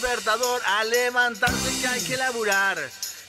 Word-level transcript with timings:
despertador 0.00 0.60
a 0.64 0.84
levantarse 0.84 1.80
que 1.80 1.88
hay 1.88 2.00
que 2.00 2.16
laburar. 2.16 2.78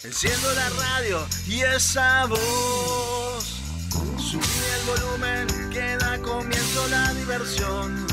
Enciendo 0.04 0.54
la 0.54 0.70
radio 0.70 1.27
y 1.47 1.61
esa 1.61 2.25
voz. 2.25 3.43
Subí 4.18 4.43
el 4.75 4.86
volumen 4.86 5.70
que 5.71 5.97
da 5.97 6.20
comienzo 6.20 6.88
la 6.89 7.11
diversión. 7.13 8.05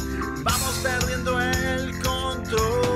Vamos 0.42 0.74
perdiendo 0.82 1.38
el 1.38 2.02
control. 2.02 2.95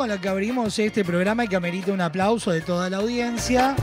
Con 0.00 0.08
la 0.08 0.18
que 0.18 0.30
abrimos 0.30 0.78
este 0.78 1.04
programa 1.04 1.44
y 1.44 1.48
que 1.48 1.56
amerita 1.56 1.92
un 1.92 2.00
aplauso 2.00 2.50
de 2.52 2.62
toda 2.62 2.88
la 2.88 2.96
audiencia. 2.96 3.76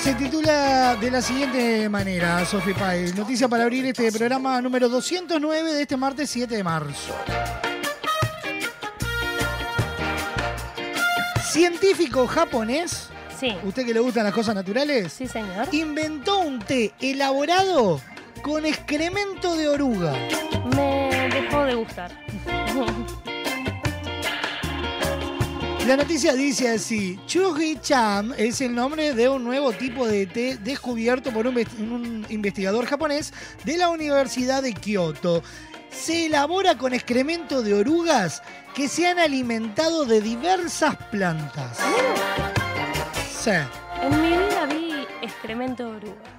Se 0.00 0.14
titula 0.14 0.94
de 0.94 1.10
la 1.10 1.20
siguiente 1.20 1.88
manera, 1.88 2.44
Sofi 2.44 2.72
Páez. 2.72 3.16
Noticia 3.16 3.48
para 3.48 3.64
abrir 3.64 3.84
este 3.86 4.12
programa 4.12 4.62
número 4.62 4.88
209 4.88 5.72
de 5.72 5.82
este 5.82 5.96
martes 5.96 6.30
7 6.30 6.54
de 6.54 6.62
marzo. 6.62 7.12
Científico 11.50 12.28
japonés, 12.28 13.08
Sí, 13.40 13.56
usted 13.64 13.84
que 13.84 13.92
le 13.92 13.98
gustan 13.98 14.22
las 14.22 14.34
cosas 14.34 14.54
naturales, 14.54 15.12
sí, 15.12 15.26
señor. 15.26 15.66
inventó 15.72 16.38
un 16.38 16.60
té 16.60 16.92
elaborado 17.00 18.00
con 18.40 18.64
excremento 18.64 19.56
de 19.56 19.66
oruga. 19.66 20.12
Me 20.76 21.28
dejó 21.32 21.64
de 21.64 21.74
gustar. 21.74 22.27
La 25.88 25.96
noticia 25.96 26.34
dice 26.34 26.68
así, 26.68 27.18
Chuji 27.26 27.78
Cham 27.80 28.34
es 28.36 28.60
el 28.60 28.74
nombre 28.74 29.14
de 29.14 29.26
un 29.30 29.42
nuevo 29.42 29.72
tipo 29.72 30.06
de 30.06 30.26
té 30.26 30.58
descubierto 30.58 31.32
por 31.32 31.46
un, 31.46 31.54
vest- 31.54 31.78
un 31.78 32.26
investigador 32.28 32.84
japonés 32.84 33.32
de 33.64 33.78
la 33.78 33.88
Universidad 33.88 34.62
de 34.62 34.74
Kioto. 34.74 35.42
Se 35.90 36.26
elabora 36.26 36.76
con 36.76 36.92
excremento 36.92 37.62
de 37.62 37.72
orugas 37.72 38.42
que 38.74 38.86
se 38.86 39.06
han 39.08 39.18
alimentado 39.18 40.04
de 40.04 40.20
diversas 40.20 40.94
plantas. 41.10 41.78
Sí. 43.42 43.50
En 44.02 44.20
mi 44.20 44.28
vida 44.28 44.66
vi 44.66 45.06
excremento 45.22 45.84
de 45.90 45.96
oruga. 45.96 46.37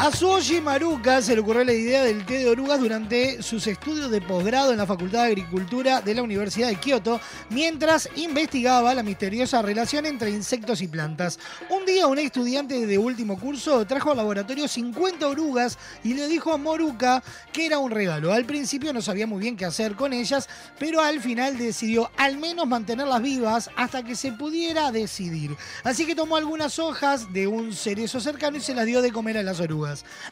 A 0.00 0.12
Suoshi 0.12 0.60
Maruka 0.60 1.20
se 1.20 1.34
le 1.34 1.40
ocurrió 1.40 1.64
la 1.64 1.72
idea 1.72 2.04
del 2.04 2.24
té 2.24 2.38
de 2.38 2.48
orugas 2.48 2.78
durante 2.78 3.42
sus 3.42 3.66
estudios 3.66 4.12
de 4.12 4.20
posgrado 4.20 4.70
en 4.70 4.78
la 4.78 4.86
Facultad 4.86 5.24
de 5.24 5.32
Agricultura 5.32 6.00
de 6.00 6.14
la 6.14 6.22
Universidad 6.22 6.68
de 6.68 6.76
Kioto, 6.76 7.20
mientras 7.50 8.08
investigaba 8.14 8.94
la 8.94 9.02
misteriosa 9.02 9.60
relación 9.60 10.06
entre 10.06 10.30
insectos 10.30 10.82
y 10.82 10.86
plantas. 10.86 11.40
Un 11.68 11.84
día 11.84 12.06
un 12.06 12.20
estudiante 12.20 12.86
de 12.86 12.96
último 12.96 13.40
curso 13.40 13.84
trajo 13.86 14.12
al 14.12 14.18
laboratorio 14.18 14.68
50 14.68 15.26
orugas 15.26 15.76
y 16.04 16.14
le 16.14 16.28
dijo 16.28 16.52
a 16.52 16.58
Maruka 16.58 17.20
que 17.52 17.66
era 17.66 17.80
un 17.80 17.90
regalo. 17.90 18.32
Al 18.32 18.44
principio 18.44 18.92
no 18.92 19.02
sabía 19.02 19.26
muy 19.26 19.40
bien 19.40 19.56
qué 19.56 19.64
hacer 19.64 19.96
con 19.96 20.12
ellas, 20.12 20.48
pero 20.78 21.00
al 21.00 21.20
final 21.20 21.58
decidió 21.58 22.08
al 22.16 22.38
menos 22.38 22.68
mantenerlas 22.68 23.20
vivas 23.20 23.68
hasta 23.74 24.04
que 24.04 24.14
se 24.14 24.30
pudiera 24.30 24.92
decidir. 24.92 25.56
Así 25.82 26.06
que 26.06 26.14
tomó 26.14 26.36
algunas 26.36 26.78
hojas 26.78 27.32
de 27.32 27.48
un 27.48 27.72
cerezo 27.72 28.20
cercano 28.20 28.58
y 28.58 28.60
se 28.60 28.76
las 28.76 28.86
dio 28.86 29.02
de 29.02 29.10
comer 29.10 29.38
a 29.38 29.42
las 29.42 29.58
orugas. 29.58 29.87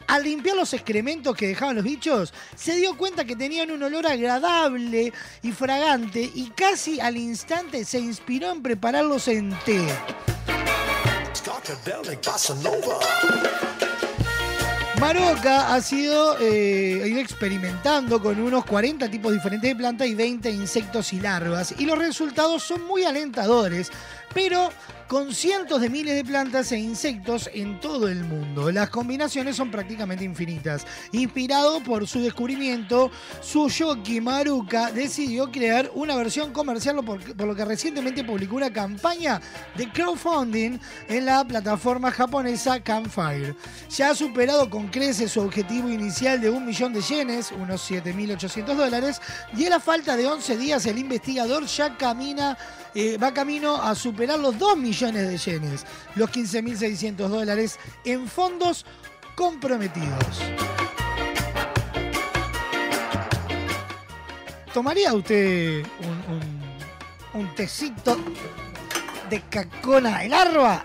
Al 0.07 0.23
limpiar 0.23 0.55
los 0.55 0.73
excrementos 0.73 1.35
que 1.35 1.47
dejaban 1.47 1.75
los 1.75 1.83
bichos, 1.83 2.33
se 2.55 2.75
dio 2.75 2.97
cuenta 2.97 3.25
que 3.25 3.35
tenían 3.35 3.71
un 3.71 3.83
olor 3.83 4.07
agradable 4.07 5.13
y 5.41 5.51
fragante 5.51 6.29
y 6.33 6.49
casi 6.55 6.99
al 6.99 7.17
instante 7.17 7.85
se 7.85 7.99
inspiró 7.99 8.51
en 8.51 8.61
prepararlos 8.61 9.27
en 9.27 9.49
té. 9.65 9.81
Maroca 14.99 15.75
ha 15.75 15.81
sido 15.81 16.39
eh, 16.39 17.03
ido 17.07 17.19
experimentando 17.19 18.19
con 18.19 18.39
unos 18.39 18.65
40 18.65 19.09
tipos 19.11 19.31
diferentes 19.31 19.69
de 19.69 19.75
plantas 19.75 20.07
y 20.07 20.15
20 20.15 20.49
insectos 20.49 21.13
y 21.13 21.19
larvas. 21.19 21.75
Y 21.77 21.85
los 21.85 21.99
resultados 21.99 22.63
son 22.63 22.83
muy 22.85 23.03
alentadores, 23.03 23.91
pero 24.37 24.69
con 25.07 25.33
cientos 25.33 25.81
de 25.81 25.89
miles 25.89 26.13
de 26.13 26.23
plantas 26.23 26.71
e 26.71 26.77
insectos 26.77 27.49
en 27.55 27.79
todo 27.79 28.07
el 28.07 28.23
mundo. 28.23 28.71
Las 28.71 28.91
combinaciones 28.91 29.55
son 29.55 29.71
prácticamente 29.71 30.23
infinitas. 30.23 30.85
Inspirado 31.11 31.81
por 31.81 32.07
su 32.07 32.19
descubrimiento, 32.19 33.09
Suyoki 33.41 34.21
Maruka 34.21 34.91
decidió 34.91 35.49
crear 35.49 35.89
una 35.95 36.15
versión 36.15 36.53
comercial, 36.53 37.03
por, 37.03 37.19
por 37.35 37.47
lo 37.47 37.55
que 37.55 37.65
recientemente 37.65 38.23
publicó 38.23 38.57
una 38.57 38.71
campaña 38.71 39.41
de 39.75 39.89
crowdfunding 39.91 40.77
en 41.07 41.25
la 41.25 41.43
plataforma 41.43 42.11
japonesa 42.11 42.79
Campfire. 42.83 43.55
Ya 43.89 44.11
ha 44.11 44.15
superado 44.15 44.69
con 44.69 44.89
creces 44.89 45.31
su 45.31 45.41
objetivo 45.41 45.89
inicial 45.89 46.39
de 46.39 46.51
un 46.51 46.63
millón 46.63 46.93
de 46.93 47.01
yenes, 47.01 47.51
unos 47.53 47.89
7.800 47.89 48.75
dólares, 48.75 49.19
y 49.55 49.65
a 49.65 49.69
la 49.71 49.79
falta 49.79 50.15
de 50.15 50.27
11 50.27 50.57
días 50.57 50.85
el 50.85 50.99
investigador 50.99 51.65
ya 51.65 51.97
camina, 51.97 52.55
eh, 52.99 53.15
va 53.15 53.31
camino 53.31 53.75
a 53.79 53.93
superar 53.93 54.39
los 54.39 54.57
2 54.57 54.75
millones 54.75 55.29
de 55.29 55.37
yenes, 55.37 55.85
los 56.15 56.31
15.600 56.31 57.27
dólares 57.27 57.77
en 58.03 58.27
fondos 58.27 58.87
comprometidos. 59.35 60.41
¿Tomaría 64.73 65.13
usted 65.13 65.85
un, 67.35 67.39
un, 67.39 67.55
tecito 67.55 68.17
de 69.29 69.41
cacona 69.41 70.19
de 70.21 70.29
larva? 70.29 70.83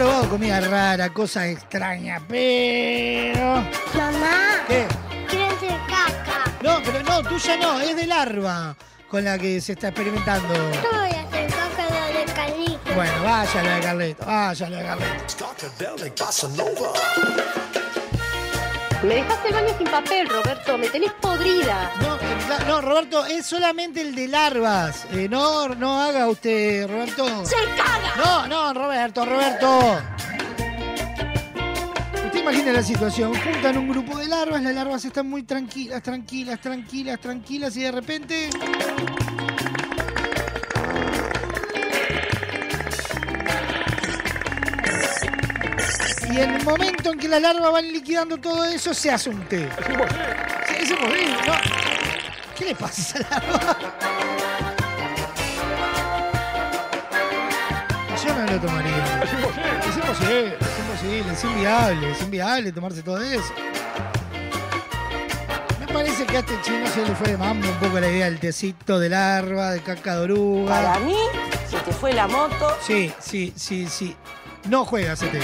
Probado 0.00 0.30
comida 0.30 0.60
rara, 0.60 1.12
cosas 1.12 1.48
extrañas, 1.48 2.22
pero... 2.26 3.56
Mamá, 3.92 4.64
¿Qué? 4.66 4.86
quiero 5.28 5.54
hacer 5.54 5.78
caca. 5.86 6.50
No, 6.62 6.80
pero 6.82 7.02
no, 7.02 7.22
tuya 7.22 7.58
no, 7.58 7.78
es 7.80 7.94
de 7.94 8.06
larva 8.06 8.74
con 9.10 9.24
la 9.24 9.36
que 9.36 9.60
se 9.60 9.72
está 9.72 9.88
experimentando. 9.88 10.54
Yo 10.54 10.90
voy 10.90 11.10
a 11.10 11.20
hacer 11.20 11.50
caca 11.50 11.84
de 12.18 12.24
canito. 12.32 12.94
Bueno, 12.94 13.22
Vaya 13.24 13.62
lo 13.62 13.70
de 13.74 13.80
Carleto, 13.80 14.24
vaya 14.24 14.70
lo 14.70 14.76
de 14.76 14.82
Carleto. 14.84 15.24
Me 19.02 19.14
dejaste 19.14 19.48
el 19.48 19.54
baño 19.54 19.68
sin 19.78 19.86
papel, 19.86 20.28
Roberto. 20.28 20.76
Me 20.76 20.88
tenés 20.88 21.12
podrida. 21.12 21.90
No, 22.00 22.16
eh, 22.16 22.64
no, 22.66 22.80
Roberto, 22.82 23.24
es 23.24 23.46
solamente 23.46 24.02
el 24.02 24.14
de 24.14 24.28
larvas. 24.28 25.06
Eh, 25.12 25.26
no, 25.28 25.68
no 25.68 25.98
haga 26.02 26.28
usted, 26.28 26.86
Roberto. 26.86 27.46
¡Se 27.46 27.56
caga! 27.76 28.16
No, 28.18 28.46
no, 28.46 28.74
Roberto, 28.74 29.24
Roberto. 29.24 30.02
Usted 32.26 32.40
imagina 32.40 32.72
la 32.72 32.82
situación, 32.82 33.32
juntan 33.34 33.78
un 33.78 33.88
grupo 33.88 34.18
de 34.18 34.28
larvas, 34.28 34.62
las 34.62 34.74
larvas 34.74 35.04
están 35.04 35.28
muy 35.30 35.44
tranquilas, 35.44 36.02
tranquilas, 36.02 36.60
tranquilas, 36.60 37.20
tranquilas 37.20 37.76
y 37.76 37.82
de 37.82 37.92
repente... 37.92 38.50
Y 46.30 46.38
en 46.38 46.54
el 46.54 46.64
momento 46.64 47.10
en 47.10 47.18
que 47.18 47.28
las 47.28 47.42
larvas 47.42 47.72
van 47.72 47.92
liquidando 47.92 48.38
todo 48.38 48.64
eso, 48.64 48.94
se 48.94 49.10
hace 49.10 49.30
un 49.30 49.40
té. 49.48 49.68
Sí, 50.68 50.74
es 50.78 50.90
imposible, 50.90 51.36
¿no? 51.44 51.52
¿Qué 52.56 52.64
le 52.66 52.74
pasa 52.76 53.18
a 53.18 53.20
esa 53.20 53.30
larva? 53.30 53.78
Yo 58.24 58.34
no 58.34 58.52
lo 58.52 58.60
tomaría. 58.60 59.22
Es 59.24 59.32
imposible. 59.32 59.70
Es 59.80 59.96
imposible, 59.96 60.56
es 60.60 60.78
imposible, 60.78 61.32
es 61.32 61.44
inviable, 61.44 62.10
es 62.12 62.22
inviable 62.22 62.72
tomarse 62.72 63.02
todo 63.02 63.20
eso. 63.20 63.52
Me 65.80 65.86
parece 65.92 66.26
que 66.26 66.36
a 66.36 66.40
este 66.40 66.60
chino 66.62 66.86
se 66.86 67.04
le 67.06 67.14
fue 67.16 67.30
de 67.30 67.38
mambo 67.38 67.68
un 67.68 67.74
poco 67.76 67.98
la 67.98 68.08
idea 68.08 68.26
del 68.26 68.38
tecito 68.38 69.00
de 69.00 69.08
larva, 69.08 69.72
de 69.72 69.80
caca 69.80 70.14
de 70.16 70.22
oruga. 70.22 70.80
Para 70.80 71.00
mí, 71.00 71.16
se 71.68 71.78
te 71.78 71.92
fue 71.92 72.12
la 72.12 72.28
moto. 72.28 72.76
Sí, 72.86 73.12
sí, 73.18 73.52
sí, 73.56 73.88
sí. 73.88 74.14
No 74.68 74.84
juega 74.84 75.14
ese 75.14 75.26
té. 75.28 75.40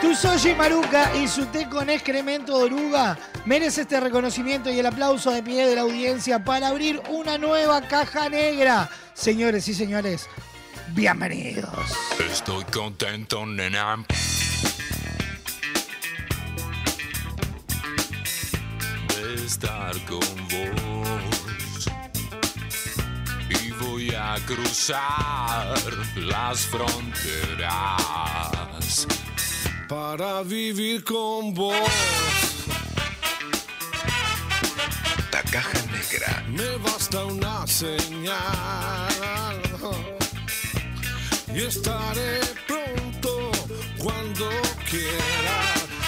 Tusoshi 0.00 0.54
Maruka 0.54 1.14
y 1.16 1.28
su 1.28 1.46
té 1.46 1.68
con 1.68 1.88
excremento 1.88 2.58
de 2.58 2.64
oruga 2.64 3.18
merece 3.44 3.82
este 3.82 4.00
reconocimiento 4.00 4.70
y 4.70 4.78
el 4.78 4.86
aplauso 4.86 5.30
de 5.30 5.42
pie 5.42 5.66
de 5.66 5.76
la 5.76 5.82
audiencia 5.82 6.44
para 6.44 6.68
abrir 6.68 7.00
una 7.08 7.38
nueva 7.38 7.82
caja 7.82 8.28
negra. 8.28 8.90
Señores 9.14 9.68
y 9.68 9.74
señores, 9.74 10.28
bienvenidos. 10.88 11.68
Estoy 12.30 12.64
contento, 12.64 13.46
nena. 13.46 14.04
De 19.08 19.46
estar 19.46 19.92
con 20.06 20.20
vos. 20.48 21.89
Voy 23.90 24.14
a 24.14 24.36
cruzar 24.46 25.74
las 26.14 26.60
fronteras 26.66 27.66
para 29.88 30.44
vivir 30.44 31.02
con 31.02 31.52
vos. 31.52 31.74
La 35.32 35.42
caja 35.42 35.82
negra. 35.90 36.44
Me 36.50 36.76
basta 36.76 37.24
una 37.24 37.66
señal 37.66 38.38
y 41.52 41.60
estaré 41.62 42.42
pronto 42.68 43.50
cuando 43.98 44.48
quiera. 44.88 45.64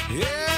Yeah. 0.08 0.52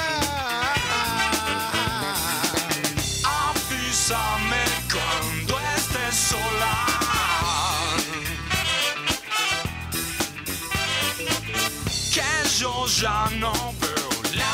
Ya 13.01 13.29
no 13.39 13.51
veo 13.81 14.09
la 14.35 14.53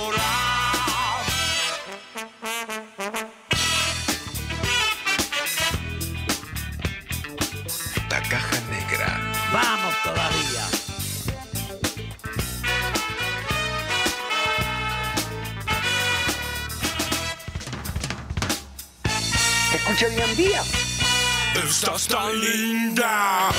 hora. 0.00 0.30
La 8.08 8.22
caja 8.22 8.60
negra. 8.70 9.20
Vamos 9.52 9.94
todavía. 10.04 10.64
¿Se 19.70 19.76
escucha 19.76 20.06
bien 20.08 20.36
vía? 20.36 20.62
Estás 21.54 22.08
tan 22.08 22.40
linda. 22.40 23.50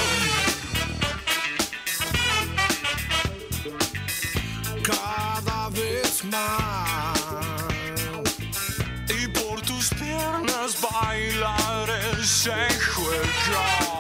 Y 9.07 9.27
por 9.27 9.61
tus 9.61 9.89
piernas 9.93 10.77
bailar 10.81 11.89
ese 12.19 12.51
juego. 12.95 13.92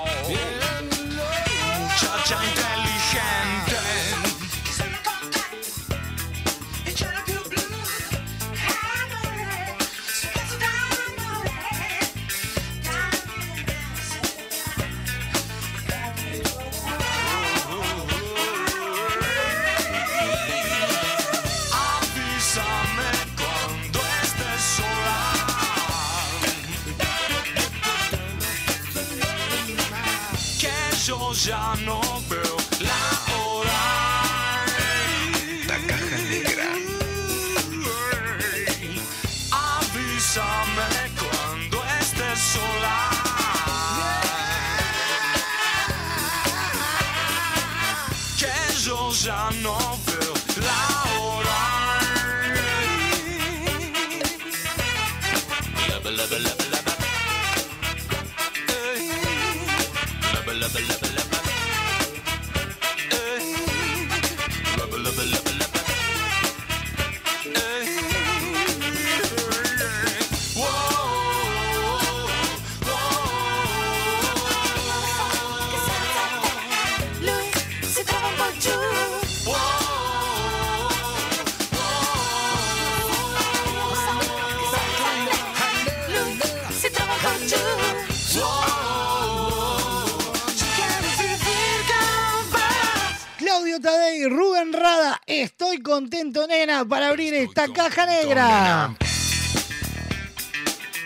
Esta 97.63 97.73
caja 97.73 98.05
negra. 98.05 98.95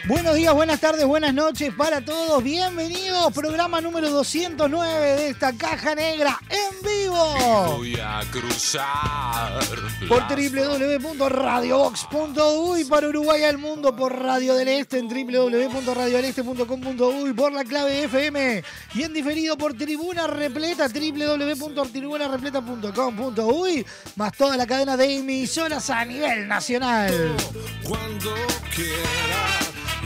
Buenos 0.07 0.35
días, 0.35 0.53
buenas 0.53 0.79
tardes, 0.79 1.05
buenas 1.05 1.33
noches 1.33 1.71
para 1.73 2.01
todos. 2.01 2.41
Bienvenidos, 2.41 3.31
programa 3.33 3.81
número 3.81 4.09
209 4.09 5.15
de 5.17 5.29
esta 5.29 5.53
caja 5.53 5.93
negra 5.93 6.39
Voy 7.17 7.97
a 7.99 8.21
cruzar 8.31 9.59
Por 10.07 10.21
www.radiobox.uy 10.27 12.85
para 12.85 13.07
Uruguay 13.07 13.41
al 13.43 13.57
mundo, 13.57 13.95
por 13.95 14.15
Radio 14.17 14.53
del 14.55 14.67
Este 14.67 14.99
en 14.99 15.07
www.radiodeleste.com.uy, 15.07 17.33
por 17.33 17.51
la 17.51 17.63
clave 17.63 18.03
FM 18.03 18.63
y 18.93 19.01
en 19.03 19.13
diferido 19.13 19.57
por 19.57 19.73
Tribuna 19.73 20.27
Repleta, 20.27 20.87
www.tribunarepleta.com.uy, 20.87 23.85
más 24.15 24.33
toda 24.33 24.55
la 24.57 24.67
cadena 24.67 24.97
de 24.97 25.17
emisoras 25.17 25.89
a 25.89 26.05
nivel 26.05 26.47
nacional. 26.47 27.35
cuando 27.83 28.35
quiera. 28.73 29.47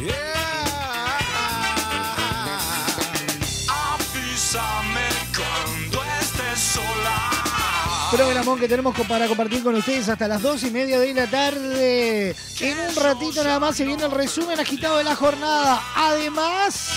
Avísame 0.01 0.60
Programón 8.11 8.59
que 8.59 8.67
tenemos 8.67 8.93
para 9.07 9.25
compartir 9.25 9.63
con 9.63 9.73
ustedes 9.73 10.09
hasta 10.09 10.27
las 10.27 10.41
dos 10.41 10.61
y 10.63 10.69
media 10.69 10.99
de 10.99 11.13
la 11.13 11.27
tarde. 11.27 12.35
En 12.59 12.77
un 12.77 12.95
ratito 12.97 13.41
nada 13.41 13.57
más 13.57 13.77
se 13.77 13.85
viene 13.85 14.03
el 14.03 14.11
resumen 14.11 14.59
agitado 14.59 14.97
de 14.97 15.05
la 15.05 15.15
jornada. 15.15 15.81
Además, 15.95 16.91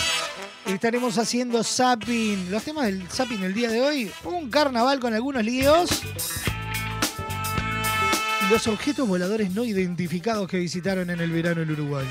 estaremos 0.67 1.17
haciendo 1.17 1.63
zapping. 1.63 2.51
Los 2.51 2.65
temas 2.65 2.87
del 2.87 3.09
zapping 3.09 3.45
el 3.45 3.55
día 3.55 3.71
de 3.71 3.81
hoy. 3.81 4.11
Un 4.25 4.51
carnaval 4.51 4.99
con 4.99 5.15
algunos 5.15 5.45
líos. 5.45 6.03
Los 8.51 8.67
objetos 8.67 9.07
voladores 9.07 9.53
no 9.53 9.65
identificados 9.65 10.49
que 10.49 10.59
visitaron 10.59 11.11
en 11.11 11.21
el 11.21 11.31
verano 11.31 11.63
el 11.63 11.71
Uruguay. 11.71 12.07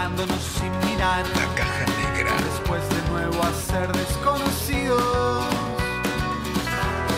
mirándonos 0.00 0.42
sin 0.42 0.72
mirar. 0.90 1.24
La 1.28 1.54
caja 1.54 1.84
negra. 1.98 2.32
Después 2.50 2.82
de 2.88 3.10
nuevo 3.10 3.42
a 3.42 3.52
ser 3.52 3.92
desconocidos. 3.92 5.44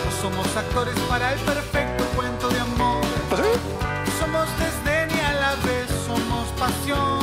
No 0.04 0.10
somos 0.20 0.56
actores 0.56 0.98
para 1.08 1.32
el 1.32 1.40
perfecto 1.40 2.04
cuento 2.16 2.48
de 2.48 2.60
amor. 2.60 3.04
Somos 4.18 4.48
desdén 4.58 5.08
y 5.16 5.20
a 5.20 5.32
la 5.34 5.54
vez 5.66 5.88
somos 6.06 6.48
pasión. 6.58 7.20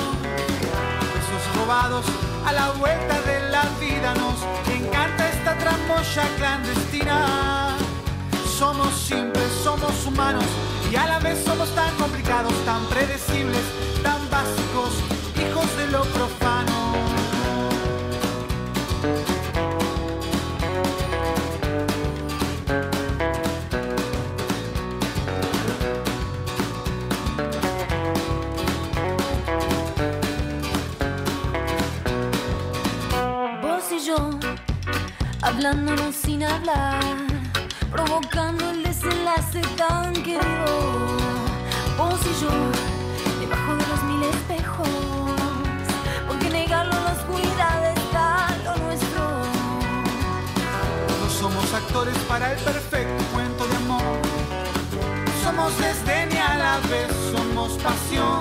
Besos 1.14 1.44
robados 1.58 2.06
a 2.46 2.54
la 2.54 2.72
vuelta 2.72 3.22
de 3.22 3.50
la 3.50 3.64
vida. 3.80 4.14
Nos 4.16 4.40
encanta 4.74 5.30
esta 5.30 5.58
tramoya 5.58 6.24
clandestina. 6.38 7.76
Somos 8.58 8.94
simples, 8.94 9.52
somos 9.64 10.06
humanos 10.06 10.46
y 10.92 10.96
a 10.96 11.06
la 11.08 11.20
vez 11.20 11.44
somos 11.46 11.70
tan 11.76 11.94
complicados, 11.96 12.54
tan 12.66 12.84
predecibles, 12.88 13.64
tan 14.04 14.30
básicos, 14.30 15.09
profano. 15.98 16.94
Vos 33.62 33.92
y 33.92 34.06
yo, 34.06 34.30
hablándonos 35.42 36.16
sin 36.16 36.44
hablar, 36.44 37.02
provocando 37.92 38.70
el 38.70 38.84
desenlace 38.84 39.62
tan 39.76 40.14
querido. 40.14 40.40
Vos 41.98 42.20
y 42.26 42.42
yo, 42.42 42.52
debajo 43.40 43.76
de 43.76 43.88
los 43.88 44.04
mil 44.04 44.24
espejos, 44.24 44.88
la 47.30 47.36
oscuridad 47.36 47.94
está 47.96 48.48
lo 48.64 48.78
nuestro. 48.86 49.22
No 51.22 51.30
somos 51.30 51.74
actores 51.74 52.18
para 52.28 52.54
el 52.54 52.60
perfecto 52.60 53.24
cuento 53.34 53.68
de 53.68 53.76
amor. 53.78 54.22
Somos 55.44 55.78
desdén 55.80 56.32
y 56.32 56.38
a 56.38 56.56
la 56.56 56.80
vez 56.90 57.10
somos 57.32 57.72
pasión. 57.84 58.40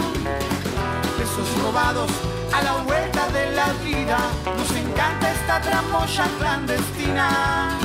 Besos 1.19 1.63
robados 1.63 2.11
a 2.53 2.63
la 2.63 2.73
vuelta 2.85 3.29
de 3.29 3.51
la 3.53 3.73
vida. 3.85 4.19
Nos 4.57 4.71
encanta 4.73 5.33
esta 5.33 5.61
tramoya 5.61 6.25
clandestina. 6.39 7.79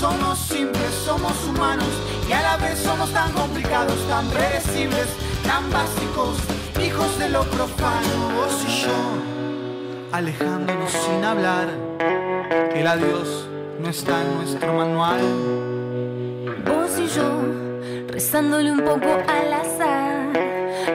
Somos 0.00 0.38
simples, 0.38 0.92
somos 1.04 1.32
humanos 1.44 1.88
y 2.28 2.32
a 2.32 2.42
la 2.42 2.56
vez 2.56 2.78
somos 2.78 3.10
tan 3.12 3.32
complicados, 3.32 3.96
tan 4.08 4.26
predecibles, 4.28 5.08
tan 5.44 5.70
básicos, 5.70 6.36
hijos 6.82 7.18
de 7.18 7.30
lo 7.30 7.42
profano. 7.44 8.30
Vos 8.36 8.64
y 8.68 8.82
yo, 8.82 9.33
alejándonos 10.14 10.92
sin 10.92 11.24
hablar. 11.24 11.66
El 12.72 12.86
adiós 12.86 13.48
no 13.80 13.88
está 13.88 14.22
en 14.22 14.34
nuestro 14.36 14.72
manual. 14.72 15.20
Vos 16.64 16.96
y 17.00 17.08
yo, 17.08 17.42
rezándole 18.12 18.70
un 18.70 18.82
poco 18.82 19.08
al 19.26 19.52
azar, 19.52 20.32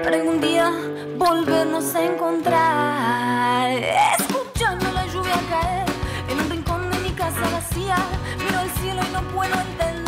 para 0.03 0.15
algún 0.15 0.39
día 0.39 0.71
volvernos 1.17 1.93
a 1.95 2.05
encontrar. 2.05 3.71
Escuchando 4.17 4.89
la 4.93 5.05
lluvia 5.08 5.36
caer 5.49 5.86
en 6.29 6.39
un 6.39 6.49
rincón 6.49 6.89
de 6.89 6.99
mi 6.99 7.12
casa 7.12 7.41
vacía, 7.51 7.97
miro 8.45 8.58
al 8.58 8.69
cielo 8.79 9.01
y 9.05 9.12
no 9.12 9.21
puedo 9.36 9.53
entender 9.53 9.99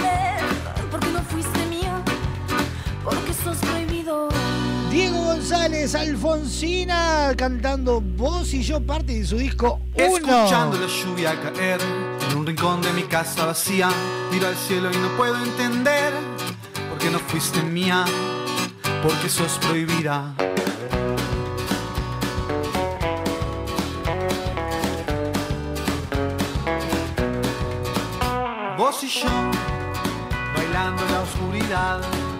Diego 4.91 5.23
González, 5.23 5.95
Alfonsina, 5.95 7.33
cantando 7.37 8.01
Vos 8.01 8.53
y 8.53 8.61
yo, 8.61 8.85
parte 8.85 9.13
de 9.13 9.25
su 9.25 9.37
disco 9.37 9.79
1. 9.95 10.05
Escuchando 10.05 10.77
la 10.77 10.87
lluvia 10.87 11.41
caer 11.41 11.79
en 12.29 12.37
un 12.37 12.45
rincón 12.45 12.81
de 12.81 12.91
mi 12.91 13.03
casa 13.03 13.45
vacía, 13.45 13.89
miro 14.33 14.47
al 14.47 14.55
cielo 14.57 14.91
y 14.91 14.97
no 14.97 15.07
puedo 15.15 15.41
entender 15.41 16.13
por 16.89 16.97
qué 16.97 17.09
no 17.09 17.19
fuiste 17.19 17.63
mía, 17.63 18.03
porque 19.01 19.29
sos 19.29 19.57
prohibida. 19.59 20.35
Vos 28.77 29.01
y 29.03 29.07
yo, 29.07 29.29
bailando 30.53 31.01
en 31.05 31.11
la 31.13 31.21
oscuridad. 31.21 32.30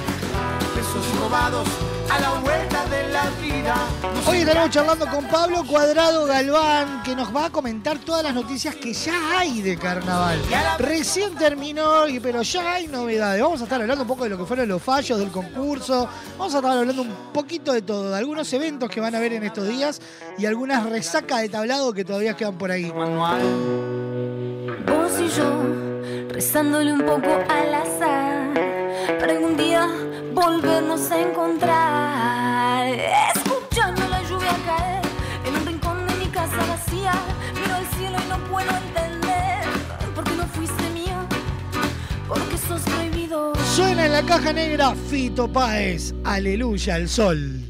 Besos 0.75 1.21
robados 1.21 1.69
a 2.11 2.21
la 2.21 2.31
vuelta 2.41 2.85
de 2.87 3.09
la 3.13 3.31
vida. 3.41 3.75
No 4.03 4.31
Hoy 4.31 4.39
estaremos 4.39 4.71
charlando 4.71 5.07
con 5.09 5.27
Pablo 5.29 5.65
Cuadrado 5.65 6.27
Galván, 6.27 7.03
que 7.03 7.15
nos 7.15 7.35
va 7.35 7.47
a 7.47 7.51
comentar 7.51 7.99
todas 7.99 8.23
las 8.25 8.35
noticias 8.35 8.75
que 8.75 8.93
ya 8.93 9.39
hay 9.39 9.63
de 9.63 9.77
carnaval. 9.77 10.41
Recién 10.79 11.35
terminó, 11.37 12.05
pero 12.23 12.43
ya 12.43 12.75
hay 12.75 12.87
novedades. 12.89 13.43
Vamos 13.43 13.61
a 13.61 13.65
estar 13.65 13.81
hablando 13.81 14.03
un 14.03 14.09
poco 14.09 14.25
de 14.25 14.31
lo 14.31 14.39
que 14.39 14.45
fueron 14.45 14.69
los 14.69 14.83
fallos 14.83 15.19
del 15.19 15.31
concurso. 15.31 16.09
Vamos 16.39 16.55
a 16.55 16.59
estar 16.59 16.79
hablando 16.79 17.03
un 17.03 17.15
poquito 17.33 17.73
de 17.73 17.83
todo, 17.83 18.11
de 18.11 18.17
algunos 18.17 18.53
eventos 18.53 18.91
que 18.91 19.01
van 19.01 19.15
a 19.15 19.21
ver 19.21 19.33
en 19.35 19.45
estos 19.45 19.69
días 19.69 20.01
y 20.39 20.47
algunas 20.47 20.89
resacas 20.89 21.43
de 21.43 21.49
tablado 21.49 21.93
que 21.93 22.05
todavía 22.05 22.35
quedan 22.35 22.59
por 22.59 22.71
ahí. 22.71 22.93
manual. 22.93 23.43
Vos 24.87 25.13
y 25.21 25.29
yo, 25.29 26.29
rezándole 26.31 26.93
un 26.93 27.03
poco 27.03 27.29
al 27.49 27.75
azar, 27.75 28.32
algún 29.33 29.57
día 29.57 29.89
volvernos 30.35 31.11
a 31.11 31.21
encontrar. 31.21 32.87
Escuchando 33.35 34.07
la 34.09 34.23
lluvia 34.25 34.55
caer 34.67 35.03
en 35.47 35.57
un 35.57 35.67
rincón 35.67 36.07
de 36.07 36.15
mi 36.17 36.27
casa 36.27 36.57
vacía, 36.69 37.15
miro 37.55 37.75
al 37.75 37.87
cielo 37.97 38.19
y 38.25 38.29
no 38.29 38.39
puedo 38.51 38.71
entender 38.71 39.65
por 40.15 40.25
qué 40.25 40.37
no 40.37 40.47
fuiste 40.49 40.91
mía, 40.91 41.27
porque 42.29 42.59
sos 42.59 42.83
prohibido. 42.83 43.53
Suena 43.75 44.07
en 44.07 44.13
la 44.13 44.23
caja 44.23 44.53
negra 44.53 44.95
Fito 45.09 45.51
Páez, 45.51 46.15
Aleluya 46.25 46.97
al 46.97 47.09
Sol. 47.09 47.63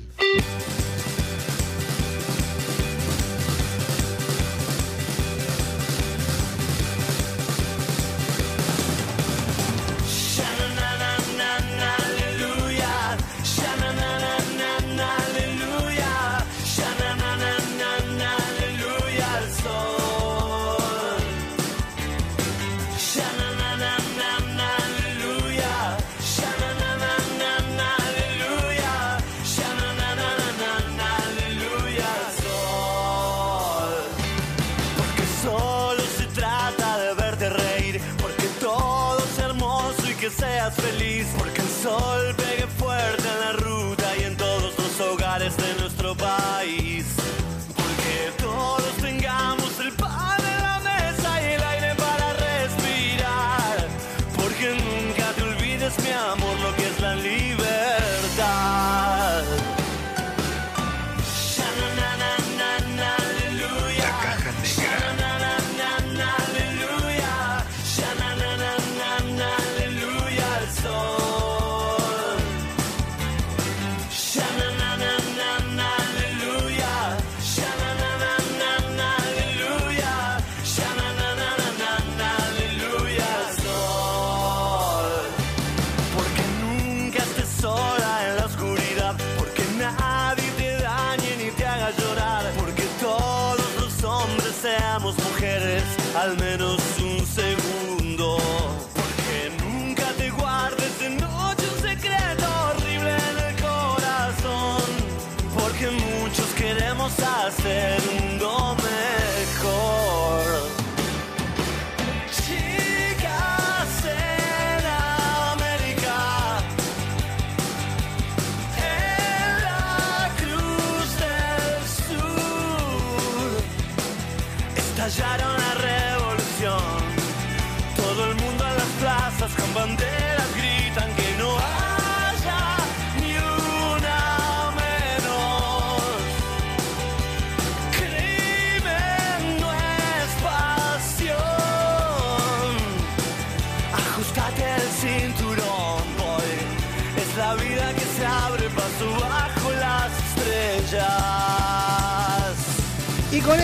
Queremos 107.03 107.19
hacer 107.19 108.32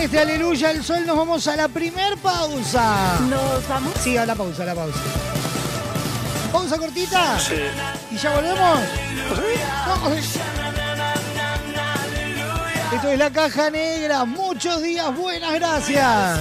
este 0.09 0.21
Aleluya 0.21 0.69
al 0.69 0.83
Sol 0.83 1.05
nos 1.05 1.15
vamos 1.15 1.47
a 1.47 1.55
la 1.55 1.67
primer 1.67 2.17
pausa. 2.17 3.19
¿Nos 3.29 3.67
vamos? 3.67 3.93
Sí, 4.01 4.17
a 4.17 4.25
la 4.25 4.33
pausa, 4.33 4.63
a 4.63 4.65
la 4.65 4.73
pausa. 4.73 4.97
Pausa 6.51 6.77
cortita. 6.79 7.37
Y 8.09 8.17
ya 8.17 8.33
volvemos. 8.33 8.79
No, 9.85 10.13
eh. 10.15 10.21
Esto 12.95 13.07
es 13.07 13.19
la 13.19 13.29
caja 13.29 13.69
negra. 13.69 14.25
Muchos 14.25 14.81
días, 14.81 15.15
buenas 15.15 15.53
gracias. 15.53 16.39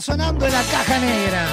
Sonando 0.00 0.46
en 0.46 0.52
la 0.52 0.62
caja 0.62 0.98
negra. 0.98 1.46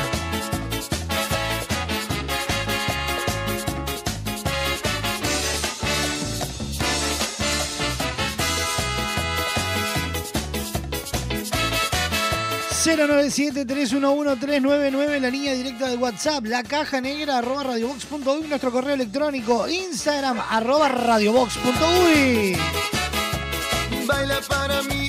...097-311-399... 12.84 15.20
...la 15.20 15.30
línea 15.30 15.54
directa 15.54 15.88
de 15.88 15.98
WhatsApp... 15.98 16.46
...la 16.46 16.64
caja 16.64 17.00
negra... 17.00 17.38
...arroba 17.38 17.62
radiobox.uy... 17.64 18.48
...nuestro 18.48 18.72
correo 18.72 18.96
electrónico... 18.96 19.68
...Instagram... 19.68 20.40
...arroba 20.50 20.90
radiobox.uy... 20.90 22.58
Baila 24.06 24.42
para 24.48 24.82
mí, 24.82 25.01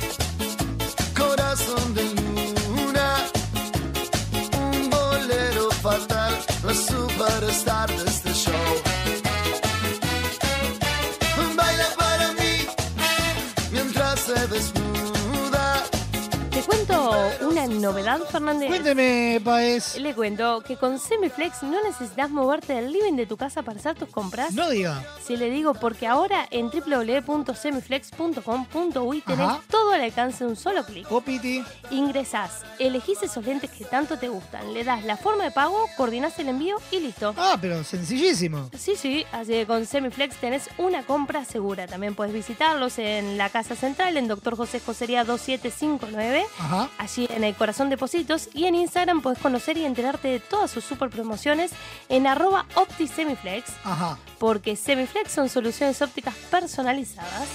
novedad, 17.92 18.20
Fernández. 18.30 18.68
Cuénteme, 18.68 19.38
Paez. 19.44 19.98
Le 19.98 20.14
cuento 20.14 20.62
que 20.62 20.76
con 20.78 20.98
Semiflex 20.98 21.62
no 21.62 21.82
necesitas 21.82 22.30
moverte 22.30 22.72
del 22.72 22.90
living 22.90 23.16
de 23.16 23.26
tu 23.26 23.36
casa 23.36 23.60
para 23.62 23.78
hacer 23.78 23.94
tus 23.96 24.08
compras. 24.08 24.54
No 24.54 24.70
diga. 24.70 25.04
Si 25.22 25.36
le 25.36 25.50
digo 25.50 25.74
porque 25.74 26.06
ahora 26.06 26.46
en 26.50 26.70
www.semiflex.com.uy 26.70 29.20
tenés 29.20 29.40
Ajá. 29.46 29.60
todo 29.68 29.92
al 29.92 30.00
alcance 30.00 30.44
de 30.44 30.50
un 30.50 30.56
solo 30.56 30.86
clic. 30.86 31.06
Copiti. 31.06 31.62
Ingresás, 31.90 32.62
elegís 32.78 33.22
esos 33.22 33.44
lentes 33.44 33.68
que 33.70 33.84
tanto 33.84 34.18
te 34.18 34.28
gustan, 34.28 34.72
le 34.72 34.84
das 34.84 35.04
la 35.04 35.18
forma 35.18 35.44
de 35.44 35.50
pago, 35.50 35.84
coordinás 35.98 36.38
el 36.38 36.48
envío 36.48 36.76
y 36.90 37.00
listo. 37.00 37.34
Ah, 37.36 37.58
pero 37.60 37.84
sencillísimo. 37.84 38.70
Sí, 38.78 38.96
sí, 38.96 39.26
así 39.32 39.52
que 39.52 39.66
con 39.66 39.84
Semiflex 39.84 40.36
tenés 40.36 40.70
una 40.78 41.02
compra 41.02 41.44
segura. 41.44 41.86
También 41.86 42.14
puedes 42.14 42.32
visitarlos 42.32 42.98
en 42.98 43.36
la 43.36 43.50
Casa 43.50 43.76
Central, 43.76 44.16
en 44.16 44.28
Doctor 44.28 44.56
José 44.56 44.80
Josería 44.80 45.24
2759, 45.24 46.46
Ajá. 46.58 46.88
allí 46.96 47.28
en 47.30 47.44
el 47.44 47.54
Corazón 47.54 47.81
Depósitos. 47.90 48.48
Y 48.54 48.66
en 48.66 48.74
Instagram 48.74 49.22
puedes 49.22 49.38
conocer 49.38 49.76
y 49.76 49.84
enterarte 49.84 50.28
de 50.28 50.40
todas 50.40 50.70
sus 50.70 50.84
super 50.84 51.10
promociones 51.10 51.70
en 52.08 52.26
arroba 52.26 52.66
OptiSemiflex, 52.74 53.70
Ajá. 53.84 54.18
porque 54.38 54.76
Semiflex 54.76 55.30
son 55.32 55.48
soluciones 55.48 56.00
ópticas 56.02 56.34
personalizadas. 56.50 57.48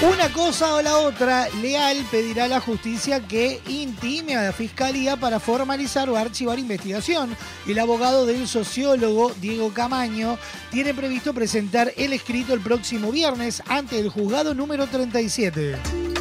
Una 0.00 0.32
cosa 0.32 0.74
o 0.74 0.82
la 0.82 0.98
otra, 0.98 1.48
Leal 1.60 2.06
pedirá 2.10 2.44
a 2.44 2.48
la 2.48 2.60
justicia 2.60 3.26
que 3.26 3.60
intime 3.66 4.36
a 4.36 4.44
la 4.44 4.52
fiscalía 4.52 5.16
para 5.16 5.40
formalizar 5.40 6.08
o 6.08 6.16
archivar 6.16 6.58
investigación. 6.58 7.36
El 7.66 7.80
abogado 7.80 8.24
del 8.24 8.46
sociólogo 8.46 9.32
Diego 9.40 9.72
Camaño 9.72 10.38
tiene 10.70 10.94
previsto 10.94 11.34
presentar 11.34 11.92
el 11.96 12.12
escrito 12.12 12.54
el 12.54 12.60
próximo 12.60 13.10
viernes 13.10 13.60
ante 13.66 13.98
el 13.98 14.08
juzgado 14.08 14.54
número 14.54 14.86
37. 14.86 16.17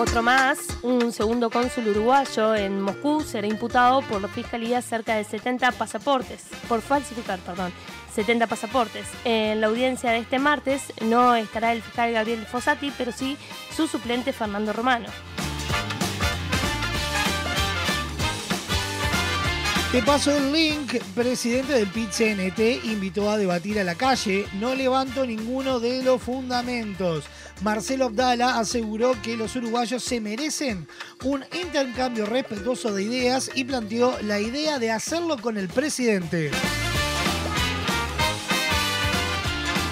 Otro 0.00 0.22
más, 0.22 0.78
un 0.80 1.12
segundo 1.12 1.50
cónsul 1.50 1.88
uruguayo 1.88 2.54
en 2.54 2.80
Moscú 2.80 3.20
será 3.20 3.46
imputado 3.46 4.00
por 4.00 4.22
la 4.22 4.28
fiscalía 4.28 4.80
cerca 4.80 5.14
de 5.14 5.24
70 5.24 5.72
pasaportes, 5.72 6.46
por 6.70 6.80
falsificar, 6.80 7.38
perdón, 7.40 7.70
70 8.14 8.46
pasaportes. 8.46 9.06
En 9.26 9.60
la 9.60 9.66
audiencia 9.66 10.12
de 10.12 10.20
este 10.20 10.38
martes 10.38 10.90
no 11.02 11.34
estará 11.34 11.74
el 11.74 11.82
fiscal 11.82 12.12
Gabriel 12.12 12.46
Fossati, 12.46 12.90
pero 12.96 13.12
sí 13.12 13.36
su 13.76 13.86
suplente 13.86 14.32
Fernando 14.32 14.72
Romano. 14.72 15.08
Te 19.92 20.02
paso 20.02 20.36
el 20.36 20.52
link. 20.52 21.02
Presidente 21.16 21.72
del 21.72 21.88
PIT-CNT 21.88 22.84
invitó 22.84 23.28
a 23.28 23.36
debatir 23.36 23.80
a 23.80 23.82
la 23.82 23.96
calle. 23.96 24.46
No 24.60 24.76
levanto 24.76 25.26
ninguno 25.26 25.80
de 25.80 26.04
los 26.04 26.22
fundamentos. 26.22 27.24
Marcelo 27.62 28.04
Abdala 28.04 28.60
aseguró 28.60 29.20
que 29.20 29.36
los 29.36 29.56
uruguayos 29.56 30.04
se 30.04 30.20
merecen 30.20 30.86
un 31.24 31.44
intercambio 31.60 32.24
respetuoso 32.24 32.94
de 32.94 33.02
ideas 33.02 33.50
y 33.52 33.64
planteó 33.64 34.16
la 34.22 34.38
idea 34.38 34.78
de 34.78 34.92
hacerlo 34.92 35.36
con 35.38 35.58
el 35.58 35.66
presidente. 35.66 36.52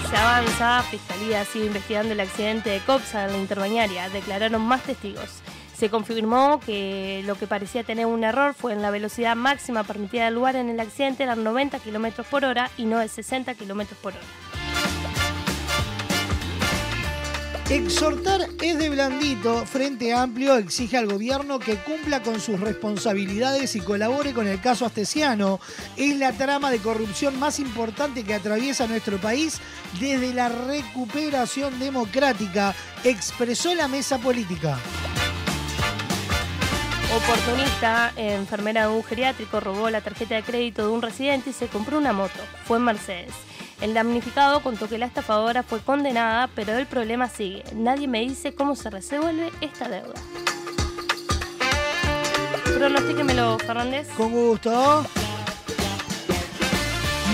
Se 0.09 0.15
avanza, 0.15 0.81
Fiscalía 0.89 1.43
sigue 1.43 1.65
investigando 1.65 2.13
el 2.13 2.21
accidente 2.21 2.69
de 2.69 2.79
Coxa 2.85 3.25
en 3.25 3.33
la 3.33 3.37
interbañaria. 3.37 4.07
Declararon 4.07 4.61
más 4.61 4.81
testigos. 4.83 5.41
Se 5.79 5.89
confirmó 5.89 6.59
que 6.59 7.23
lo 7.25 7.35
que 7.35 7.47
parecía 7.47 7.85
tener 7.85 8.05
un 8.05 8.25
error 8.25 8.53
fue 8.53 8.73
en 8.73 8.81
la 8.81 8.91
velocidad 8.91 9.37
máxima 9.37 9.85
permitida 9.85 10.25
del 10.25 10.33
lugar 10.35 10.57
en 10.57 10.67
el 10.67 10.77
accidente, 10.77 11.23
eran 11.23 11.41
90 11.41 11.79
km 11.79 12.25
por 12.25 12.43
hora 12.43 12.69
y 12.75 12.83
no 12.83 12.99
de 12.99 13.07
60 13.07 13.53
km 13.53 13.87
por 14.01 14.11
hora. 14.11 14.21
Exhortar 17.69 18.41
es 18.61 18.77
de 18.77 18.89
blandito. 18.89 19.65
Frente 19.65 20.13
Amplio 20.13 20.57
exige 20.57 20.97
al 20.97 21.07
gobierno 21.07 21.59
que 21.59 21.77
cumpla 21.77 22.21
con 22.21 22.41
sus 22.41 22.59
responsabilidades 22.59 23.77
y 23.77 23.79
colabore 23.79 24.33
con 24.33 24.47
el 24.47 24.59
caso 24.59 24.85
Astesiano. 24.85 25.61
Es 25.95 26.17
la 26.17 26.33
trama 26.33 26.71
de 26.71 26.79
corrupción 26.79 27.39
más 27.39 27.57
importante 27.57 28.25
que 28.25 28.33
atraviesa 28.33 28.85
nuestro 28.85 29.17
país 29.17 29.61
desde 29.97 30.33
la 30.33 30.49
recuperación 30.49 31.79
democrática, 31.79 32.75
expresó 33.05 33.73
la 33.75 33.87
mesa 33.87 34.17
política. 34.17 34.77
Oportunista, 37.15 38.13
enfermera 38.15 38.83
de 38.83 38.93
un 38.93 39.03
geriátrico, 39.03 39.59
robó 39.59 39.89
la 39.89 40.01
tarjeta 40.01 40.35
de 40.35 40.43
crédito 40.43 40.85
de 40.85 40.93
un 40.93 41.01
residente 41.01 41.49
y 41.49 41.53
se 41.53 41.67
compró 41.67 41.97
una 41.97 42.13
moto. 42.13 42.39
Fue 42.65 42.77
en 42.77 42.83
Mercedes. 42.83 43.33
El 43.81 43.95
damnificado 43.95 44.61
contó 44.61 44.87
que 44.87 44.99
la 44.99 45.07
estafadora 45.07 45.63
fue 45.63 45.79
condenada, 45.79 46.49
pero 46.53 46.77
el 46.77 46.85
problema 46.85 47.27
sigue. 47.27 47.63
Nadie 47.73 48.07
me 48.07 48.19
dice 48.19 48.53
cómo 48.53 48.75
se 48.75 48.91
resuelve 48.91 49.51
esta 49.59 49.89
deuda. 49.89 50.13
Pronostíquemelo, 52.77 53.57
Fernández. 53.57 54.07
Con 54.15 54.31
gusto. 54.31 55.03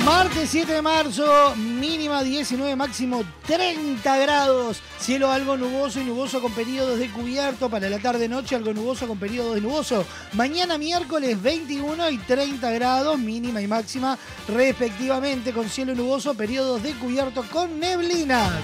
Martes 0.05 0.51
7 0.51 0.71
de 0.71 0.81
marzo, 0.83 1.55
mínima 1.55 2.21
19, 2.21 2.75
máximo 2.75 3.23
30 3.47 4.17
grados. 4.17 4.79
Cielo 4.99 5.31
algo 5.31 5.57
nuboso 5.57 5.99
y 5.99 6.03
nuboso 6.03 6.43
con 6.43 6.51
periodos 6.51 6.99
de 6.99 7.09
cubierto. 7.09 7.71
Para 7.71 7.89
la 7.89 7.97
tarde-noche, 7.97 8.55
algo 8.55 8.71
nuboso 8.71 9.07
con 9.07 9.17
periodos 9.17 9.55
de 9.55 9.61
nuboso. 9.61 10.05
Mañana 10.33 10.77
miércoles 10.77 11.41
21 11.41 12.11
y 12.11 12.19
30 12.19 12.69
grados, 12.69 13.17
mínima 13.17 13.63
y 13.63 13.67
máxima 13.67 14.15
respectivamente, 14.47 15.53
con 15.53 15.67
cielo 15.69 15.95
nuboso, 15.95 16.35
periodos 16.35 16.83
de 16.83 16.93
cubierto 16.93 17.43
con 17.51 17.79
neblinas. 17.79 18.61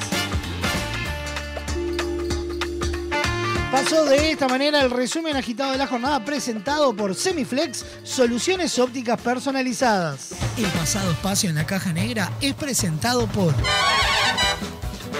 Pasó 3.71 4.03
de 4.03 4.31
esta 4.31 4.49
manera 4.49 4.81
el 4.81 4.91
resumen 4.91 5.37
agitado 5.37 5.71
de 5.71 5.77
la 5.77 5.87
jornada 5.87 6.25
presentado 6.25 6.93
por 6.93 7.15
Semiflex, 7.15 7.85
soluciones 8.03 8.77
ópticas 8.77 9.21
personalizadas. 9.21 10.33
El 10.57 10.65
pasado 10.65 11.11
espacio 11.11 11.49
en 11.49 11.55
la 11.55 11.65
caja 11.65 11.93
negra 11.93 12.29
es 12.41 12.53
presentado 12.53 13.27
por 13.27 13.55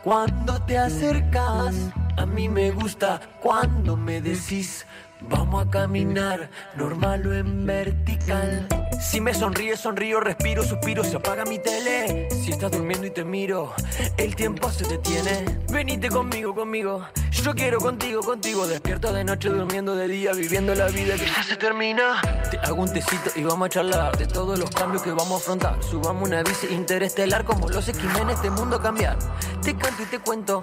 cuando 0.03 0.61
te 0.63 0.77
acercas. 0.77 1.75
A 2.17 2.25
mí 2.25 2.49
me 2.49 2.71
gusta 2.71 3.19
cuando 3.41 3.95
me 3.97 4.21
decís. 4.21 4.85
Vamos 5.29 5.67
a 5.67 5.69
caminar, 5.69 6.49
normal 6.75 7.27
o 7.27 7.33
en 7.33 7.65
vertical. 7.65 8.67
Si 8.99 9.19
me 9.19 9.33
sonríes, 9.33 9.79
sonrío, 9.79 10.19
respiro, 10.19 10.63
suspiro, 10.63 11.03
se 11.03 11.17
apaga 11.17 11.45
mi 11.45 11.59
tele. 11.59 12.29
Si 12.29 12.51
estás 12.51 12.71
durmiendo 12.71 13.07
y 13.07 13.11
te 13.11 13.23
miro, 13.23 13.73
el 14.17 14.35
tiempo 14.35 14.69
se 14.71 14.87
detiene. 14.87 15.59
Venite 15.71 16.09
conmigo, 16.09 16.53
conmigo. 16.53 17.05
Yo 17.31 17.53
quiero 17.55 17.79
contigo, 17.79 18.21
contigo. 18.21 18.67
Despierto 18.67 19.11
de 19.11 19.23
noche, 19.23 19.49
durmiendo 19.49 19.95
de 19.95 20.07
día, 20.07 20.33
viviendo 20.33 20.75
la 20.75 20.87
vida 20.87 21.15
que 21.15 21.25
ya 21.25 21.43
se 21.43 21.55
termina. 21.55 22.21
Te 22.49 22.57
hago 22.59 22.81
un 22.81 22.93
tecito 22.93 23.31
y 23.35 23.43
vamos 23.43 23.67
a 23.67 23.69
charlar 23.69 24.17
de 24.17 24.27
todos 24.27 24.59
los 24.59 24.69
cambios 24.69 25.01
que 25.01 25.11
vamos 25.11 25.31
a 25.31 25.35
afrontar. 25.37 25.83
Subamos 25.83 26.27
una 26.27 26.43
bici 26.43 26.67
interestelar 26.67 27.43
como 27.45 27.69
los 27.69 27.87
esquimes 27.87 28.19
en 28.19 28.29
este 28.29 28.49
mundo 28.49 28.79
cambiar. 28.81 29.17
Te 29.61 29.75
canto 29.75 30.03
y 30.03 30.05
te 30.05 30.19
cuento. 30.19 30.61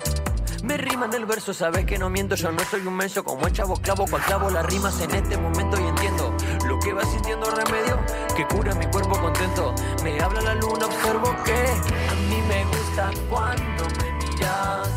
Me 0.63 0.77
riman 0.77 1.15
el 1.15 1.25
verso, 1.25 1.55
sabes 1.55 1.85
que 1.87 1.99
no 1.99 2.11
miento, 2.11 2.35
yo 2.35 2.51
no 2.51 2.59
soy 2.65 2.85
un 2.85 2.95
menso 2.95 3.23
como 3.23 3.47
el 3.47 3.53
chavo 3.53 3.77
clavo, 3.77 4.07
cual 4.07 4.23
clavo 4.23 4.51
las 4.51 4.67
rimas 4.67 5.01
en 5.01 5.15
este 5.15 5.37
momento 5.37 5.81
y 5.81 5.87
entiendo 5.87 6.35
lo 6.67 6.79
que 6.81 6.93
va 6.93 7.05
sintiendo 7.05 7.49
remedio, 7.51 7.99
que 8.37 8.45
cura 8.47 8.75
mi 8.75 8.87
cuerpo 8.87 9.21
contento. 9.21 9.73
Me 10.03 10.21
habla 10.21 10.41
la 10.41 10.55
luna, 10.57 10.87
observo 10.87 11.37
que 11.45 11.53
a 11.53 12.15
mí 12.29 12.43
me 12.49 12.65
gusta 12.65 13.11
cuando 13.31 13.85
me 14.01 14.13
miras, 14.15 14.89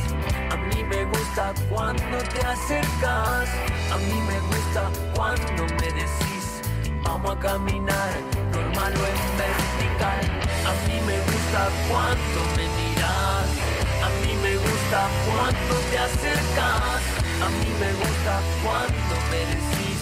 a 0.50 0.58
mí 0.58 0.84
me 0.84 1.06
gusta 1.06 1.54
cuando 1.70 2.18
te 2.18 2.40
acercas, 2.40 3.50
a 3.92 3.98
mí 3.98 4.22
me 4.28 4.40
gusta 4.40 4.90
cuando 5.16 5.64
me 5.76 5.92
decís, 5.94 6.62
vamos 7.04 7.38
a 7.38 7.40
caminar, 7.40 8.10
normal 8.52 8.94
o 8.94 9.06
en 9.06 9.38
vertical, 9.38 10.22
a 10.66 10.88
mí 10.88 11.00
me 11.06 11.18
gusta 11.20 11.70
cuando 11.88 12.42
me 12.58 12.64
miras. 12.64 13.71
Gusta 14.92 15.08
cuando 15.26 15.76
te 15.90 15.98
acercas, 15.98 17.02
a 17.40 17.50
mí 17.50 17.72
me 17.80 17.94
gusta 17.94 18.42
cuando 18.62 19.16
me 19.32 19.38
decís, 19.38 20.00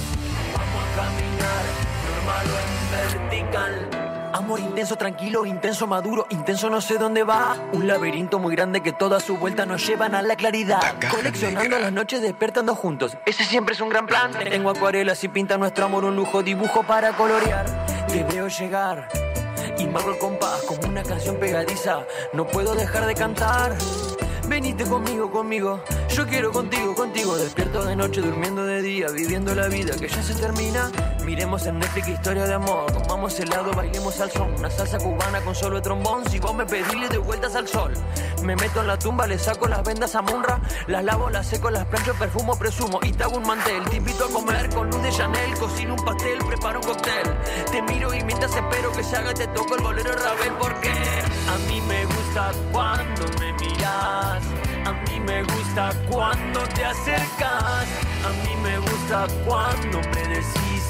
vamos 0.52 0.84
a 0.84 0.96
caminar, 0.96 1.64
normal 2.10 2.48
o 2.50 2.58
en 2.58 3.30
vertical. 3.30 4.32
Amor 4.34 4.60
intenso, 4.60 4.96
tranquilo, 4.96 5.46
intenso, 5.46 5.86
maduro, 5.86 6.26
intenso 6.32 6.72
no 6.72 6.82
sé 6.82 6.98
dónde 6.98 7.24
va. 7.24 7.56
Un 7.74 7.86
laberinto 7.86 8.40
muy 8.40 8.56
grande 8.56 8.82
que 8.82 8.92
toda 8.92 9.20
su 9.20 9.38
vuelta 9.38 9.68
nos 9.68 9.86
llevan 9.86 10.16
a 10.16 10.24
la 10.24 10.36
claridad. 10.36 10.82
Coleccionando 11.12 11.78
las 11.78 11.92
noches, 11.92 12.24
despertando 12.24 12.74
juntos. 12.74 13.16
Ese 13.28 13.44
siempre 13.44 13.76
es 13.76 13.82
un 13.82 13.90
gran 13.90 14.08
plan. 14.08 14.32
Tengo 14.32 14.72
acuarelas 14.72 15.24
y 15.24 15.28
pinta 15.28 15.60
nuestro 15.60 15.86
amor 15.86 16.04
un 16.04 16.16
lujo, 16.16 16.42
dibujo 16.42 16.82
para 16.82 17.14
colorear. 17.14 17.68
Te 18.08 18.24
veo 18.24 18.48
llegar 18.48 19.08
y 19.78 19.86
marco 19.86 20.10
el 20.10 20.18
compás 20.18 20.64
como 20.64 20.88
una 20.88 21.04
canción 21.04 21.36
pegadiza. 21.36 22.08
No 22.34 22.48
puedo 22.48 22.74
dejar 22.74 23.06
de 23.06 23.14
cantar. 23.14 23.76
Venite 24.50 24.84
conmigo, 24.86 25.30
conmigo. 25.30 25.80
Yo 26.10 26.26
quiero 26.26 26.52
contigo, 26.52 26.96
contigo. 26.96 27.38
Despierto 27.38 27.86
de 27.86 27.96
noche, 27.96 28.20
durmiendo 28.20 28.66
de 28.66 28.82
día, 28.82 29.06
viviendo 29.10 29.54
la 29.54 29.68
vida 29.68 29.96
que 29.96 30.08
ya 30.08 30.24
se 30.24 30.34
termina. 30.34 30.92
Miremos 31.24 31.68
en 31.68 31.78
Netflix 31.78 32.08
historia 32.08 32.48
de 32.48 32.56
amor. 32.56 32.92
Comamos 32.92 33.40
helado, 33.40 33.72
bailemos 33.74 34.20
al 34.20 34.32
son. 34.32 34.52
Una 34.56 34.72
salsa 34.72 34.98
cubana 34.98 35.40
con 35.42 35.54
solo 35.54 35.80
trombón. 35.84 36.28
Si 36.32 36.40
vos 36.40 36.56
me 36.56 36.66
pedís, 36.66 37.10
de 37.12 37.20
vueltas 37.20 37.56
al 37.56 37.68
sol. 37.68 37.94
Me 38.44 38.56
meto 38.56 38.82
en 38.82 38.88
la 38.88 38.98
tumba, 38.98 39.28
le 39.28 39.38
saco 39.38 39.68
las 39.68 39.84
vendas 39.84 40.16
a 40.16 40.24
Munra. 40.24 40.60
Las 40.88 41.04
lavo, 41.04 41.30
las 41.30 41.46
seco, 41.46 41.70
las 41.70 41.86
plancho, 41.86 42.16
perfumo, 42.16 42.58
presumo. 42.58 43.00
Y 43.04 43.12
te 43.12 43.24
hago 43.26 43.38
un 43.38 43.46
mantel. 43.46 43.84
Te 43.84 43.98
invito 43.98 44.26
a 44.26 44.30
comer 44.30 44.68
con 44.72 44.90
luz 44.90 45.04
de 45.04 45.12
Chanel. 45.12 45.54
Cocino 45.60 45.94
un 45.94 46.04
pastel, 46.04 46.40
preparo 46.40 46.80
un 46.80 46.88
cóctel. 46.88 47.38
Te 47.72 47.84
miro 47.84 48.12
y 48.16 48.24
mientras 48.24 48.56
espero 48.56 48.92
que 48.94 49.04
se 49.04 49.16
haga, 49.16 49.32
te 49.32 49.46
toco 49.50 49.76
el 49.76 49.84
bolero 49.84 50.12
Ravel. 50.12 50.54
Porque 50.60 50.90
a 50.90 51.58
mí 51.70 51.80
me 51.82 52.04
gusta 52.06 52.52
cuando 52.72 53.26
me 53.40 53.54
miras. 53.54 54.39
A 54.86 54.92
mí 54.94 55.20
me 55.20 55.44
gusta 55.44 55.92
cuando 56.10 56.62
te 56.76 56.86
acercas. 56.86 57.88
A 58.26 58.30
mí 58.44 58.56
me 58.64 58.78
gusta 58.80 59.28
cuando 59.46 60.00
me 60.14 60.24
decís, 60.36 60.84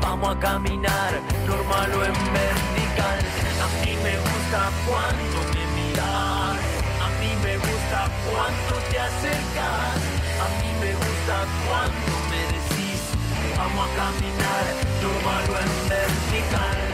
vamos 0.00 0.36
a 0.36 0.40
caminar, 0.40 1.12
normal 1.46 1.90
o 1.94 2.04
en 2.04 2.12
vertical. 2.12 3.18
A 3.64 3.84
mí 3.84 3.92
me 4.02 4.14
gusta 4.16 4.70
cuando 4.86 5.38
me 5.54 5.64
miras. 5.76 6.58
A 7.04 7.08
mí 7.20 7.30
me 7.44 7.56
gusta 7.56 8.08
cuando 8.30 8.74
te 8.90 8.98
acercas. 8.98 9.98
A 10.42 10.46
mí 10.60 10.70
me 10.80 10.92
gusta 10.94 11.36
cuando 11.66 12.12
me 12.30 12.40
decís, 12.54 13.00
vamos 13.56 13.88
a 13.88 13.94
caminar, 14.02 14.64
normal 15.02 15.44
o 15.50 15.58
en 15.60 15.88
vertical. 15.88 16.91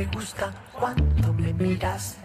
Me 0.00 0.06
gusta 0.16 0.50
cuando 0.72 1.32
me 1.34 1.52
miras, 1.52 2.16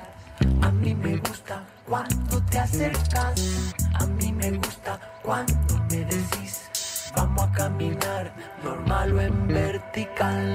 a 0.61 0.71
mí 0.71 0.95
me 0.95 1.17
gusta 1.17 1.61
cuando 1.85 2.41
te 2.45 2.59
acercas, 2.59 3.73
a 3.95 4.05
mí 4.07 4.31
me 4.31 4.51
gusta 4.51 4.97
cuando 5.21 5.77
me 5.89 6.05
decís, 6.05 6.69
vamos 7.13 7.43
a 7.43 7.51
caminar, 7.51 8.33
normal 8.63 9.13
o 9.13 9.21
en 9.21 9.47
vertical. 9.47 10.45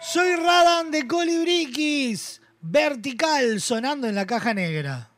Soy 0.00 0.36
Radan 0.36 0.90
de 0.90 1.06
Colibriquis. 1.06 2.40
Vertical 2.62 3.60
sonando 3.60 4.08
en 4.08 4.14
la 4.14 4.26
caja 4.26 4.54
negra. 4.54 5.10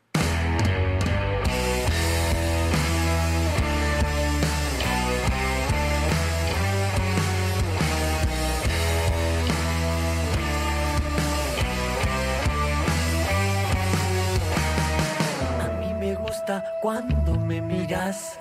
Cuando 16.81 17.35
me 17.35 17.61
miras. 17.61 18.39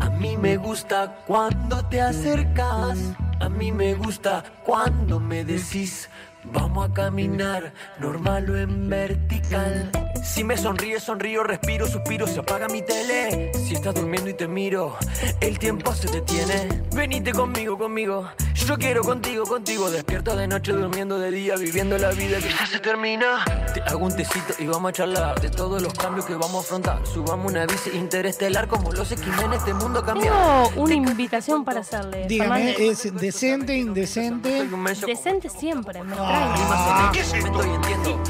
A 0.00 0.10
mí 0.10 0.36
me 0.36 0.56
gusta 0.56 1.14
cuando 1.26 1.82
te 1.88 2.00
acercas. 2.00 2.98
A 3.40 3.48
mí 3.48 3.72
me 3.72 3.94
gusta 3.94 4.44
cuando 4.64 5.18
me 5.18 5.44
decís. 5.44 6.08
Vamos 6.44 6.90
a 6.90 6.92
caminar, 6.92 7.72
normal 7.98 8.50
o 8.50 8.56
en 8.56 8.88
vertical. 8.88 9.90
Si 10.22 10.44
me 10.44 10.56
sonríes, 10.56 11.02
sonrío, 11.02 11.42
respiro, 11.42 11.86
suspiro, 11.86 12.26
se 12.26 12.40
apaga 12.40 12.68
mi 12.68 12.82
tele. 12.82 13.52
Si 13.54 13.74
estás 13.74 13.94
durmiendo 13.94 14.30
y 14.30 14.34
te 14.34 14.46
miro, 14.46 14.96
el 15.40 15.58
tiempo 15.58 15.94
se 15.94 16.08
detiene. 16.08 16.82
Venite 16.94 17.32
conmigo, 17.32 17.76
conmigo. 17.78 18.28
Yo 18.54 18.76
quiero 18.78 19.02
contigo, 19.02 19.44
contigo. 19.44 19.90
Despierto 19.90 20.36
de 20.36 20.46
noche, 20.46 20.72
durmiendo 20.72 21.18
de 21.18 21.30
día, 21.30 21.56
viviendo 21.56 21.98
la 21.98 22.10
vida 22.10 22.38
que 22.38 22.48
ya 22.50 22.66
se 22.66 22.78
termina. 22.78 23.44
Te 23.74 23.80
hago 23.82 24.04
un 24.04 24.14
tecito 24.14 24.54
y 24.58 24.66
vamos 24.66 24.90
a 24.90 24.92
charlar 24.92 25.40
de 25.40 25.48
todos 25.48 25.82
los 25.82 25.92
cambios 25.94 26.26
que 26.26 26.34
vamos 26.34 26.54
a 26.54 26.60
afrontar. 26.60 27.06
Subamos 27.06 27.50
una 27.50 27.66
bici 27.66 27.90
interestelar 27.94 28.68
como 28.68 28.92
los 28.92 29.10
X-Men, 29.10 29.52
este 29.54 29.74
mundo 29.74 30.04
cambia. 30.04 30.30
Tengo 30.30 30.82
una 30.82 30.94
invitación 30.94 31.64
para 31.64 31.80
hacerle. 31.80 32.26
Dígame, 32.28 32.74
Fernández. 32.74 33.04
¿es 33.06 33.14
decente, 33.14 33.76
indecente? 33.76 34.68
Decente 35.06 35.48
siempre, 35.48 36.02
me 36.04 36.14
trae. 36.14 37.12
¿Qué 37.12 37.20
es 37.20 37.32
esto? 37.32 37.62
entiendo. 37.62 38.22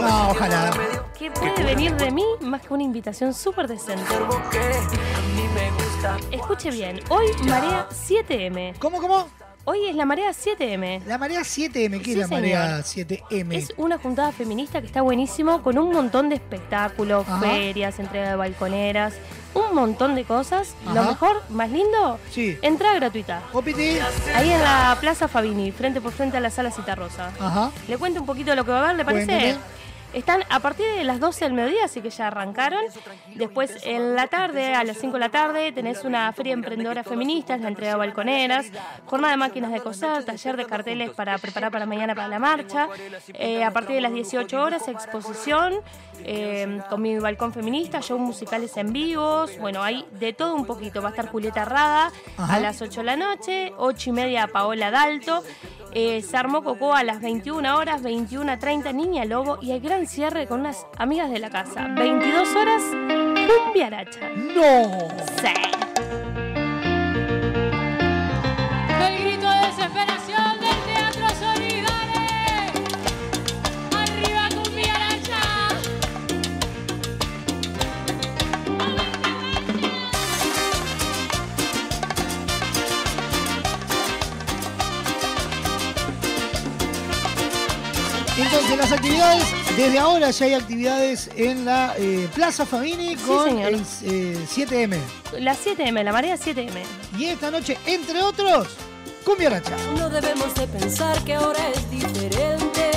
No, 0.00 0.30
ojalá. 0.30 0.70
¿Qué 1.18 1.29
puede 1.34 1.62
venir 1.64 1.94
de 1.96 2.10
mí 2.10 2.24
más 2.40 2.62
que 2.62 2.72
una 2.74 2.82
invitación 2.82 3.34
súper 3.34 3.68
decente? 3.68 4.02
Escuche 6.30 6.70
bien, 6.70 7.00
hoy 7.08 7.26
marea 7.46 7.86
7M. 7.90 8.74
¿Cómo, 8.78 8.98
cómo? 9.00 9.28
Hoy 9.66 9.86
es 9.86 9.94
la 9.94 10.06
marea 10.06 10.30
7M. 10.30 11.04
La 11.04 11.18
marea 11.18 11.40
7M, 11.42 11.98
¿qué 11.98 12.04
Sí, 12.04 12.10
es 12.12 12.16
la 12.18 12.26
señor. 12.26 12.40
marea 12.42 12.78
7M? 12.80 13.52
Es 13.54 13.74
una 13.76 13.98
juntada 13.98 14.32
feminista 14.32 14.80
que 14.80 14.86
está 14.86 15.02
buenísimo 15.02 15.62
con 15.62 15.78
un 15.78 15.92
montón 15.92 16.30
de 16.30 16.36
espectáculos, 16.36 17.28
Ajá. 17.28 17.40
ferias, 17.40 17.98
entrega 17.98 18.30
de 18.30 18.36
balconeras, 18.36 19.14
un 19.54 19.74
montón 19.74 20.14
de 20.14 20.24
cosas. 20.24 20.74
Lo 20.94 21.02
mejor, 21.04 21.42
más 21.50 21.70
lindo, 21.70 22.18
Sí. 22.30 22.58
entrada 22.62 22.94
gratuita. 22.96 23.42
Opiti. 23.52 23.98
Ahí 24.34 24.50
en 24.50 24.62
la 24.62 24.96
Plaza 24.98 25.28
Fabini, 25.28 25.72
frente 25.72 26.00
por 26.00 26.12
frente 26.12 26.38
a 26.38 26.40
la 26.40 26.50
Sala 26.50 26.70
Citarrosa. 26.70 27.30
Ajá. 27.38 27.70
Le 27.86 27.98
cuento 27.98 28.20
un 28.20 28.26
poquito 28.26 28.50
de 28.50 28.56
lo 28.56 28.64
que 28.64 28.70
va 28.72 28.78
a 28.80 28.84
haber, 28.84 28.96
¿le 28.96 29.04
parece? 29.04 29.26
Cuénteme. 29.26 29.58
Están 30.12 30.42
a 30.48 30.58
partir 30.58 30.86
de 30.86 31.04
las 31.04 31.20
12 31.20 31.44
del 31.44 31.54
mediodía, 31.54 31.84
así 31.84 32.00
que 32.00 32.10
ya 32.10 32.26
arrancaron. 32.26 32.80
Después, 33.36 33.76
en 33.84 34.16
la 34.16 34.26
tarde, 34.26 34.74
a 34.74 34.82
las 34.82 34.98
5 34.98 35.14
de 35.14 35.20
la 35.20 35.28
tarde, 35.28 35.72
tenés 35.72 36.04
una 36.04 36.32
feria 36.32 36.52
emprendedora 36.52 37.04
feminista, 37.04 37.56
la 37.56 37.68
entrega 37.68 37.92
de 37.92 37.98
balconeras, 37.98 38.66
jornada 39.06 39.32
de 39.32 39.36
máquinas 39.36 39.72
de 39.72 39.80
coser, 39.80 40.24
taller 40.24 40.56
de 40.56 40.66
carteles 40.66 41.10
para 41.10 41.38
preparar 41.38 41.70
para 41.70 41.86
mañana 41.86 42.14
para 42.14 42.26
la 42.28 42.38
marcha. 42.40 42.88
Eh, 43.34 43.62
a 43.62 43.70
partir 43.70 43.94
de 43.96 44.00
las 44.00 44.12
18 44.12 44.60
horas, 44.60 44.88
exposición 44.88 45.74
eh, 46.24 46.80
con 46.90 47.02
mi 47.02 47.18
balcón 47.18 47.52
feminista, 47.52 48.00
shows 48.00 48.20
musicales 48.20 48.76
en 48.76 48.92
vivos. 48.92 49.56
Bueno, 49.58 49.82
hay 49.82 50.04
de 50.18 50.32
todo 50.32 50.54
un 50.54 50.66
poquito. 50.66 51.02
Va 51.02 51.08
a 51.08 51.10
estar 51.10 51.28
Julieta 51.28 51.64
Rada 51.64 52.10
Ajá. 52.36 52.54
a 52.54 52.60
las 52.60 52.82
8 52.82 53.00
de 53.00 53.04
la 53.04 53.16
noche, 53.16 53.72
8 53.76 54.10
y 54.10 54.12
media 54.12 54.48
Paola 54.48 54.90
Dalto. 54.90 55.44
Eh, 55.92 56.22
se 56.22 56.36
armó 56.36 56.62
Coco 56.62 56.94
a 56.94 57.02
las 57.02 57.20
21 57.20 57.76
horas, 57.76 58.02
21 58.02 58.52
a 58.52 58.58
30 58.58 58.92
Niña 58.92 59.24
Lobo 59.24 59.58
y 59.60 59.72
el 59.72 59.80
gran 59.80 60.06
cierre 60.06 60.46
con 60.46 60.60
unas 60.60 60.86
amigas 60.96 61.30
de 61.30 61.38
la 61.38 61.50
casa. 61.50 61.88
22 61.88 62.54
horas, 62.54 62.82
Cumbia 63.64 63.88
Aracha. 63.88 64.28
¡No! 64.36 65.08
Sí. 65.40 65.89
Entonces, 88.70 88.90
las 88.90 88.92
actividades, 89.00 89.76
desde 89.76 89.98
ahora 89.98 90.30
ya 90.30 90.46
hay 90.46 90.54
actividades 90.54 91.30
en 91.34 91.64
la 91.64 91.92
eh, 91.98 92.28
Plaza 92.32 92.64
Famini 92.64 93.16
con 93.16 93.58
el 93.58 93.74
eh, 94.04 94.46
7M. 94.48 94.96
La 95.40 95.56
7M, 95.56 96.04
la 96.04 96.12
marea 96.12 96.36
7M. 96.36 96.80
Y 97.18 97.24
esta 97.24 97.50
noche, 97.50 97.76
entre 97.84 98.22
otros, 98.22 98.68
Cumbia 99.24 99.50
Racha. 99.50 99.76
No 99.98 100.08
debemos 100.08 100.54
de 100.54 100.68
pensar 100.68 101.18
que 101.24 101.34
ahora 101.34 101.58
es 101.74 101.90
diferente. 101.90 102.90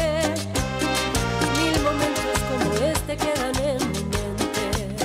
Mil 1.58 1.82
momentos 1.82 2.40
como 2.52 2.74
este 2.86 3.18
quedan 3.18 3.56
en 3.56 3.92
mi 3.92 4.04
mente. 4.04 4.96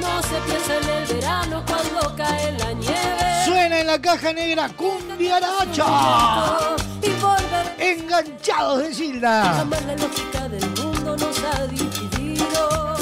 No 0.00 0.22
se 0.22 0.40
piensa 0.46 0.78
en 0.78 1.02
el 1.02 1.14
verano 1.16 1.64
cuando 1.66 2.16
cae 2.16 2.52
la 2.52 2.72
nieve. 2.72 3.44
Suena 3.44 3.80
en 3.80 3.86
la 3.88 4.00
caja 4.00 4.32
negra 4.32 4.70
Cumbia 4.70 5.38
Racha 5.38 6.83
y 7.04 7.10
volver. 7.20 7.74
Enganchados 7.78 8.82
de 8.82 8.94
Gilda. 8.94 9.42
Jamás 9.54 9.84
la 9.84 9.96
lógica 9.96 10.48
del 10.48 10.68
mundo 10.70 11.16
nos 11.16 11.38
ha 11.44 11.66
dividido. 11.66 12.96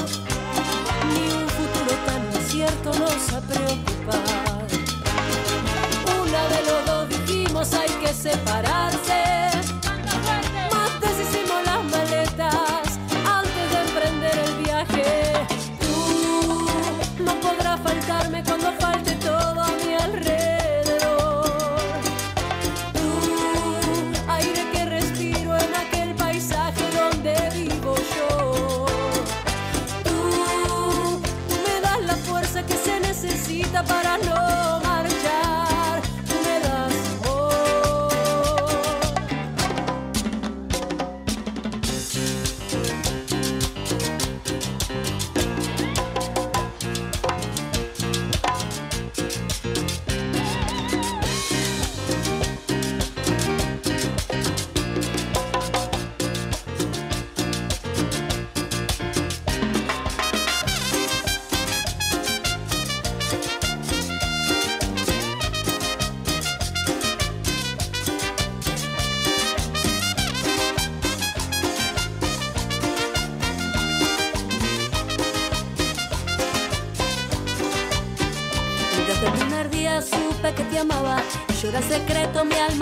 Ni 1.08 1.32
un 1.32 1.48
futuro 1.48 1.96
tan 2.06 2.22
incierto 2.34 2.92
nos 2.98 3.32
ha 3.32 3.40
preocupado. 3.40 4.52
Una 6.22 6.48
de 6.48 6.60
los 6.66 6.86
dos 6.86 7.08
dijimos 7.08 7.72
hay 7.74 7.90
que 8.04 8.12
separarse. 8.12 9.61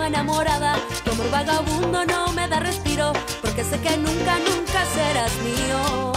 alma 0.01 0.07
enamorada. 0.07 0.75
Tu 1.03 1.11
amor 1.11 1.29
vagabundo 1.29 2.05
no 2.05 2.33
me 2.33 2.47
da 2.47 2.59
respiro, 2.59 3.13
porque 3.41 3.63
sé 3.63 3.79
que 3.79 3.97
nunca, 3.97 4.37
nunca 4.39 4.85
serás 4.93 5.31
mío. 5.43 6.11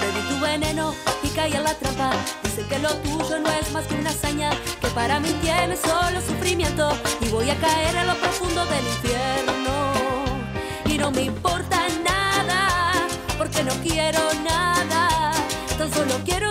Bebí 0.00 0.20
tu 0.28 0.40
veneno 0.40 0.94
y 1.22 1.28
caí 1.28 1.52
en 1.52 1.64
la 1.64 1.74
trampa. 1.74 2.10
Dice 2.44 2.66
que 2.66 2.78
lo 2.78 2.90
tuyo 2.96 3.38
no 3.38 3.50
es 3.50 3.70
más 3.72 3.86
que 3.86 3.94
una 3.94 4.10
hazaña, 4.10 4.50
que 4.80 4.88
para 4.88 5.20
mí 5.20 5.30
tiene 5.40 5.76
solo 5.76 6.20
sufrimiento. 6.20 6.90
Y 7.20 7.28
voy 7.28 7.50
a 7.50 7.56
caer 7.56 7.96
a 7.98 8.04
lo 8.04 8.14
profundo 8.16 8.64
del 8.66 8.84
infierno. 8.86 9.92
Y 10.86 10.98
no 10.98 11.10
me 11.10 11.22
importa 11.22 11.78
nada, 12.04 12.68
porque 13.38 13.62
no 13.62 13.72
quiero 13.82 14.20
nada, 14.44 15.32
tan 15.78 15.92
solo 15.92 16.14
quiero 16.24 16.49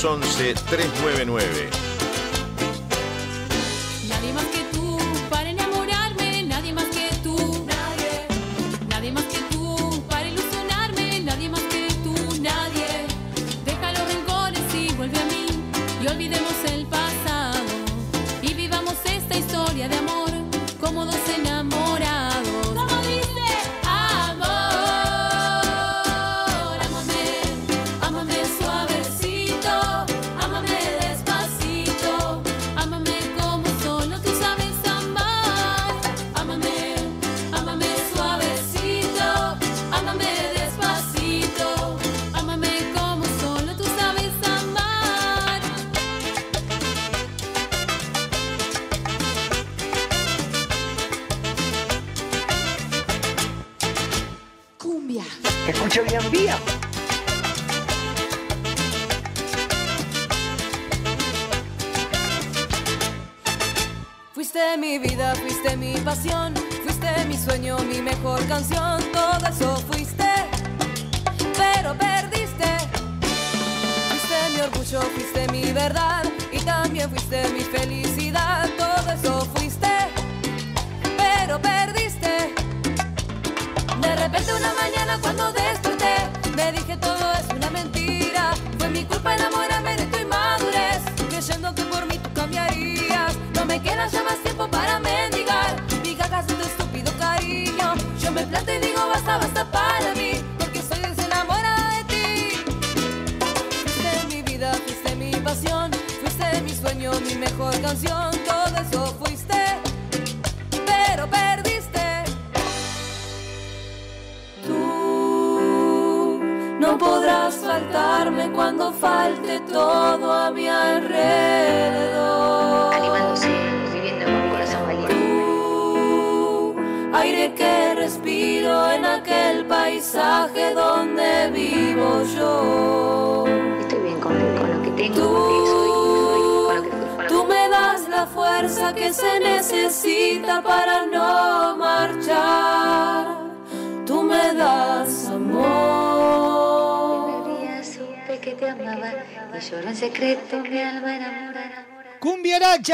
311-399. 0.00 1.79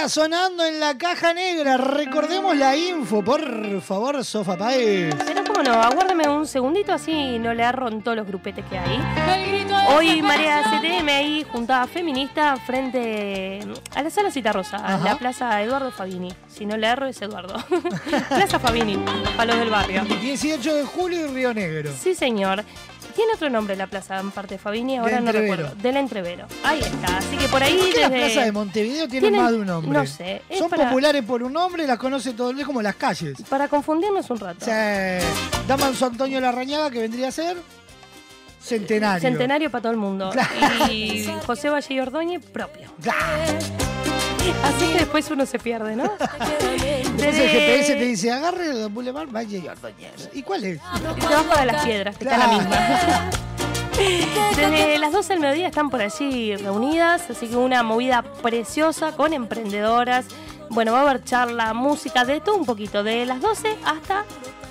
Sonando 0.09 0.65
en 0.65 0.79
la 0.79 0.97
caja 0.97 1.33
negra. 1.35 1.77
Recordemos 1.77 2.57
la 2.57 2.77
info, 2.77 3.25
por 3.25 3.81
favor, 3.81 4.25
Sofa 4.25 4.57
Paez. 4.57 5.15
Pero 5.27 5.43
cómo 5.45 5.63
no, 5.65 5.73
aguárdame 5.73 6.29
un 6.29 6.47
segundito 6.47 6.93
así 6.93 7.39
no 7.41 7.53
le 7.53 7.65
agarro 7.65 7.89
en 7.89 8.03
todos 8.03 8.17
los 8.17 8.27
grupetes 8.27 8.65
que 8.67 8.79
hay. 8.79 9.01
Hoy 9.97 10.23
María 10.23 10.63
CTM 10.63 11.09
ahí 11.09 11.47
juntada 11.51 11.87
feminista 11.87 12.57
frente 12.57 13.61
a 13.95 14.03
la 14.03 14.11
sala 14.11 14.31
Citarrosa, 14.31 14.77
a 14.77 14.95
Ajá. 14.95 15.05
la 15.05 15.17
plaza 15.19 15.61
Eduardo 15.63 15.91
Fabini. 15.91 16.33
Si 16.49 16.67
no 16.67 16.77
le 16.77 16.87
agarro 16.87 17.07
es 17.07 17.21
Eduardo. 17.21 17.57
plaza 18.29 18.59
Fabini, 18.61 18.97
para 19.37 19.47
los 19.53 19.59
del 19.59 19.71
barrio. 19.71 20.05
18 20.05 20.75
de 20.75 20.85
julio 20.85 21.27
y 21.27 21.35
Río 21.35 21.53
Negro. 21.53 21.93
Sí, 21.99 22.15
señor. 22.15 22.65
Tiene 23.27 23.35
otro 23.39 23.51
nombre 23.51 23.75
la 23.75 23.89
plaza, 23.89 24.21
en 24.21 24.31
parte 24.31 24.55
de 24.55 24.59
Fabini, 24.59 24.99
ahora 24.99 25.19
no 25.21 25.33
recuerdo. 25.33 25.75
Del 25.83 25.97
Entrevero. 25.97 26.47
Ahí 26.63 26.79
está. 26.79 27.17
Así 27.19 27.37
que 27.37 27.49
por 27.49 27.61
ahí 27.61 27.77
¿Por 27.77 27.91
qué 27.93 28.01
las 28.03 28.11
desde- 28.13 28.25
plazas 28.25 28.45
de 28.45 28.53
Montevideo 28.53 29.09
tienen, 29.09 29.31
Tienen- 29.31 29.43
más 29.43 29.51
de 29.51 29.59
un 29.59 29.67
nombre? 29.67 29.91
no 29.99 30.07
sé, 30.07 30.43
Son 30.57 30.71
para- 30.71 30.85
populares 30.91 31.25
por 31.25 31.43
un 31.43 31.53
nombre, 31.53 31.89
las 31.89 31.99
conoce 31.99 32.35
todo 32.35 32.51
el 32.51 32.55
mundo, 32.55 32.67
como 32.69 32.83
las 32.83 32.95
calles. 32.95 33.37
Para 33.49 33.67
confundirnos 33.67 34.31
un 34.31 34.39
rato. 34.39 34.65
Sí. 34.65 34.71
Damanso 35.67 36.07
Antonio 36.07 36.41
Larrañaga, 36.41 36.89
que 36.91 37.01
vendría 37.01 37.29
a 37.29 37.33
ser 37.33 37.57
Centenario. 38.63 39.29
Centenario 39.29 39.71
para 39.73 39.83
todo 39.83 39.93
el 39.93 39.99
mundo. 39.99 40.31
Claro. 40.31 40.93
Y 40.93 41.29
José 41.45 41.69
Valle 41.69 41.95
y 41.95 41.99
Ordóñez 41.99 42.45
propio. 42.47 42.89
Así 44.63 44.93
que 44.93 44.99
después 44.99 45.31
uno 45.31 45.47
se 45.47 45.59
pierde, 45.59 45.97
¿no? 45.97 46.05
Después 46.05 47.39
el 47.39 47.49
GPS 47.49 47.95
te 47.95 48.05
dice, 48.05 48.31
agarre 48.33 48.71
el 48.71 48.89
Boulevard 48.89 49.29
Valle 49.29 49.59
y 49.59 49.69
Ordóñez. 49.69 50.31
¿Y 50.35 50.43
cuál 50.43 50.65
es? 50.65 50.81
Y 51.17 51.21
te 51.21 51.27
vas 51.27 51.45
para 51.45 51.65
las 51.65 51.85
piedras, 51.85 52.17
que 52.17 52.25
está 52.25 52.39
la 52.39 52.49
misma. 52.49 53.31
Desde 54.57 54.99
las 54.99 55.13
12 55.13 55.33
del 55.33 55.41
mediodía 55.41 55.69
están 55.69 55.89
por 55.89 56.03
allí 56.03 56.55
reunidas, 56.57 57.31
así 57.31 57.49
que 57.49 57.57
una 57.57 57.83
movida 57.83 58.23
preciosa 58.23 59.13
con 59.13 59.33
emprendedoras. 59.33 60.27
Bueno, 60.69 60.93
va 60.93 60.99
a 60.99 61.03
haber 61.03 61.25
charla, 61.25 61.73
música, 61.73 62.25
de 62.25 62.41
todo 62.41 62.57
un 62.57 62.67
poquito, 62.67 63.03
de 63.03 63.25
las 63.25 63.41
12 63.41 63.77
hasta 63.85 64.25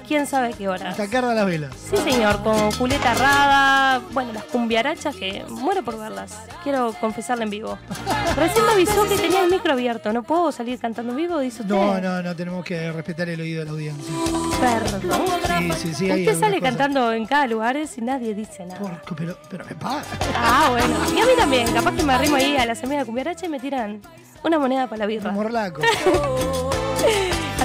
quién 0.05 0.27
sabe 0.27 0.53
qué 0.53 0.67
hora. 0.67 0.89
Hasta 0.89 1.07
que 1.07 1.17
arda 1.17 1.33
las 1.33 1.45
velas. 1.45 1.75
Sí, 1.75 1.97
señor, 1.97 2.41
con 2.43 2.71
Julieta 2.71 3.13
Rada, 3.13 4.01
bueno, 4.11 4.33
las 4.33 4.43
cumbiarachas 4.45 5.15
que 5.15 5.43
muero 5.49 5.83
por 5.83 5.99
verlas. 5.99 6.33
Quiero 6.63 6.93
confesarla 6.99 7.43
en 7.43 7.49
vivo. 7.49 7.77
Recién 8.35 8.65
me 8.65 8.73
avisó 8.73 9.07
que 9.07 9.17
tenía 9.17 9.43
el 9.43 9.49
micro 9.49 9.73
abierto, 9.73 10.13
¿no 10.13 10.23
puedo 10.23 10.51
salir 10.51 10.79
cantando 10.79 11.11
en 11.11 11.17
vivo? 11.17 11.39
Dice 11.39 11.61
usted. 11.61 11.75
No, 11.75 11.99
no, 11.99 12.21
no, 12.21 12.35
tenemos 12.35 12.63
que 12.63 12.91
respetar 12.91 13.29
el 13.29 13.41
oído 13.41 13.59
de 13.59 13.65
la 13.65 13.71
audiencia. 13.71 14.13
Perdón. 14.59 15.21
Sí, 15.57 15.71
sí, 15.77 15.93
sí. 15.93 16.11
hay 16.11 16.25
Usted 16.25 16.39
sale 16.39 16.61
cantando 16.61 17.11
en 17.11 17.25
cada 17.25 17.47
lugar 17.47 17.75
y 17.75 18.01
nadie 18.01 18.33
dice 18.33 18.65
nada. 18.65 19.01
Pero, 19.15 19.37
pero 19.49 19.65
me 19.65 19.75
paga. 19.75 20.03
Ah, 20.35 20.67
bueno. 20.71 20.95
Y 21.15 21.19
a 21.19 21.25
mí 21.25 21.31
también. 21.37 21.73
Capaz 21.73 21.93
que 21.93 22.03
me 22.03 22.13
arrimo 22.13 22.35
ahí 22.35 22.55
a 22.57 22.65
la 22.65 22.75
semilla 22.75 22.99
de 22.99 23.05
cumbiaracha 23.05 23.45
y 23.45 23.49
me 23.49 23.59
tiran 23.59 24.01
una 24.43 24.59
moneda 24.59 24.87
para 24.87 24.99
la 24.99 25.05
birra. 25.05 25.31
Morlaco. 25.31 25.81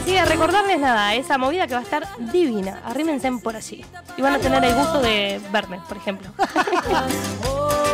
Así 0.01 0.13
que 0.13 0.25
recordarles 0.25 0.81
nada, 0.81 1.15
esa 1.15 1.37
movida 1.37 1.67
que 1.67 1.75
va 1.75 1.81
a 1.81 1.83
estar 1.83 2.09
divina. 2.33 2.81
Arrímense 2.87 3.31
por 3.33 3.55
allí. 3.55 3.85
Y 4.17 4.23
van 4.23 4.35
a 4.35 4.39
tener 4.39 4.65
el 4.65 4.75
gusto 4.75 5.01
de 5.01 5.39
verme, 5.53 5.79
por 5.87 5.99
ejemplo. 5.99 6.31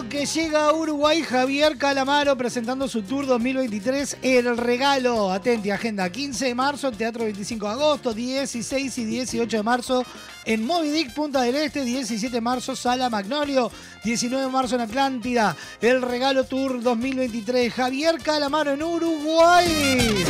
que 0.00 0.24
llega 0.24 0.68
a 0.68 0.72
Uruguay 0.72 1.22
Javier 1.22 1.76
Calamaro 1.76 2.34
presentando 2.34 2.88
su 2.88 3.02
tour 3.02 3.26
2023 3.26 4.16
El 4.22 4.56
Regalo. 4.56 5.30
Atenti, 5.30 5.70
agenda 5.70 6.10
15 6.10 6.46
de 6.46 6.54
marzo 6.54 6.90
Teatro 6.92 7.24
25 7.24 7.66
de 7.66 7.72
agosto, 7.72 8.14
16 8.14 8.96
y 8.98 9.04
18 9.04 9.54
de 9.58 9.62
marzo 9.62 10.02
en 10.46 10.64
Moby 10.64 10.88
Dick, 10.90 11.12
Punta 11.12 11.42
del 11.42 11.56
Este, 11.56 11.84
17 11.84 12.34
de 12.34 12.40
marzo 12.40 12.74
Sala 12.74 13.10
Magnolio, 13.10 13.70
19 14.02 14.46
de 14.46 14.50
marzo 14.50 14.76
en 14.76 14.80
Atlántida. 14.80 15.54
El 15.82 16.00
Regalo 16.00 16.44
Tour 16.44 16.82
2023 16.82 17.74
Javier 17.74 18.16
Calamaro 18.22 18.72
en 18.72 18.82
Uruguay. 18.82 20.24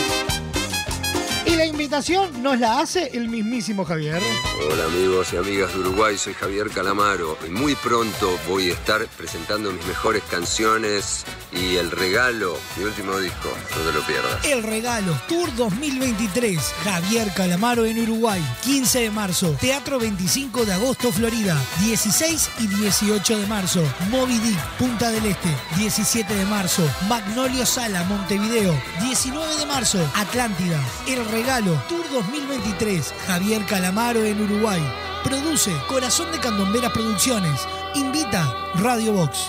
Y 1.52 1.56
la 1.56 1.66
invitación 1.66 2.42
nos 2.42 2.58
la 2.58 2.80
hace 2.80 3.10
el 3.12 3.28
mismísimo 3.28 3.84
Javier. 3.84 4.22
Hola 4.70 4.86
amigos 4.86 5.34
y 5.34 5.36
amigas 5.36 5.74
de 5.74 5.80
Uruguay, 5.80 6.16
soy 6.16 6.32
Javier 6.32 6.70
Calamaro 6.70 7.36
y 7.46 7.50
muy 7.50 7.74
pronto 7.74 8.38
voy 8.48 8.70
a 8.70 8.72
estar 8.72 9.06
presentando 9.18 9.70
mis 9.70 9.84
mejores 9.84 10.22
canciones 10.30 11.26
y 11.52 11.76
el 11.76 11.90
regalo, 11.90 12.56
mi 12.78 12.84
último 12.84 13.18
disco, 13.18 13.50
no 13.76 13.82
te 13.82 13.92
lo 13.92 14.00
pierdas. 14.06 14.44
El 14.46 14.62
Regalo 14.62 15.12
Tour 15.28 15.54
2023. 15.54 16.58
Javier 16.84 17.30
Calamaro 17.34 17.84
en 17.84 18.00
Uruguay. 18.00 18.42
15 18.62 19.00
de 19.00 19.10
marzo. 19.10 19.54
Teatro 19.60 19.98
25 19.98 20.64
de 20.64 20.72
agosto, 20.72 21.12
Florida. 21.12 21.60
16 21.80 22.50
y 22.60 22.66
18 22.68 23.38
de 23.38 23.46
marzo. 23.46 23.82
Moby 24.10 24.38
Dick, 24.38 24.58
Punta 24.78 25.10
del 25.10 25.26
Este. 25.26 25.50
17 25.76 26.34
de 26.34 26.46
marzo. 26.46 26.82
Magnolio 27.08 27.66
Sala, 27.66 28.04
Montevideo. 28.04 28.74
19 29.02 29.56
de 29.56 29.66
marzo. 29.66 29.98
Atlántida. 30.14 30.80
El 31.06 31.22
Regalo 31.26 31.41
Tour 31.88 32.08
2023. 32.08 33.12
Javier 33.26 33.66
Calamaro 33.66 34.24
en 34.24 34.40
Uruguay. 34.40 34.80
Produce 35.24 35.72
Corazón 35.88 36.30
de 36.30 36.38
Candomberas 36.38 36.92
Producciones. 36.92 37.66
Invita 37.94 38.70
Radio 38.76 39.12
Box. 39.12 39.48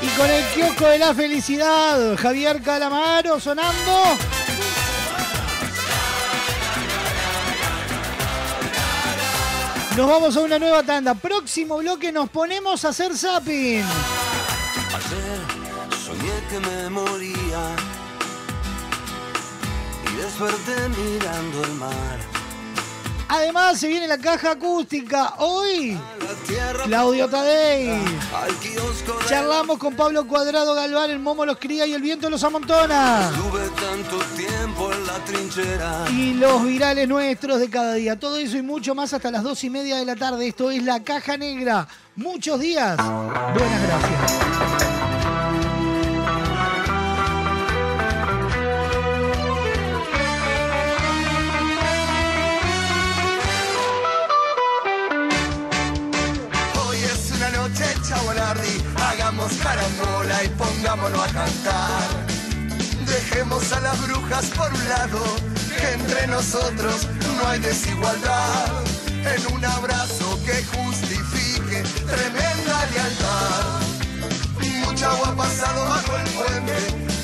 Y 0.00 0.06
con 0.16 0.30
el 0.30 0.44
kiosco 0.54 0.86
de 0.86 0.98
la 1.00 1.12
felicidad, 1.12 2.16
Javier 2.16 2.62
Calamaro 2.62 3.40
sonando. 3.40 4.16
Nos 9.96 10.08
vamos 10.08 10.36
a 10.36 10.40
una 10.40 10.60
nueva 10.60 10.84
tanda. 10.84 11.14
Próximo 11.14 11.78
bloque 11.78 12.12
nos 12.12 12.30
ponemos 12.30 12.84
a 12.84 12.90
hacer 12.90 13.16
zapping. 13.16 13.84
Ayer 14.94 15.40
soñé 16.04 16.36
que 16.48 16.60
me 16.60 16.88
moría 16.90 17.76
y 20.06 20.16
desperté 20.16 20.88
mirando 20.88 21.64
el 21.64 21.74
mar. 21.74 22.37
Además, 23.28 23.78
se 23.78 23.88
viene 23.88 24.08
la 24.08 24.16
caja 24.16 24.52
acústica. 24.52 25.34
Hoy, 25.38 25.98
Claudio 26.84 27.28
Tadei. 27.28 28.02
Charlamos 29.28 29.78
con 29.78 29.94
Pablo 29.94 30.26
Cuadrado 30.26 30.74
Galván, 30.74 31.10
el 31.10 31.18
Momo 31.18 31.44
los 31.44 31.58
cría 31.58 31.86
y 31.86 31.92
el 31.92 32.00
viento 32.00 32.30
los 32.30 32.42
amontona. 32.42 33.30
Estuve 33.30 33.68
tanto 33.68 34.18
tiempo 34.34 34.90
en 34.92 35.06
la 35.06 35.24
trinchera. 35.24 36.04
Y 36.10 36.34
los 36.34 36.64
virales 36.64 37.06
nuestros 37.06 37.60
de 37.60 37.68
cada 37.68 37.94
día. 37.94 38.18
Todo 38.18 38.38
eso 38.38 38.56
y 38.56 38.62
mucho 38.62 38.94
más 38.94 39.12
hasta 39.12 39.30
las 39.30 39.42
dos 39.42 39.62
y 39.62 39.68
media 39.68 39.96
de 39.98 40.06
la 40.06 40.16
tarde. 40.16 40.48
Esto 40.48 40.70
es 40.70 40.82
La 40.82 41.02
Caja 41.04 41.36
Negra. 41.36 41.86
Muchos 42.16 42.58
días. 42.58 42.96
Buenas 42.96 43.82
gracias. 43.82 44.97
Y 60.44 60.48
pongámonos 60.50 61.20
a 61.20 61.32
cantar. 61.32 62.26
Dejemos 63.06 63.72
a 63.72 63.80
las 63.80 64.00
brujas 64.06 64.46
por 64.56 64.72
un 64.72 64.88
lado, 64.88 65.20
que 65.76 65.92
entre 65.92 66.26
nosotros 66.28 67.08
no 67.36 67.48
hay 67.48 67.58
desigualdad. 67.60 68.82
En 69.08 69.54
un 69.54 69.64
abrazo 69.64 70.38
que 70.44 70.64
justifique 70.76 71.82
tremenda 72.06 72.86
lealtad. 72.92 73.80
Mucha 74.84 75.10
agua 75.10 75.28
ha 75.28 75.36
pasado 75.36 75.84
bajo 75.88 76.16
el 76.16 76.30
puente, 76.30 76.76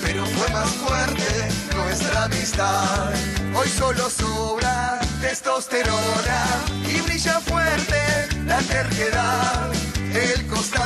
pero 0.03 0.27
fue 0.27 0.49
más 0.51 0.71
fuerte 0.71 1.49
nuestra 1.77 2.25
amistad. 2.25 3.13
Hoy 3.55 3.69
solo 3.69 4.11
sobra 4.11 4.99
testosterona 5.21 6.45
y 6.89 7.01
brilla 7.03 7.41
fuerte 7.41 8.29
la 8.47 8.59
terquedad. 8.59 9.74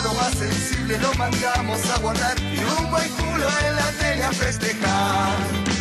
Costado 0.08 0.14
más 0.14 0.38
sensible 0.38 0.98
lo 0.98 1.12
mandamos 1.14 1.90
a 1.90 1.98
guardar 1.98 2.38
y 2.40 2.58
un 2.58 2.90
buen 2.90 3.08
culo 3.10 3.46
en 3.66 3.76
la 3.76 3.90
tele 3.92 4.24
a 4.24 4.32
festejar. 4.32 5.36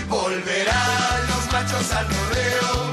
Volverán 0.09 1.27
los 1.29 1.53
machos 1.53 1.91
al 1.91 2.07
rodeo, 2.07 2.91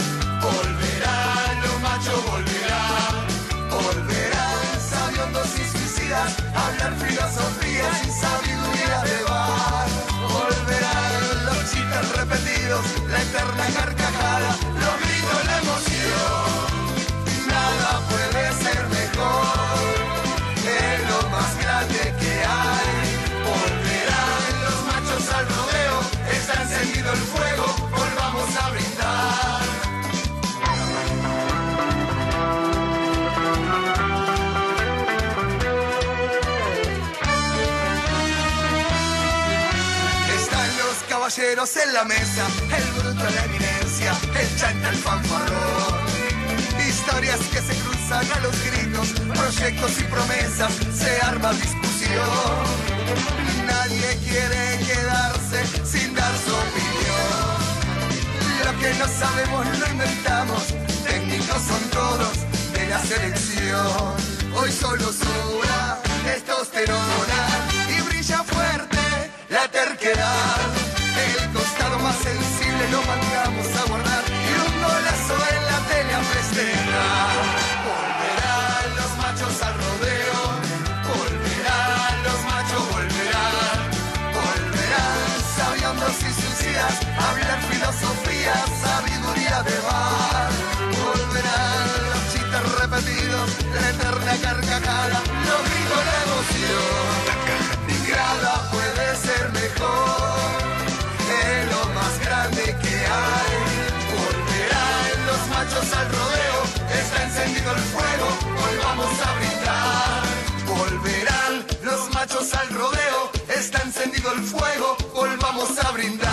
caballeros 41.34 41.76
en 41.76 41.92
la 41.92 42.04
mesa, 42.04 42.46
el 42.76 42.92
bruto 42.92 43.24
la 43.24 43.44
eminencia, 43.44 44.12
el 44.38 44.56
chanta, 44.56 44.88
el 44.90 44.96
fanfarrón. 44.96 46.04
Historias 46.86 47.38
que 47.52 47.60
se 47.60 47.74
cruzan 47.82 48.26
a 48.32 48.40
los 48.40 48.54
gritos, 48.64 49.08
proyectos 49.34 50.00
y 50.00 50.04
promesas, 50.04 50.72
se 50.96 51.20
arma 51.22 51.52
discusión. 51.54 52.28
Nadie 53.66 54.18
quiere 54.24 54.78
quedarse 54.86 55.66
sin 55.84 56.14
dar 56.14 56.32
su 56.44 56.54
opinión. 56.54 57.54
Lo 58.64 58.80
que 58.80 58.94
no 58.94 59.08
sabemos 59.08 59.78
lo 59.78 59.86
inventamos, 59.88 60.62
técnicos 61.04 61.62
son 61.62 61.82
todos 61.90 62.32
de 62.74 62.86
la 62.88 63.00
selección. 63.00 64.14
Hoy 64.54 64.70
solo 64.70 65.12
sobra 65.12 65.98
testosterona 66.24 67.68
y 67.88 68.00
brilla 68.02 68.42
fuerte 68.44 68.98
la 69.48 69.68
terquedad. 69.68 70.83
Sensible 72.22 72.88
lo 72.90 73.02
mandamos 73.02 73.66
a 73.76 73.82
guardar 73.88 74.24
y 74.28 74.52
un 74.66 74.74
golazo 74.82 75.36
en 75.50 75.64
la 75.70 75.78
tele 75.88 76.14
a 76.14 76.22
festejar. 76.22 77.34
Volverán 77.88 78.88
los 78.96 79.10
machos 79.18 79.62
al 79.62 79.74
rodeo, 79.84 80.40
volverán 81.10 82.16
los 82.26 82.40
machos, 82.50 82.82
volverán, 82.94 83.80
volverán 84.38 85.32
sabiondos 85.56 86.16
y 86.22 86.30
suicidas, 86.40 86.94
hablar 87.18 87.60
filosofía, 87.70 88.54
sabiduría 88.82 89.62
de 89.62 89.76
bar. 89.86 90.50
Volverán 90.96 91.88
los 92.10 92.22
chistes 92.32 92.64
repetidos, 92.80 93.48
la 93.74 93.88
eterna 93.90 94.34
carcajada, 94.42 94.63
el 107.74 107.82
fuego, 107.82 108.28
hoy 108.64 108.76
vamos 108.82 109.12
a 109.26 109.34
brindar. 109.38 110.22
Volverán 110.66 111.66
los 111.82 112.14
machos 112.14 112.54
al 112.54 112.68
rodeo, 112.70 113.30
está 113.48 113.82
encendido 113.82 114.32
el 114.32 114.42
fuego, 114.42 114.96
hoy 115.14 115.30
vamos 115.40 115.78
a 115.84 115.90
brindar. 115.92 116.23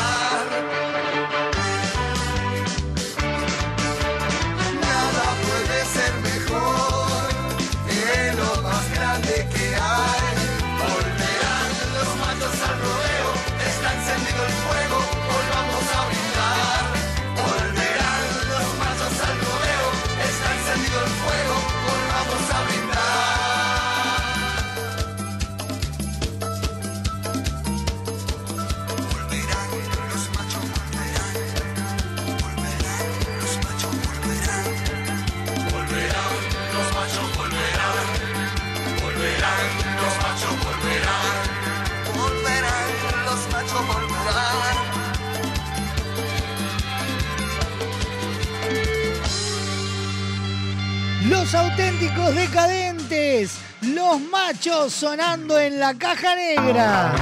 Auténticos 51.53 52.33
decadentes, 52.33 53.57
los 53.81 54.21
machos 54.21 54.93
sonando 54.93 55.59
en 55.59 55.79
la 55.79 55.93
caja 55.93 56.33
negra. 56.35 57.13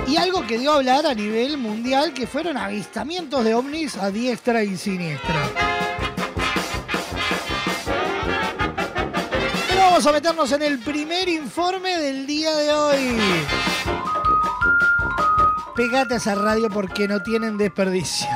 Y 0.08 0.18
algo 0.18 0.48
que 0.48 0.58
dio 0.58 0.72
a 0.72 0.76
hablar 0.78 1.06
a 1.06 1.14
nivel 1.14 1.60
mundial, 1.60 2.12
que 2.12 2.26
fueron 2.26 2.58
avistamientos 2.58 3.46
de 3.46 3.54
ovnis 3.54 3.96
a 3.98 4.10
diestra 4.10 4.64
y 4.64 4.76
siniestra. 4.76 5.36
Pero 9.70 9.80
vamos 9.80 10.08
a 10.08 10.12
meternos 10.12 10.52
en 10.52 10.64
el 10.64 10.80
primer 10.80 11.30
informe 11.30 12.00
del 12.00 12.26
día 12.26 12.56
de 12.56 12.74
hoy. 12.74 13.18
Pegate 15.76 16.16
a 16.16 16.18
esa 16.18 16.34
radio 16.34 16.68
porque 16.68 17.08
no 17.08 17.22
tienen 17.22 17.60
desperdicio. 17.60 18.28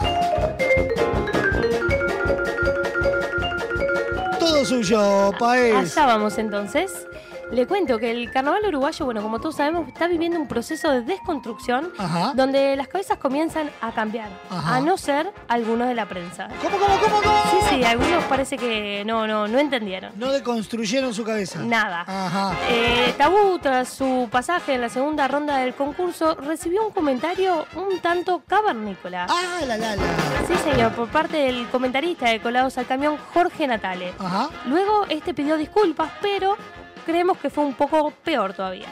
Suyo. 4.71 5.31
Allá 5.41 6.05
vamos 6.05 6.37
entonces. 6.37 7.05
Le 7.51 7.67
cuento 7.67 7.99
que 7.99 8.11
el 8.11 8.31
carnaval 8.31 8.65
uruguayo, 8.65 9.03
bueno, 9.03 9.21
como 9.21 9.39
todos 9.41 9.55
sabemos, 9.57 9.85
está 9.89 10.07
viviendo 10.07 10.39
un 10.39 10.47
proceso 10.47 10.89
de 10.89 11.01
desconstrucción 11.01 11.91
Ajá. 11.97 12.31
donde 12.33 12.77
las 12.77 12.87
cabezas 12.87 13.17
comienzan 13.17 13.69
a 13.81 13.91
cambiar, 13.91 14.29
Ajá. 14.49 14.77
a 14.77 14.79
no 14.79 14.97
ser 14.97 15.29
algunos 15.49 15.89
de 15.89 15.93
la 15.95 16.05
prensa. 16.07 16.47
¿Cómo, 16.61 16.77
cómo, 16.77 16.97
cómo, 17.01 17.21
cómo? 17.21 17.43
Sí, 17.51 17.57
sí, 17.75 17.83
algunos 17.83 18.23
parece 18.23 18.57
que 18.57 19.03
no, 19.05 19.27
no, 19.27 19.49
no 19.49 19.59
entendieron. 19.59 20.13
No 20.15 20.31
deconstruyeron 20.31 21.13
su 21.13 21.25
cabeza. 21.25 21.59
Nada. 21.59 22.05
Ajá. 22.07 22.55
Eh, 22.69 23.13
Tabú, 23.17 23.59
tras 23.59 23.89
su 23.89 24.29
pasaje 24.31 24.75
en 24.75 24.81
la 24.81 24.89
segunda 24.89 25.27
ronda 25.27 25.57
del 25.57 25.73
concurso, 25.73 26.35
recibió 26.35 26.85
un 26.87 26.93
comentario 26.93 27.65
un 27.75 27.99
tanto 27.99 28.43
cavernícola. 28.47 29.27
Ah, 29.29 29.59
la, 29.67 29.75
la, 29.75 29.95
la. 29.97 30.03
Sí, 30.47 30.53
señor, 30.63 30.93
por 30.93 31.09
parte 31.09 31.35
del 31.35 31.67
comentarista 31.67 32.29
de 32.29 32.39
Colados 32.39 32.77
al 32.77 32.85
Camión, 32.87 33.17
Jorge 33.33 33.67
Natale. 33.67 34.13
Ajá. 34.19 34.49
Luego, 34.67 35.05
este 35.09 35.33
pidió 35.33 35.57
disculpas, 35.57 36.11
pero 36.21 36.55
creemos 37.01 37.37
que 37.37 37.49
fue 37.49 37.63
un 37.63 37.73
poco 37.73 38.11
peor 38.23 38.53
todavía. 38.53 38.87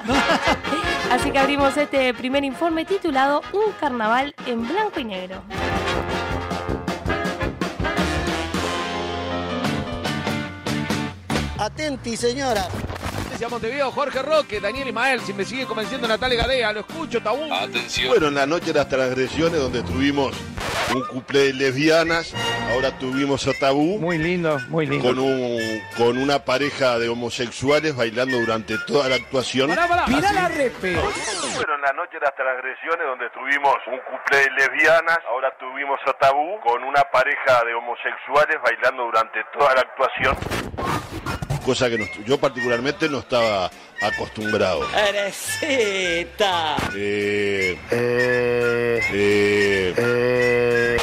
Así 1.12 1.32
que 1.32 1.40
abrimos 1.40 1.76
este 1.78 2.14
primer 2.14 2.44
informe 2.44 2.86
titulado 2.86 3.42
Un 3.54 3.72
carnaval 3.80 4.36
en 4.46 4.68
blanco 4.68 5.00
y 5.00 5.06
negro. 5.06 5.42
Atenti, 11.58 12.16
señora. 12.16 12.68
Desde 13.40 13.52
Montevideo, 13.52 13.90
Jorge 13.92 14.22
Roque, 14.22 14.60
Daniel 14.60 14.90
Ismael, 14.90 15.22
si 15.22 15.34
me 15.34 15.46
sigue 15.46 15.66
convenciendo 15.66 16.10
Natalia 16.10 16.42
Gadea, 16.42 16.74
lo 16.74 16.82
escucho, 16.82 17.24
Tabú. 17.24 17.48
Bueno, 18.10 18.28
en 18.28 18.36
la 18.36 18.46
noche 18.46 18.66
de 18.66 18.74
las 18.74 18.90
transgresiones 18.90 19.62
donde 19.62 19.82
tuvimos 19.82 20.36
un 20.94 21.08
cuplé 21.08 21.46
de 21.46 21.54
lesbianas, 21.54 22.36
ahora 22.70 22.92
tuvimos 23.00 23.48
a 23.48 23.54
Tabú. 23.54 23.98
Muy 23.98 24.18
lindo, 24.18 24.60
muy 24.68 24.88
lindo. 24.88 25.08
Con, 25.08 25.20
un, 25.20 25.58
con 25.96 26.18
una 26.18 26.44
pareja 26.44 27.00
de 27.00 27.08
homosexuales 27.08 27.96
bailando 27.96 28.38
durante 28.38 28.78
toda 28.86 29.08
la 29.08 29.16
actuación. 29.16 29.70
Pará, 29.70 29.88
pará, 29.88 30.08
mirá 30.08 30.34
la 30.34 30.50
repe. 30.50 30.98
Bueno, 30.98 31.76
en 31.76 31.82
la 31.82 31.94
noche 31.94 32.16
de 32.16 32.26
las 32.26 32.36
transgresiones 32.36 33.08
donde 33.08 33.30
tuvimos 33.30 33.74
un 33.88 34.00
cuplé 34.00 34.40
de 34.40 34.52
lesbianas, 34.52 35.20
ahora 35.30 35.56
tuvimos 35.58 35.98
a 36.06 36.12
Tabú 36.12 36.60
con 36.60 36.84
una 36.84 37.04
pareja 37.04 37.64
de 37.64 37.74
homosexuales 37.74 38.58
bailando 38.62 39.06
durante 39.06 39.40
toda 39.58 39.76
la 39.76 39.80
actuación. 39.80 40.36
Cosa 41.70 41.88
que 41.88 42.00
no- 42.00 42.10
yo 42.26 42.40
particularmente 42.40 43.08
no 43.10 43.20
estaba 43.20 43.70
acostumbrado. 44.02 44.82
Eresita. 44.92 46.78
Eh, 46.96 47.78
eh, 47.92 49.00
eh, 49.14 49.94
eh, 49.96 50.98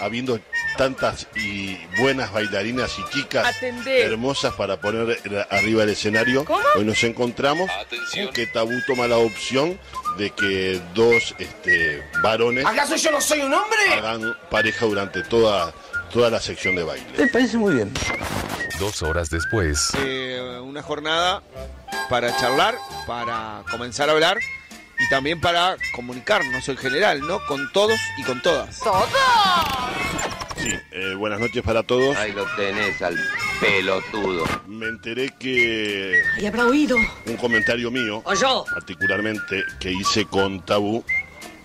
habiendo 0.00 0.38
tantas 0.76 1.26
y 1.34 1.78
buenas 1.98 2.32
bailarinas 2.32 2.96
y 2.98 3.04
chicas 3.12 3.46
Atendé. 3.56 4.02
hermosas 4.02 4.54
para 4.54 4.80
poner 4.80 5.18
arriba 5.50 5.80
del 5.80 5.90
escenario, 5.90 6.44
¿Cómo? 6.44 6.62
hoy 6.76 6.84
nos 6.84 7.02
encontramos 7.04 7.70
con 8.14 8.28
que 8.32 8.46
Tabú 8.46 8.72
toma 8.86 9.06
la 9.08 9.16
opción 9.18 9.78
de 10.18 10.30
que 10.30 10.80
dos 10.94 11.34
este, 11.38 12.02
varones 12.22 12.64
¿Acaso 12.66 12.96
yo 12.96 13.10
no 13.10 13.20
soy 13.20 13.40
un 13.40 13.52
hombre? 13.52 13.78
hagan 13.94 14.36
pareja 14.50 14.86
durante 14.86 15.22
toda, 15.22 15.72
toda 16.12 16.30
la 16.30 16.40
sección 16.40 16.76
de 16.76 16.82
baile. 16.84 17.06
Me 17.18 17.26
parece 17.28 17.56
muy 17.58 17.74
bien. 17.74 17.92
Dos 18.78 19.02
horas 19.02 19.30
después. 19.30 19.92
Eh, 19.98 20.60
una 20.62 20.82
jornada 20.82 21.42
para 22.08 22.36
charlar, 22.36 22.76
para 23.06 23.62
comenzar 23.70 24.08
a 24.08 24.12
hablar 24.12 24.38
y 24.98 25.08
también 25.10 25.40
para 25.40 25.76
comunicarnos 25.94 26.68
en 26.68 26.76
general, 26.76 27.20
¿no? 27.20 27.38
Con 27.46 27.70
todos 27.72 27.98
y 28.18 28.22
con 28.22 28.40
todas. 28.42 28.80
Sí, 30.56 30.70
eh, 30.92 31.14
buenas 31.16 31.38
noches 31.38 31.62
para 31.62 31.82
todos. 31.82 32.16
Ahí 32.16 32.32
lo 32.32 32.44
tenés 32.56 33.00
al 33.02 33.16
pelotudo. 33.60 34.44
Me 34.66 34.86
enteré 34.86 35.34
que 35.38 36.20
Y 36.40 36.46
habrá 36.46 36.64
oído. 36.66 36.96
un 37.26 37.36
comentario 37.36 37.90
mío, 37.90 38.22
O 38.24 38.34
yo. 38.34 38.64
particularmente 38.72 39.62
que 39.78 39.92
hice 39.92 40.24
con 40.24 40.64
Tabú, 40.64 41.04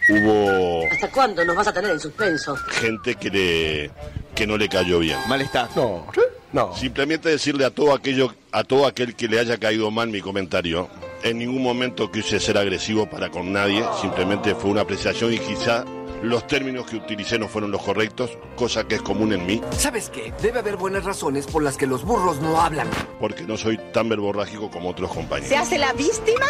hubo 0.09 0.85
¿Hasta 0.91 1.09
cuándo 1.09 1.45
nos 1.45 1.55
vas 1.55 1.67
a 1.67 1.73
tener 1.73 1.91
en 1.91 1.99
suspenso? 1.99 2.55
gente 2.55 3.15
que 3.15 3.29
le 3.29 3.91
que 4.35 4.45
no 4.45 4.57
le 4.57 4.67
cayó 4.69 4.99
bien. 4.99 5.17
Malestar. 5.27 5.69
No, 5.75 6.07
no. 6.51 6.75
Simplemente 6.75 7.29
decirle 7.29 7.65
a 7.65 7.69
todo 7.71 7.93
aquello, 7.93 8.33
a 8.51 8.63
todo 8.63 8.85
aquel 8.87 9.15
que 9.15 9.27
le 9.27 9.39
haya 9.39 9.57
caído 9.57 9.89
mal 9.91 10.09
mi 10.09 10.21
comentario. 10.21 10.89
En 11.23 11.37
ningún 11.37 11.61
momento 11.61 12.09
quise 12.11 12.39
ser 12.39 12.57
agresivo 12.57 13.07
para 13.07 13.29
con 13.29 13.53
nadie, 13.53 13.83
simplemente 14.01 14.55
fue 14.55 14.71
una 14.71 14.81
apreciación 14.81 15.31
y 15.33 15.37
quizá 15.39 15.85
los 16.23 16.45
términos 16.47 16.85
que 16.87 16.95
utilicé 16.97 17.37
no 17.39 17.47
fueron 17.47 17.71
los 17.71 17.81
correctos, 17.83 18.37
cosa 18.55 18.87
que 18.87 18.95
es 18.95 19.01
común 19.01 19.33
en 19.33 19.45
mí, 19.45 19.61
¿Sabes 19.71 20.09
qué? 20.09 20.33
Debe 20.41 20.59
haber 20.59 20.77
buenas 20.77 21.03
razones 21.03 21.45
por 21.47 21.63
las 21.63 21.77
que 21.77 21.85
los 21.87 22.03
burros 22.03 22.39
no 22.41 22.59
hablan. 22.61 22.87
porque 23.19 23.43
no 23.43 23.55
soy 23.57 23.77
tan 23.91 24.09
verborrágico 24.09 24.69
como 24.71 24.89
otros 24.89 25.11
compañeros. 25.13 25.49
¿Se 25.49 25.57
hace 25.57 25.77
la 25.77 25.93
víctima? 25.93 26.45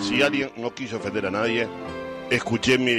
Si 0.00 0.22
alguien 0.22 0.50
no 0.56 0.74
quiso 0.74 0.96
ofender 0.96 1.26
a 1.26 1.30
nadie, 1.30 1.68
escuché 2.30 2.78
mi, 2.78 2.92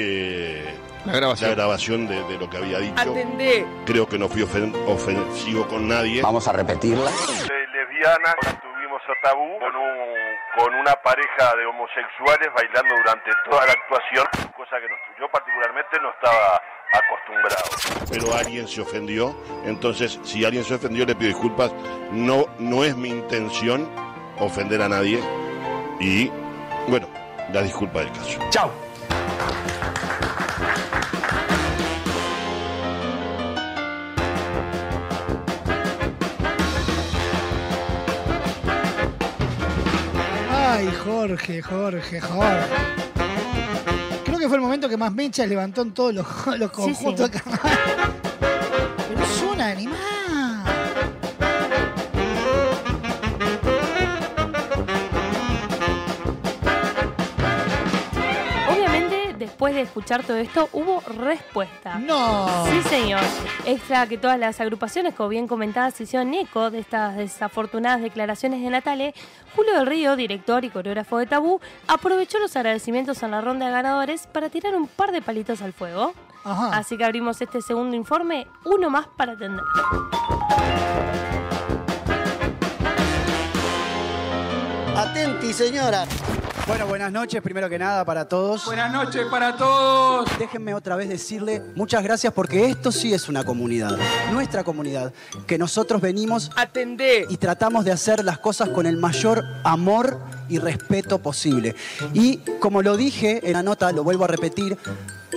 La 1.05 1.13
grabación. 1.13 1.51
grabación 1.51 2.07
de, 2.07 2.21
de 2.25 2.37
lo 2.37 2.49
que 2.49 2.57
había 2.57 2.79
dicho. 2.79 2.95
Atendé. 2.97 3.65
Creo 3.85 4.07
que 4.07 4.17
no 4.17 4.29
fui 4.29 4.41
ofen- 4.43 4.73
ofensivo 4.87 5.67
con 5.67 5.87
nadie. 5.87 6.21
Vamos 6.21 6.47
a 6.47 6.53
repetirla. 6.53 7.09
lesbiana, 7.09 8.35
tuvimos 8.61 9.01
a 9.07 9.27
Tabú 9.27 9.57
con, 9.59 9.75
un- 9.75 10.22
con 10.55 10.73
una 10.75 10.93
pareja 11.01 11.55
de 11.55 11.65
homosexuales 11.65 12.49
bailando 12.55 12.95
durante 12.95 13.31
toda 13.49 13.65
la 13.65 13.71
actuación, 13.73 14.25
cosa 14.55 14.77
que 14.79 14.87
no- 14.89 14.95
yo 15.19 15.29
particularmente 15.29 15.99
no 16.01 16.09
estaba 16.11 16.61
acostumbrado. 16.93 18.05
Pero 18.11 18.33
alguien 18.35 18.67
se 18.67 18.81
ofendió, 18.81 19.35
entonces 19.65 20.19
si 20.23 20.45
alguien 20.45 20.63
se 20.63 20.75
ofendió 20.75 21.05
le 21.05 21.15
pido 21.15 21.29
disculpas, 21.29 21.73
no, 22.11 22.45
no 22.59 22.83
es 22.83 22.95
mi 22.95 23.09
intención 23.09 23.89
ofender 24.39 24.81
a 24.81 24.89
nadie 24.89 25.19
y 25.99 26.29
bueno, 26.87 27.07
la 27.51 27.61
disculpa 27.61 27.99
del 27.99 28.11
caso. 28.11 28.39
Chao. 28.49 28.71
Ay, 40.75 40.89
Jorge, 41.05 41.61
Jorge, 41.61 42.19
Jorge. 42.19 42.67
Creo 44.25 44.39
que 44.39 44.47
fue 44.47 44.57
el 44.57 44.61
momento 44.63 44.89
que 44.89 44.97
más 44.97 45.13
mechas 45.13 45.47
levantó 45.47 45.83
en 45.83 45.91
todos 45.93 46.13
los, 46.13 46.25
los 46.57 46.71
Sí, 46.75 46.95
sí. 46.95 47.05
conjuntos. 47.05 47.29
Pero 49.07 49.23
es 49.23 49.41
un 49.53 49.61
animal. 49.61 49.97
Después 59.63 59.75
de 59.75 59.81
escuchar 59.83 60.23
todo 60.23 60.35
esto, 60.35 60.67
hubo 60.73 61.01
respuesta. 61.07 61.97
No. 61.97 62.65
Sí, 62.65 62.81
señor. 62.89 63.21
Extra 63.65 64.05
que 64.07 64.17
todas 64.17 64.37
las 64.37 64.59
agrupaciones, 64.59 65.13
como 65.13 65.29
bien 65.29 65.47
comentadas, 65.47 65.93
se 65.93 66.03
hicieron 66.03 66.33
eco 66.33 66.69
de 66.69 66.79
estas 66.79 67.15
desafortunadas 67.15 68.01
declaraciones 68.01 68.61
de 68.61 68.69
Natale. 68.69 69.13
Julio 69.55 69.73
del 69.75 69.87
Río, 69.87 70.17
director 70.17 70.65
y 70.65 70.69
coreógrafo 70.69 71.17
de 71.17 71.27
Tabú, 71.27 71.61
aprovechó 71.87 72.39
los 72.39 72.53
agradecimientos 72.57 73.23
en 73.23 73.31
la 73.31 73.39
ronda 73.39 73.67
de 73.67 73.71
ganadores 73.71 74.27
para 74.27 74.49
tirar 74.49 74.75
un 74.75 74.87
par 74.87 75.13
de 75.13 75.21
palitos 75.21 75.61
al 75.61 75.71
fuego. 75.71 76.13
Ajá. 76.43 76.77
Así 76.77 76.97
que 76.97 77.05
abrimos 77.05 77.41
este 77.41 77.61
segundo 77.61 77.95
informe, 77.95 78.47
uno 78.65 78.89
más 78.89 79.07
para 79.15 79.31
atender. 79.31 79.63
Atenti, 84.97 85.53
señora. 85.53 86.05
Bueno, 86.65 86.87
buenas 86.87 87.11
noches, 87.11 87.41
primero 87.41 87.69
que 87.69 87.77
nada, 87.77 88.05
para 88.05 88.25
todos. 88.29 88.65
Buenas 88.65 88.89
noches 88.89 89.25
para 89.29 89.57
todos. 89.57 90.29
Déjenme 90.39 90.73
otra 90.73 90.95
vez 90.95 91.09
decirle 91.09 91.61
muchas 91.75 92.01
gracias 92.01 92.31
porque 92.31 92.67
esto 92.67 92.89
sí 92.89 93.13
es 93.13 93.27
una 93.27 93.43
comunidad, 93.43 93.97
nuestra 94.31 94.63
comunidad, 94.63 95.11
que 95.45 95.57
nosotros 95.57 96.01
venimos 96.01 96.51
Atendé. 96.55 97.25
y 97.29 97.35
tratamos 97.35 97.83
de 97.83 97.91
hacer 97.91 98.23
las 98.23 98.37
cosas 98.39 98.69
con 98.69 98.85
el 98.85 98.95
mayor 98.95 99.43
amor 99.65 100.19
y 100.53 100.59
respeto 100.59 101.19
posible. 101.19 101.75
Y 102.13 102.37
como 102.59 102.81
lo 102.81 102.95
dije 102.97 103.41
en 103.43 103.53
la 103.53 103.63
nota, 103.63 103.91
lo 103.91 104.03
vuelvo 104.03 104.25
a 104.25 104.27
repetir, 104.27 104.77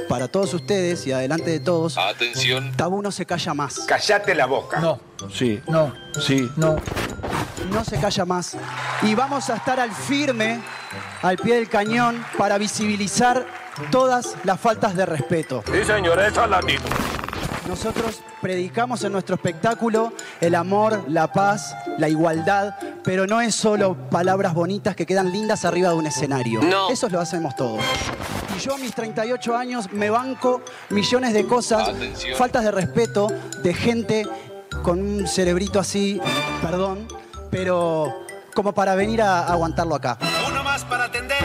para 0.08 0.28
todos 0.28 0.52
ustedes 0.54 1.06
y 1.06 1.12
adelante 1.12 1.50
de 1.50 1.60
todos, 1.60 1.96
Atención. 1.98 2.72
Tabú 2.76 3.02
no 3.02 3.10
se 3.10 3.26
calla 3.26 3.54
más. 3.54 3.80
Callate 3.80 4.34
la 4.34 4.46
boca. 4.46 4.78
No. 4.80 5.00
Sí. 5.32 5.60
No. 5.68 5.92
Sí. 6.20 6.48
No. 6.56 6.76
No 7.70 7.84
se 7.84 7.98
calla 7.98 8.24
más. 8.24 8.56
Y 9.02 9.14
vamos 9.14 9.50
a 9.50 9.56
estar 9.56 9.80
al 9.80 9.90
firme, 9.90 10.60
al 11.22 11.36
pie 11.38 11.56
del 11.56 11.68
cañón, 11.68 12.24
para 12.38 12.58
visibilizar 12.58 13.46
todas 13.90 14.36
las 14.44 14.60
faltas 14.60 14.94
de 14.94 15.06
respeto. 15.06 15.64
Sí, 15.72 15.84
señor, 15.84 16.20
eso 16.20 16.44
es 16.44 16.50
latino. 16.50 16.82
Nosotros 17.68 18.22
predicamos 18.40 19.02
en 19.04 19.12
nuestro 19.12 19.34
espectáculo 19.34 20.12
el 20.40 20.54
amor, 20.54 21.04
la 21.08 21.32
paz, 21.32 21.74
la 21.98 22.08
igualdad, 22.08 22.74
pero 23.02 23.26
no 23.26 23.40
es 23.40 23.54
solo 23.54 23.96
palabras 24.08 24.54
bonitas 24.54 24.94
que 24.94 25.04
quedan 25.04 25.32
lindas 25.32 25.64
arriba 25.64 25.88
de 25.88 25.96
un 25.96 26.06
escenario. 26.06 26.62
No. 26.62 26.90
Eso 26.90 27.08
lo 27.08 27.20
hacemos 27.20 27.56
todos. 27.56 27.80
Y 28.56 28.60
yo 28.60 28.74
a 28.74 28.78
mis 28.78 28.94
38 28.94 29.56
años 29.56 29.92
me 29.92 30.10
banco 30.10 30.62
millones 30.90 31.32
de 31.34 31.46
cosas, 31.46 31.88
Atención. 31.88 32.38
faltas 32.38 32.64
de 32.64 32.70
respeto 32.70 33.26
de 33.62 33.74
gente 33.74 34.26
con 34.82 35.00
un 35.00 35.26
cerebrito 35.26 35.80
así, 35.80 36.20
perdón, 36.62 37.08
pero 37.50 38.14
como 38.54 38.72
para 38.72 38.94
venir 38.94 39.22
a 39.22 39.44
aguantarlo 39.44 39.94
acá. 39.96 40.18
Uno 40.48 40.62
más 40.62 40.84
para 40.84 41.04
atender. 41.04 41.38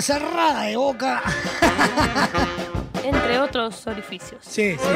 Cerrada 0.00 0.62
de 0.62 0.76
boca. 0.76 1.22
Entre 3.02 3.40
otros 3.40 3.86
orificios. 3.86 4.40
Sí, 4.42 4.76
sí. 4.78 4.88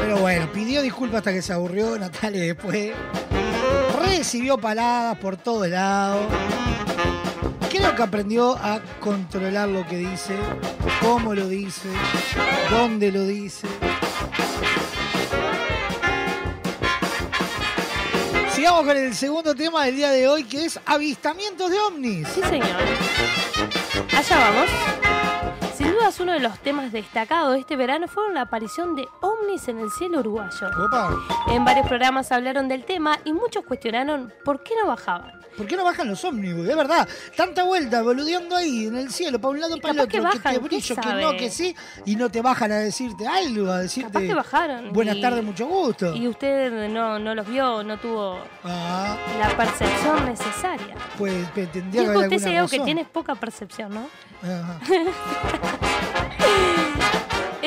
Pero 0.00 0.18
bueno, 0.18 0.52
pidió 0.52 0.82
disculpas 0.82 1.18
hasta 1.18 1.32
que 1.32 1.40
se 1.40 1.52
aburrió 1.52 1.98
Natalia 1.98 2.42
después. 2.42 2.92
Recibió 4.04 4.58
paladas 4.58 5.16
por 5.18 5.36
todos 5.36 5.68
lados. 5.68 6.26
Creo 7.70 7.94
que 7.94 8.02
aprendió 8.02 8.52
a 8.56 8.80
controlar 9.00 9.68
lo 9.68 9.86
que 9.86 9.96
dice, 9.96 10.36
cómo 11.00 11.34
lo 11.34 11.48
dice, 11.48 11.88
dónde 12.70 13.10
lo 13.10 13.24
dice. 13.24 13.66
Sigamos 18.58 18.86
con 18.86 18.96
el 18.96 19.14
segundo 19.14 19.54
tema 19.54 19.84
del 19.84 19.94
día 19.94 20.10
de 20.10 20.26
hoy, 20.26 20.42
que 20.42 20.64
es 20.64 20.80
avistamientos 20.84 21.70
de 21.70 21.78
ovnis. 21.78 22.26
Sí, 22.26 22.40
señor. 22.42 22.66
Allá 24.16 24.36
vamos. 24.36 24.68
Sin 25.76 25.92
dudas 25.92 26.18
uno 26.18 26.32
de 26.32 26.40
los 26.40 26.58
temas 26.58 26.90
destacados 26.90 27.54
de 27.54 27.60
este 27.60 27.76
verano 27.76 28.08
fue 28.08 28.34
la 28.34 28.40
aparición 28.40 28.96
de 28.96 29.06
ovnis 29.20 29.68
en 29.68 29.78
el 29.78 29.92
cielo 29.92 30.18
uruguayo. 30.18 30.66
Opa, 30.86 31.08
En 31.52 31.64
varios 31.64 31.86
programas 31.86 32.32
hablaron 32.32 32.66
del 32.66 32.84
tema 32.84 33.20
y 33.24 33.32
muchos 33.32 33.64
cuestionaron 33.64 34.34
por 34.44 34.64
qué 34.64 34.74
no 34.74 34.88
bajaban. 34.88 35.37
¿Por 35.58 35.66
qué 35.66 35.76
no 35.76 35.84
bajan 35.84 36.08
los 36.08 36.24
ómnibus? 36.24 36.64
De 36.66 36.74
verdad, 36.74 37.06
tanta 37.36 37.64
vuelta 37.64 38.00
boludeando 38.00 38.56
ahí 38.56 38.86
en 38.86 38.96
el 38.96 39.10
cielo, 39.12 39.38
para 39.38 39.50
un 39.50 39.60
lado, 39.60 39.76
Y 39.76 39.80
para 39.80 40.02
el 40.04 40.08
que 40.08 40.20
otro, 40.20 40.30
que, 40.30 40.38
te 40.38 40.48
¿quién 40.48 40.62
brillo, 40.64 40.96
que 40.96 41.12
no, 41.22 41.30
que 41.32 41.50
sí, 41.50 41.74
y 42.06 42.16
no 42.16 42.30
te 42.30 42.40
bajan 42.40 42.72
a 42.72 42.76
decirte 42.76 43.26
algo, 43.26 43.70
a 43.70 43.80
decirte 43.80 44.10
Capaz 44.12 44.20
que 44.26 44.34
bajaron. 44.34 44.92
buenas 44.92 45.16
y- 45.16 45.20
tardes, 45.20 45.44
mucho 45.44 45.66
gusto. 45.66 46.14
Y 46.14 46.26
usted 46.28 46.88
no, 46.88 47.18
no 47.18 47.34
los 47.34 47.46
vio, 47.46 47.82
no 47.82 47.98
tuvo 47.98 48.38
Ah, 48.64 49.16
la 49.38 49.56
percepción 49.56 50.24
necesaria. 50.24 50.94
pues 51.18 51.52
tendría 51.54 51.90
que 52.02 52.08
haber 52.08 52.16
usted 52.18 52.38
se 52.38 52.50
que 52.50 52.60
razón. 52.60 52.84
tiene 52.84 53.04
poca 53.04 53.34
percepción, 53.34 53.92
¿no? 53.92 54.08
Ajá. 54.42 54.78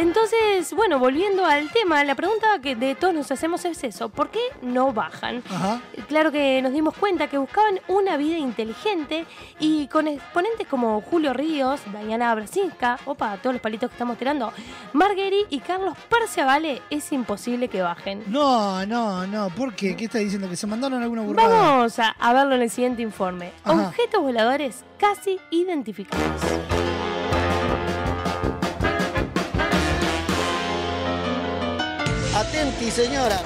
Entonces, 0.02 0.74
bueno, 0.74 0.98
volviendo 0.98 1.46
al 1.46 1.70
tema, 1.70 2.04
la 2.04 2.16
pregunta 2.16 2.48
que 2.60 2.76
de 2.76 2.96
todos 2.96 3.14
nos 3.14 3.32
hacemos 3.32 3.64
es 3.66 3.84
eso, 3.84 4.10
¿por 4.10 4.32
qué 4.32 4.40
no 4.64 4.92
bajan? 4.92 5.44
Ajá. 5.48 5.80
Claro 6.08 6.32
que 6.32 6.60
nos 6.64 6.74
dimos 6.74 6.98
cuenta 6.98 7.28
que 7.28 7.38
buscaban 7.38 7.80
una 7.88 8.18
vida 8.18 8.36
inteligente 8.36 9.28
y 9.60 9.86
con 9.90 10.08
exponentes 10.08 10.66
como 10.68 11.00
Julio 11.02 11.34
Ríos, 11.34 11.82
Diana 12.04 12.34
Brasinska, 12.34 12.98
opa, 13.06 13.38
todos 13.38 13.54
los 13.54 13.62
palitos 13.62 13.92
que 13.92 13.94
estamos 13.94 14.18
tirando, 14.18 14.52
Marguerite 14.94 15.56
y 15.56 15.60
Carlos 15.60 15.96
Perciavale, 16.10 16.82
es 16.90 17.12
imposible 17.12 17.68
que 17.68 17.84
bajen. 17.84 18.24
No, 18.26 18.84
no, 18.88 19.28
no, 19.28 19.50
¿por 19.52 19.76
qué? 19.76 19.96
¿Qué 19.96 20.06
está 20.06 20.18
diciendo? 20.18 20.50
¿Que 20.50 20.56
se 20.56 20.66
mandaron 20.66 21.04
alguna 21.04 21.22
burrada? 21.22 21.48
Vamos 21.48 22.00
a, 22.00 22.16
a 22.20 22.34
verlo 22.34 22.56
en 22.56 22.64
el 22.64 22.72
siguiente 22.72 23.04
informe. 23.04 23.52
Ajá. 23.64 23.90
Objetos 23.90 24.20
voladores 24.20 24.84
casi 24.98 25.40
identificados. 25.52 26.42
Atenti, 32.82 32.92
señora. 32.92 33.38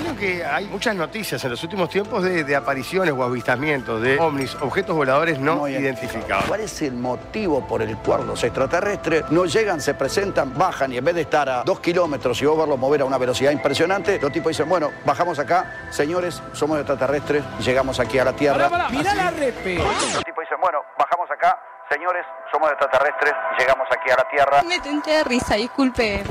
Creo 0.00 0.16
que 0.16 0.44
hay 0.44 0.64
muchas 0.66 0.94
noticias 0.94 1.42
en 1.44 1.50
los 1.50 1.62
últimos 1.62 1.90
tiempos 1.90 2.22
de, 2.22 2.44
de 2.44 2.56
apariciones 2.56 3.12
o 3.12 3.22
avistamientos 3.22 4.00
de 4.00 4.18
ovnis, 4.18 4.54
objetos 4.60 4.96
voladores 4.96 5.38
no 5.38 5.68
identificados. 5.68 6.46
¿Cuál 6.46 6.60
es 6.60 6.80
el 6.82 6.94
motivo 6.94 7.66
por 7.66 7.82
el 7.82 7.96
cual 7.98 8.26
los 8.26 8.42
extraterrestres 8.42 9.30
no 9.30 9.44
llegan, 9.44 9.80
se 9.80 9.94
presentan, 9.94 10.56
bajan 10.56 10.92
y 10.92 10.96
en 10.96 11.04
vez 11.04 11.14
de 11.14 11.20
estar 11.22 11.48
a 11.48 11.62
dos 11.64 11.80
kilómetros 11.80 12.40
y 12.40 12.46
vos 12.46 12.56
verlos 12.56 12.78
mover 12.78 13.02
a 13.02 13.04
una 13.04 13.18
velocidad 13.18 13.50
impresionante, 13.50 14.18
los 14.20 14.32
tipos 14.32 14.50
dicen, 14.50 14.68
bueno, 14.68 14.90
bajamos 15.04 15.38
acá, 15.38 15.88
señores, 15.90 16.40
somos 16.52 16.78
extraterrestres, 16.78 17.44
llegamos 17.64 18.00
aquí 18.00 18.18
a 18.18 18.24
la 18.24 18.32
Tierra. 18.32 18.70
Mirá 18.90 19.14
la 19.14 19.30
repe. 19.30 19.74
Los 19.74 20.24
tipos 20.24 20.44
dicen, 20.44 20.58
bueno, 20.62 20.78
bajamos 20.98 21.30
acá, 21.30 21.58
señores, 21.90 22.24
somos 22.50 22.70
extraterrestres, 22.70 23.34
llegamos 23.58 23.86
aquí 23.90 24.10
a 24.10 24.16
la 24.16 24.28
Tierra. 24.30 24.62
Me 24.62 24.80
tenté 24.80 25.10
de 25.10 25.24
risa, 25.24 25.56
disculpe. 25.56 26.22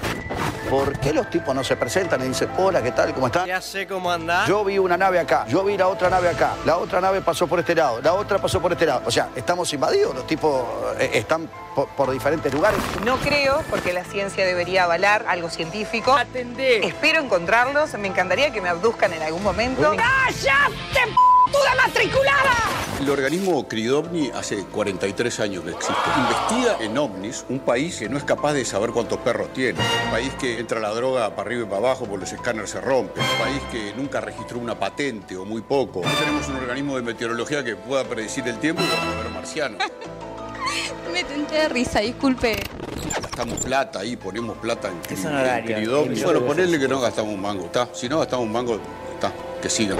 ¿Por 0.70 0.99
qué 0.99 1.14
los 1.14 1.30
tipos 1.30 1.53
no 1.55 1.64
se 1.64 1.76
presentan 1.76 2.22
y 2.22 2.28
dicen, 2.28 2.49
hola, 2.57 2.82
¿qué 2.82 2.91
tal? 2.91 3.14
¿Cómo 3.14 3.28
están? 3.28 3.47
Ya 3.47 3.62
sé 3.62 3.88
cómo 3.88 4.12
andar. 4.12 4.47
Yo 4.47 4.64
vi 4.64 4.78
una 4.78 4.97
nave 4.97 5.20
acá, 5.20 5.45
yo 5.47 5.64
vi 5.64 5.78
la 5.78 5.88
otra 5.88 6.10
nave 6.10 6.30
acá, 6.30 6.53
la 6.66 6.78
otra 6.78 7.01
nave 7.01 7.22
pasó 7.22 7.47
por 7.47 7.60
este 7.60 7.76
lado, 7.76 8.01
la 8.01 8.14
otra 8.14 8.39
pasó 8.39 8.62
por 8.62 8.72
este 8.72 8.86
lado. 8.86 9.03
O 9.05 9.12
sea, 9.12 9.30
estamos 9.36 9.72
invadidos, 9.74 10.14
los 10.14 10.28
tipos 10.28 10.64
eh, 10.99 11.12
están 11.14 11.49
por, 11.76 11.88
por 11.89 12.12
diferentes 12.12 12.53
lugares. 12.53 12.80
No 13.03 13.18
creo, 13.18 13.64
porque 13.70 13.93
la 13.93 14.03
ciencia 14.03 14.45
debería 14.45 14.84
avalar 14.84 15.26
algo 15.28 15.49
científico. 15.49 16.14
Atendé. 16.14 16.86
Espero 16.86 17.22
encontrarlos. 17.22 17.93
Me 17.95 18.07
encantaría 18.07 18.51
que 18.51 18.62
me 18.62 18.70
abduzcan 18.70 19.14
en 19.14 19.24
algún 19.24 19.43
momento. 19.43 19.95
¡Cállate, 19.95 21.14
puta 21.52 21.76
matriculada! 21.76 22.54
El 23.02 23.10
organismo 23.10 23.68
Cridovni 23.68 24.30
hace 24.30 24.66
43 24.66 25.39
años 25.39 25.64
que 25.64 25.72
existe. 25.72 25.93
Investiga 26.18 26.78
en 26.82 26.97
ovnis 26.97 27.45
un 27.47 27.60
país 27.60 27.97
que 27.97 28.10
no 28.10 28.18
es 28.18 28.24
capaz 28.26 28.54
de 28.54 28.66
saber 28.66 28.91
cuántos 28.91 29.20
perros 29.20 29.54
tiene. 29.54 29.80
Un 30.06 30.12
país 30.12 30.34
que 30.39 30.60
entra 30.60 30.80
la 30.82 30.89
droga 30.89 31.30
para 31.36 31.47
arriba 31.47 31.64
y 31.64 31.66
para 31.66 31.78
abajo 31.78 32.06
porque 32.06 32.22
los 32.26 32.34
escáneres 32.34 32.70
se 32.72 32.82
rompen. 32.82 33.24
Un 33.24 33.45
país 33.45 33.62
que 33.72 33.93
nunca 33.95 34.20
registró 34.20 34.60
una 34.60 34.78
patente 34.78 35.38
o 35.38 35.45
muy 35.45 35.62
poco. 35.62 36.02
No 36.04 36.12
tenemos 36.12 36.47
un 36.50 36.58
organismo 36.58 36.97
de 36.97 37.02
meteorología 37.04 37.64
que 37.64 37.76
pueda 37.78 38.04
predecir 38.04 38.45
el 38.47 38.60
tiempo 38.60 38.82
y 38.84 38.88
vamos 38.88 39.16
a 39.16 39.24
ver 39.24 39.32
marcianos. 39.32 39.82
Me 41.14 41.24
tenté 41.24 41.56
de 41.56 41.70
risa, 41.70 42.00
disculpe. 42.02 42.58
Gastamos 43.22 43.60
plata 43.60 44.00
ahí, 44.00 44.16
ponemos 44.18 44.58
plata 44.58 44.89
en, 44.89 45.00
Es 45.12 45.24
un 45.24 45.32
en 45.32 45.38
horario. 45.38 45.76
Cridovni. 45.76 46.16
Sí, 46.18 46.24
Bueno, 46.24 46.41
ponerle 46.45 46.78
que 46.80 46.88
no 46.88 47.00
gastamos 47.00 47.34
un 47.34 47.41
mango, 47.41 47.66
¿está? 47.66 47.88
Si 47.93 48.08
no 48.08 48.20
gastamos 48.20 48.45
un 48.45 48.52
mango, 48.52 48.80
está, 49.20 49.32
que 49.62 49.70
sigan. 49.70 49.98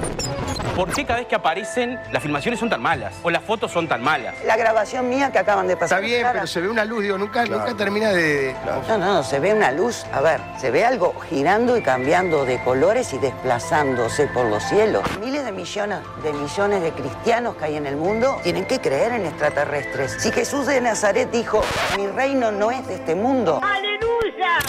¿Por 0.76 0.94
qué 0.94 1.06
cada 1.06 1.20
vez 1.20 1.28
que 1.28 1.36
aparecen 1.36 2.00
las 2.12 2.24
filmaciones 2.24 2.60
son 2.60 2.70
tan 2.70 2.82
malas? 2.82 3.14
O 3.22 3.30
las 3.30 3.44
fotos 3.44 3.72
son 3.72 3.88
tan 3.88 4.02
malas. 4.02 4.34
La 4.46 4.56
grabación 4.56 5.10
mía 5.10 5.32
que 5.32 5.40
acaban 5.40 5.68
de 5.68 5.76
pasar. 5.76 6.02
Está 6.04 6.16
bien, 6.16 6.26
pero 6.32 6.48
se 6.48 6.62
ve 6.62 6.70
una 6.70 6.86
luz, 6.86 7.04
digo, 7.04 7.18
nunca, 7.18 7.46
nunca 7.46 7.76
termina 7.76 8.12
de... 8.12 8.56
No, 8.88 8.98
no, 8.98 9.24
se 9.24 9.40
ve 9.40 9.54
una 9.54 9.72
luz. 9.72 10.06
A 10.14 10.22
ver, 10.22 10.40
se 10.58 10.72
ve 10.72 10.86
algo 10.86 11.14
girando 11.30 11.76
y 11.76 11.82
cambiando 11.82 12.46
de 12.46 12.64
colores 12.64 13.14
y 13.14 13.18
desplazándose 13.18 14.28
por 14.28 14.46
los 14.46 14.64
cielos. 14.64 15.04
Miles 15.20 15.44
de 15.44 15.52
millones 15.52 16.00
de 16.24 16.34
millones 16.34 16.82
de 16.82 16.92
cristianos 16.92 17.56
que 17.58 17.66
hay 17.66 17.76
en 17.76 17.86
el 17.86 17.98
mundo 17.98 18.40
tienen 18.44 18.66
que 18.66 18.80
creer 18.80 19.12
en 19.12 19.26
extraterrestres. 19.26 20.16
Si 20.20 20.32
Jesús 20.32 20.66
de 20.68 20.80
Nazaret 20.80 21.30
dijo, 21.32 21.62
mi 21.98 22.08
reino 22.08 22.52
no 22.52 22.72
es 22.72 22.88
de 22.88 22.96
este 22.96 23.16
mundo. 23.16 23.60
¡Aleluya! 23.62 24.60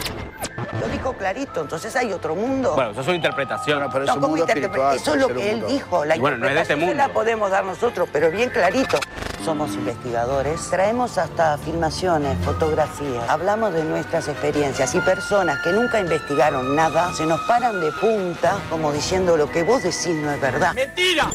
Lo 0.80 0.88
dijo 0.88 1.12
clarito, 1.12 1.60
entonces 1.60 1.94
hay 1.96 2.12
otro 2.12 2.34
mundo. 2.34 2.72
Bueno, 2.74 2.92
eso 2.92 3.02
es 3.02 3.06
una 3.06 3.16
interpretación. 3.16 3.88
pero 3.92 4.04
No, 4.06 4.20
¿cómo 4.20 4.36
interpreta- 4.36 4.94
Eso 4.94 5.14
es 5.14 5.20
lo 5.20 5.28
que 5.28 5.50
él 5.50 5.64
dijo. 5.66 6.04
La 6.04 6.16
bueno, 6.16 6.38
no 6.38 6.48
es 6.48 6.54
de 6.54 6.60
este 6.62 6.76
mundo. 6.76 6.94
la 6.94 7.08
podemos 7.10 7.50
dar 7.50 7.64
nosotros, 7.64 8.08
pero 8.12 8.30
bien 8.30 8.48
clarito. 8.50 8.98
Somos 9.44 9.74
investigadores, 9.74 10.68
traemos 10.68 11.16
hasta 11.16 11.56
filmaciones, 11.56 12.36
fotografías, 12.44 13.28
hablamos 13.28 13.72
de 13.72 13.84
nuestras 13.84 14.28
experiencias 14.28 14.94
y 14.94 15.00
personas 15.00 15.60
que 15.64 15.72
nunca 15.72 15.98
investigaron 15.98 16.76
nada 16.76 17.12
se 17.14 17.24
nos 17.24 17.40
paran 17.42 17.80
de 17.80 17.90
punta 17.92 18.58
como 18.68 18.92
diciendo 18.92 19.38
lo 19.38 19.50
que 19.50 19.62
vos 19.62 19.82
decís 19.82 20.14
no 20.16 20.30
es 20.30 20.40
verdad. 20.40 20.74
¡Mentira! 20.74 21.30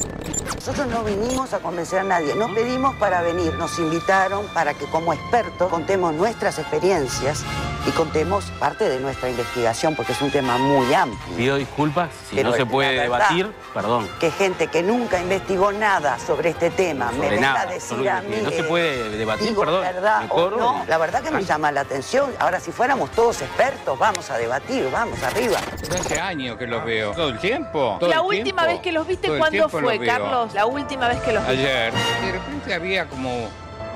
Nosotros 0.54 0.86
no 0.86 1.04
vinimos 1.04 1.52
a 1.52 1.58
convencer 1.58 2.00
a 2.00 2.04
nadie, 2.04 2.34
nos 2.36 2.50
pedimos 2.52 2.94
para 2.96 3.22
venir, 3.22 3.54
nos 3.54 3.78
invitaron 3.78 4.46
para 4.54 4.74
que 4.74 4.86
como 4.86 5.12
expertos 5.12 5.68
contemos 5.68 6.14
nuestras 6.14 6.58
experiencias 6.58 7.44
y 7.86 7.90
contemos 7.90 8.44
parte 8.58 8.88
de 8.88 8.98
nuestra 8.98 9.30
investigación, 9.30 9.94
porque 9.94 10.12
es 10.12 10.20
un 10.20 10.30
tema 10.30 10.58
muy 10.58 10.92
amplio. 10.92 11.36
Pido 11.36 11.56
disculpas 11.56 12.10
si 12.28 12.36
Pero 12.36 12.50
no 12.50 12.56
se 12.56 12.66
puede 12.66 13.00
debatir, 13.00 13.52
perdón. 13.72 14.08
Que 14.18 14.30
gente 14.30 14.66
que 14.66 14.82
nunca 14.82 15.20
investigó 15.20 15.70
nada 15.70 16.18
sobre 16.18 16.50
este 16.50 16.70
tema 16.70 17.06
me 17.12 17.16
Sobre 17.16 17.30
venga 17.30 17.52
nada, 17.52 17.60
a 17.60 17.66
decir 17.66 17.95
No 17.96 18.50
se 18.50 18.62
puede 18.64 19.10
debatir, 19.16 19.48
digo 19.48 19.62
perdón. 19.62 19.82
verdad 19.82 20.20
Me 20.20 20.26
o 20.26 20.28
corro 20.28 20.56
no. 20.58 20.82
y- 20.84 20.88
La 20.88 20.98
verdad 20.98 21.22
que 21.22 21.30
me 21.30 21.42
llama 21.44 21.72
la 21.72 21.80
atención. 21.82 22.30
Ahora, 22.38 22.60
si 22.60 22.72
fuéramos 22.72 23.10
todos 23.12 23.42
expertos, 23.42 23.98
vamos 23.98 24.30
a 24.30 24.38
debatir, 24.38 24.88
vamos 24.92 25.22
arriba. 25.22 25.58
Hace 25.98 26.20
años 26.20 26.56
que 26.56 26.66
los 26.66 26.84
veo. 26.84 27.12
¿Todo 27.12 27.28
el 27.30 27.38
tiempo? 27.38 27.96
¿Todo 27.98 28.08
La 28.10 28.16
el 28.16 28.22
última 28.22 28.42
tiempo? 28.62 28.66
vez 28.66 28.80
que 28.80 28.92
los 28.92 29.06
viste, 29.06 29.28
¿cuándo 29.36 29.68
fue. 29.68 29.98
Carlos? 30.06 30.52
La 30.54 30.66
última 30.66 31.08
vez 31.08 31.20
que 31.22 31.32
los 31.32 31.46
viste. 31.46 31.62
Ayer. 31.66 31.92
De 31.92 32.32
repente 32.32 32.74
había 32.74 33.06
como 33.06 33.48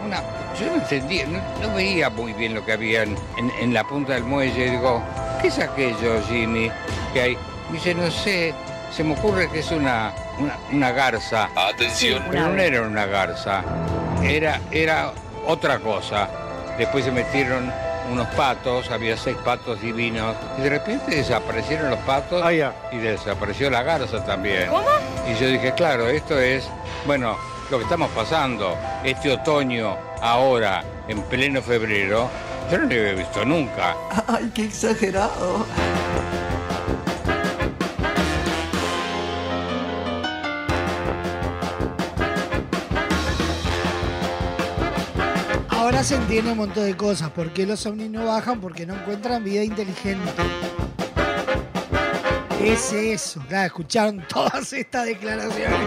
una... 0.05 0.22
Yo 0.59 0.66
no 0.66 0.74
entendía, 0.74 1.26
no, 1.26 1.40
no 1.68 1.74
veía 1.74 2.11
muy 2.11 2.32
bien 2.32 2.55
lo 2.55 2.64
que 2.64 2.72
había 2.72 3.03
en, 3.03 3.16
en- 3.36 3.51
en 3.61 3.74
la 3.74 3.84
punta 3.84 4.14
del 4.14 4.24
muelle. 4.24 4.70
Digo, 4.70 5.03
¿qué 5.40 5.48
es 5.48 5.59
aquello, 5.59 6.20
Jimmy? 6.28 6.70
Que 7.12 7.20
hay... 7.20 7.38
Me 7.68 7.74
dice, 7.74 7.94
no 7.94 8.11
sé, 8.11 8.53
se 8.91 9.05
me 9.05 9.14
ocurre 9.14 9.49
que 9.51 9.61
es 9.61 9.70
una, 9.70 10.12
una, 10.38 10.57
una 10.72 10.93
garza. 10.93 11.49
Atención. 11.55 12.22
Pero 12.30 12.49
no 12.49 12.61
era 12.61 12.82
una 12.82 13.07
garza, 13.07 13.62
era, 14.22 14.61
era 14.70 15.12
otra 15.47 15.78
cosa. 15.78 16.28
Después 16.78 17.05
se 17.05 17.12
metieron 17.12 17.72
unos 18.11 18.26
patos, 18.28 18.91
había 18.91 19.16
seis 19.16 19.36
patos 19.45 19.80
divinos, 19.80 20.34
y 20.59 20.62
de 20.62 20.70
repente 20.70 21.14
desaparecieron 21.14 21.91
los 21.91 21.99
patos 22.01 22.45
y 22.93 22.97
desapareció 22.97 23.70
la 23.70 23.82
garza 23.82 24.24
también. 24.24 24.68
¿Cómo? 24.68 24.88
Y 25.30 25.38
yo 25.38 25.47
dije, 25.47 25.72
claro, 25.74 26.09
esto 26.09 26.38
es, 26.38 26.68
bueno, 27.07 27.36
lo 27.70 27.78
que 27.78 27.84
estamos 27.84 28.11
pasando, 28.11 28.76
este 29.05 29.30
otoño, 29.30 29.97
ahora, 30.20 30.82
en 31.07 31.22
pleno 31.22 31.62
febrero, 31.62 32.28
yo 32.70 32.78
no 32.78 32.84
lo 32.86 32.95
había 32.95 33.12
visto 33.12 33.45
nunca. 33.45 33.95
Ay, 34.26 34.51
qué 34.55 34.64
exagerado. 34.64 35.66
Ahora 46.01 46.09
se 46.09 46.16
entiende 46.16 46.53
un 46.53 46.57
montón 46.57 46.86
de 46.86 46.96
cosas. 46.96 47.28
¿Por 47.28 47.53
qué 47.53 47.66
los 47.66 47.84
ovnis 47.84 48.09
no 48.09 48.24
bajan? 48.24 48.59
Porque 48.59 48.86
no 48.86 48.94
encuentran 48.94 49.44
vida 49.44 49.62
inteligente. 49.62 50.32
Es 52.59 52.90
eso. 52.94 53.42
Claro, 53.46 53.66
escucharon 53.66 54.24
todas 54.30 54.72
estas 54.72 55.05
declaraciones. 55.05 55.78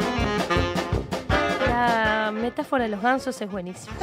La 1.68 2.32
metáfora 2.32 2.84
de 2.84 2.92
los 2.92 3.02
gansos 3.02 3.42
es 3.42 3.50
buenísima. 3.50 3.96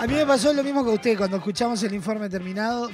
A 0.00 0.06
mí 0.08 0.14
me 0.14 0.26
pasó 0.26 0.52
lo 0.52 0.64
mismo 0.64 0.82
que 0.82 0.90
a 0.90 0.94
usted 0.94 1.16
cuando 1.16 1.36
escuchamos 1.36 1.80
el 1.84 1.94
informe 1.94 2.28
terminado. 2.28 2.90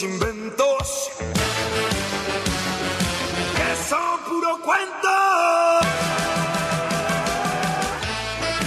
inventos, 0.03 1.10
que 3.57 3.69
son 3.90 4.18
puro 4.26 4.57
cuento. 4.65 5.18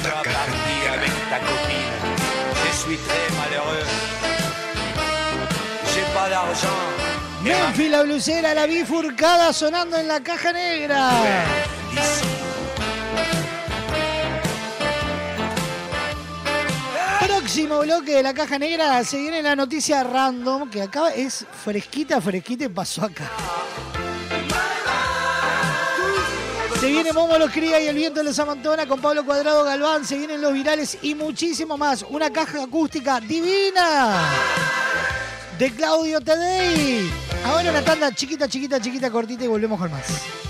Reparti 0.05 0.77
avec 0.93 1.15
ta 1.31 1.39
copine. 1.41 1.97
Je 2.65 2.77
suis 2.77 2.99
très 2.99 3.27
malheureux. 3.39 3.87
J'ai 5.93 6.07
pas 6.15 6.29
d'argent. 6.29 6.83
Memphis 7.43 7.89
la 7.89 8.03
blusera, 8.05 8.55
la 8.55 8.67
bifurcada 8.67 9.53
sonando 9.53 9.97
en 9.97 10.07
la 10.07 10.21
caja 10.21 10.53
negra. 10.53 11.11
Próximo 17.65 17.81
bloque 17.81 18.17
de 18.17 18.23
la 18.23 18.35
caja 18.35 18.59
negra 18.59 19.03
se 19.05 19.17
viene 19.17 19.41
la 19.41 19.57
noticia 19.57 20.05
random 20.05 20.69
que 20.69 20.83
acaba 20.83 21.15
es 21.15 21.47
fresquita, 21.65 22.21
fresquita 22.21 22.65
y 22.65 22.69
pasó 22.69 23.05
acá. 23.05 23.31
Se 26.79 26.87
viene 26.89 27.11
Momo 27.15 27.39
los 27.39 27.51
cría 27.51 27.81
y 27.81 27.87
el 27.87 27.97
viento 27.97 28.23
los 28.23 28.39
amantona 28.39 28.87
con 28.87 29.01
Pablo 29.01 29.25
Cuadrado 29.25 29.65
Galván. 29.65 30.05
Se 30.05 30.19
vienen 30.19 30.43
los 30.43 30.53
virales 30.53 30.99
y 31.01 31.15
muchísimo 31.15 31.79
más. 31.79 32.05
Una 32.11 32.29
caja 32.29 32.65
acústica 32.65 33.19
divina 33.19 34.29
de 35.59 35.71
Claudio 35.71 36.21
Tadei. 36.21 37.11
Ahora 37.47 37.71
una 37.71 37.83
tanda 37.83 38.15
chiquita, 38.15 38.47
chiquita, 38.47 38.79
chiquita, 38.79 39.11
cortita 39.11 39.45
y 39.45 39.49
volvemos 39.49 39.81
con 39.81 39.91
más. 39.91 40.44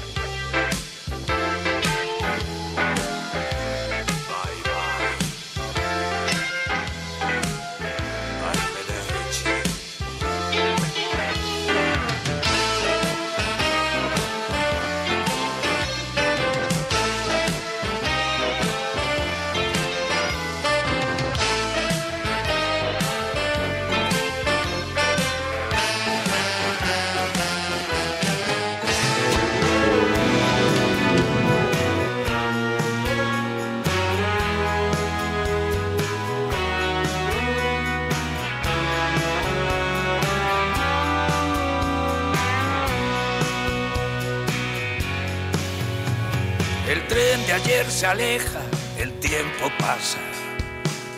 Aleja, 48.14 48.60
el 48.96 49.12
tiempo 49.18 49.68
pasa, 49.76 50.18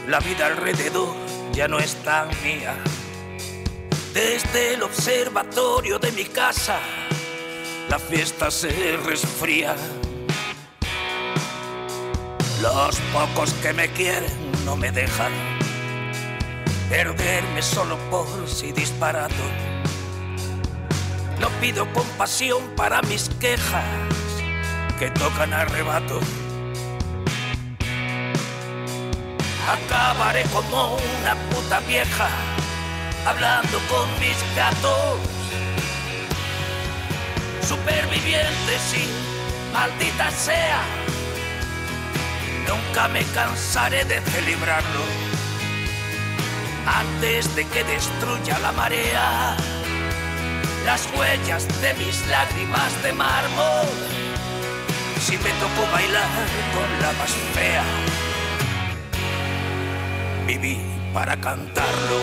la 0.09 0.19
vida 0.21 0.47
alrededor 0.47 1.15
ya 1.53 1.69
no 1.69 1.79
es 1.79 1.95
tan 1.97 2.29
mía. 2.43 2.75
Desde 4.15 4.73
el 4.73 4.83
observatorio 4.83 5.99
de 5.99 6.11
mi 6.13 6.25
casa, 6.25 6.79
la 7.91 7.99
fiesta 7.99 8.51
se 8.51 8.97
resfría. 8.97 9.77
Los 12.63 12.97
pocos 13.13 13.53
que 13.63 13.75
me 13.75 13.89
quieren 13.91 14.33
no 14.65 14.75
me 14.75 14.91
dejan 14.91 15.33
perderme 16.89 17.61
solo 17.61 17.99
por 18.11 18.27
si 18.49 18.73
disparado. 18.73 19.45
No 21.41 21.51
pido 21.61 21.93
compasión 21.93 22.63
para 22.75 23.03
mis 23.03 23.29
quejas 23.39 23.85
que 24.99 25.11
tocan 25.11 25.53
arrebato. 25.53 26.21
Acabaré 29.69 30.45
como 30.53 30.97
una 30.97 31.35
puta 31.51 31.81
vieja 31.81 32.29
hablando 33.27 33.79
con 33.89 34.09
mis 34.21 34.37
gatos. 34.55 35.19
Superviviente, 37.67 38.79
sí, 38.91 39.09
maldita 39.73 40.31
sea. 40.31 40.81
Nunca 42.69 43.09
me 43.09 43.25
cansaré 43.35 44.05
de 44.05 44.21
celebrarlo 44.21 45.03
antes 46.87 47.55
de 47.57 47.67
que 47.67 47.83
destruya 47.85 48.59
la 48.61 48.73
marea 48.73 49.57
las 50.87 51.09
huellas 51.17 51.67
de 51.83 51.95
mis 51.95 52.25
lágrimas 52.29 53.03
de 53.03 53.13
mármol 53.13 53.87
si 55.21 55.33
me 55.39 55.51
tocó 55.59 55.91
bailar 55.93 56.29
con 56.73 57.03
la 57.03 57.13
más 57.19 57.33
fea. 57.53 58.26
Viví 60.47 60.79
para 61.13 61.37
cantarlo. 61.41 62.21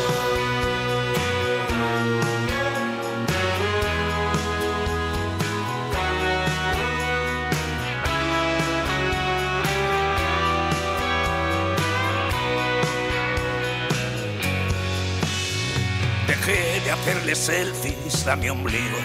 Dejé 16.28 16.80
de 16.80 16.92
hacerle 16.92 17.36
selfies 17.36 18.26
a 18.28 18.38
mi 18.38 18.48
ombligo 18.48 18.98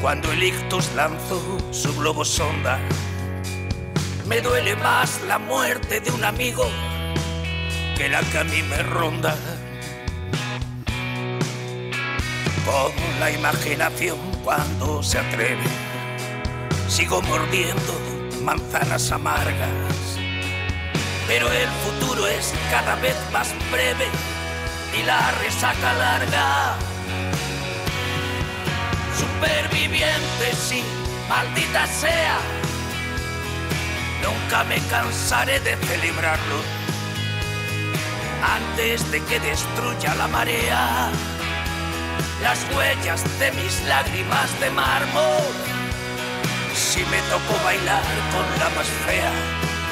cuando 0.00 0.32
el 0.32 0.42
ictus 0.42 0.90
lanzó 0.94 1.58
su 1.70 1.94
globo 1.98 2.24
sonda. 2.24 2.78
Me 4.26 4.40
duele 4.40 4.74
más 4.76 5.20
la 5.28 5.38
muerte 5.38 6.00
de 6.00 6.10
un 6.12 6.24
amigo 6.24 6.64
que 7.98 8.08
la 8.08 8.20
que 8.20 8.44
me 8.44 8.82
ronda. 8.84 9.34
Con 12.64 12.92
la 13.18 13.30
imaginación 13.32 14.18
cuando 14.44 15.02
se 15.02 15.18
atreve, 15.18 15.66
sigo 16.88 17.20
mordiendo 17.22 17.92
manzanas 18.42 19.10
amargas. 19.10 19.98
Pero 21.26 21.50
el 21.50 21.68
futuro 21.84 22.28
es 22.28 22.54
cada 22.70 22.94
vez 22.96 23.16
más 23.32 23.52
breve 23.72 24.06
y 24.96 25.02
la 25.02 25.32
resaca 25.42 25.92
larga 25.94 26.76
superviviente, 29.16 30.54
sí, 30.56 30.84
maldita 31.28 31.84
sea. 31.88 32.38
Nunca 34.22 34.62
me 34.64 34.78
cansaré 34.88 35.58
de 35.60 35.76
celebrarlo 35.76 36.77
antes 38.42 39.10
de 39.10 39.20
que 39.24 39.40
destruya 39.40 40.14
la 40.14 40.28
marea 40.28 41.10
las 42.42 42.64
huellas 42.74 43.22
de 43.40 43.50
mis 43.52 43.82
lágrimas 43.86 44.60
de 44.60 44.70
mármol. 44.70 45.52
Si 46.74 47.00
me 47.00 47.20
tocó 47.30 47.62
bailar 47.64 48.02
con 48.32 48.46
la 48.60 48.68
más 48.76 48.86
fea, 49.06 49.32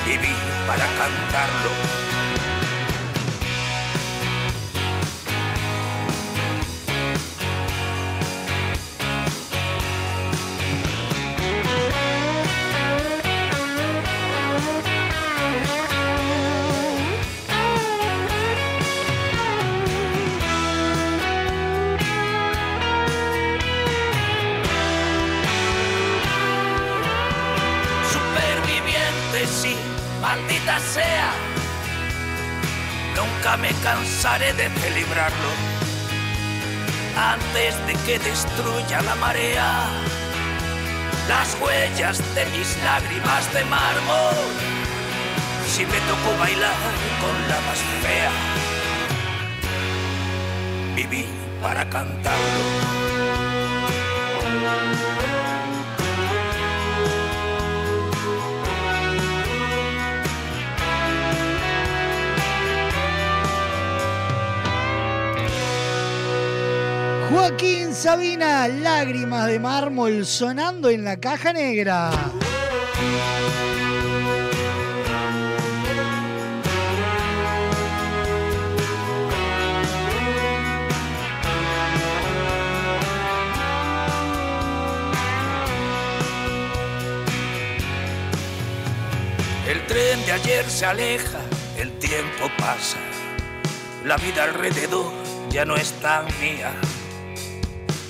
viví 0.06 0.34
para 0.66 0.86
cantarlo. 0.98 2.15
De 34.26 34.68
celebrarlo 34.80 35.48
antes 37.16 37.86
de 37.86 37.92
que 38.04 38.18
destruya 38.18 39.00
la 39.02 39.14
marea 39.14 39.86
las 41.28 41.56
huellas 41.60 42.18
de 42.34 42.44
mis 42.46 42.76
lágrimas 42.82 43.54
de 43.54 43.64
mármol. 43.66 44.34
Si 45.68 45.86
me 45.86 45.98
tocó 46.00 46.38
bailar 46.40 46.74
con 47.20 47.48
la 47.48 47.60
más 47.66 47.78
fea, 48.02 48.32
viví 50.96 51.26
para 51.62 51.88
cantarlo. 51.88 53.05
Joaquín 67.48 67.94
Sabina, 67.94 68.66
lágrimas 68.66 69.46
de 69.46 69.60
mármol 69.60 70.26
sonando 70.26 70.90
en 70.90 71.04
la 71.04 71.16
caja 71.16 71.52
negra. 71.52 72.10
El 89.68 89.86
tren 89.86 90.26
de 90.26 90.32
ayer 90.32 90.64
se 90.64 90.84
aleja, 90.84 91.38
el 91.78 91.96
tiempo 92.00 92.50
pasa, 92.58 92.98
la 94.04 94.16
vida 94.16 94.42
alrededor 94.42 95.12
ya 95.48 95.64
no 95.64 95.76
es 95.76 95.92
tan 96.00 96.26
mía. 96.40 96.74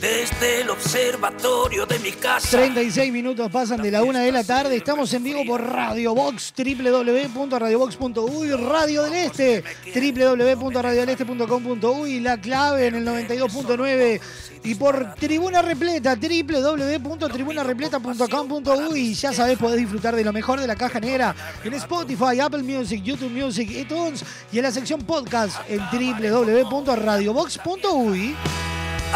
Desde 0.00 0.60
el 0.60 0.70
observatorio 0.70 1.86
de 1.86 1.98
mi 1.98 2.12
casa. 2.12 2.58
36 2.58 3.12
minutos 3.12 3.50
pasan 3.50 3.80
de 3.80 3.90
la 3.90 4.02
una 4.02 4.20
de 4.20 4.30
la 4.30 4.44
tarde. 4.44 4.76
Estamos 4.76 5.10
en 5.14 5.24
vivo 5.24 5.42
por 5.46 5.62
Radio 5.62 6.14
Box, 6.14 6.52
www.radiobox.uy, 6.56 8.50
Radio 8.52 9.04
del 9.04 9.14
Este, 9.14 9.64
www.radiodeleste.com.uy, 9.94 12.20
la 12.20 12.38
clave 12.38 12.88
en 12.88 12.96
el 12.96 13.06
92.9 13.06 14.20
y 14.64 14.74
por 14.74 15.14
Tribuna 15.14 15.62
Repleta, 15.62 16.14
www.tribunarepleta.com.uy. 16.14 19.14
Ya 19.14 19.32
sabés, 19.32 19.56
podés 19.56 19.78
disfrutar 19.78 20.14
de 20.14 20.24
lo 20.24 20.32
mejor 20.32 20.60
de 20.60 20.66
la 20.66 20.76
caja 20.76 21.00
negra 21.00 21.34
en 21.64 21.72
Spotify, 21.72 22.38
Apple 22.40 22.62
Music, 22.62 23.02
YouTube 23.02 23.30
Music, 23.30 23.70
iTunes 23.70 24.22
y 24.52 24.58
en 24.58 24.64
la 24.64 24.72
sección 24.72 25.00
podcast 25.00 25.58
en 25.70 25.80
www.radiobox.uy. 25.90 28.36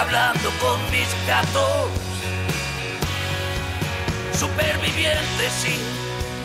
hablando 0.01 0.51
con 0.61 0.81
mis 0.91 1.09
gatos. 1.27 1.91
Supervivientes, 4.33 5.53
sí, 5.63 5.79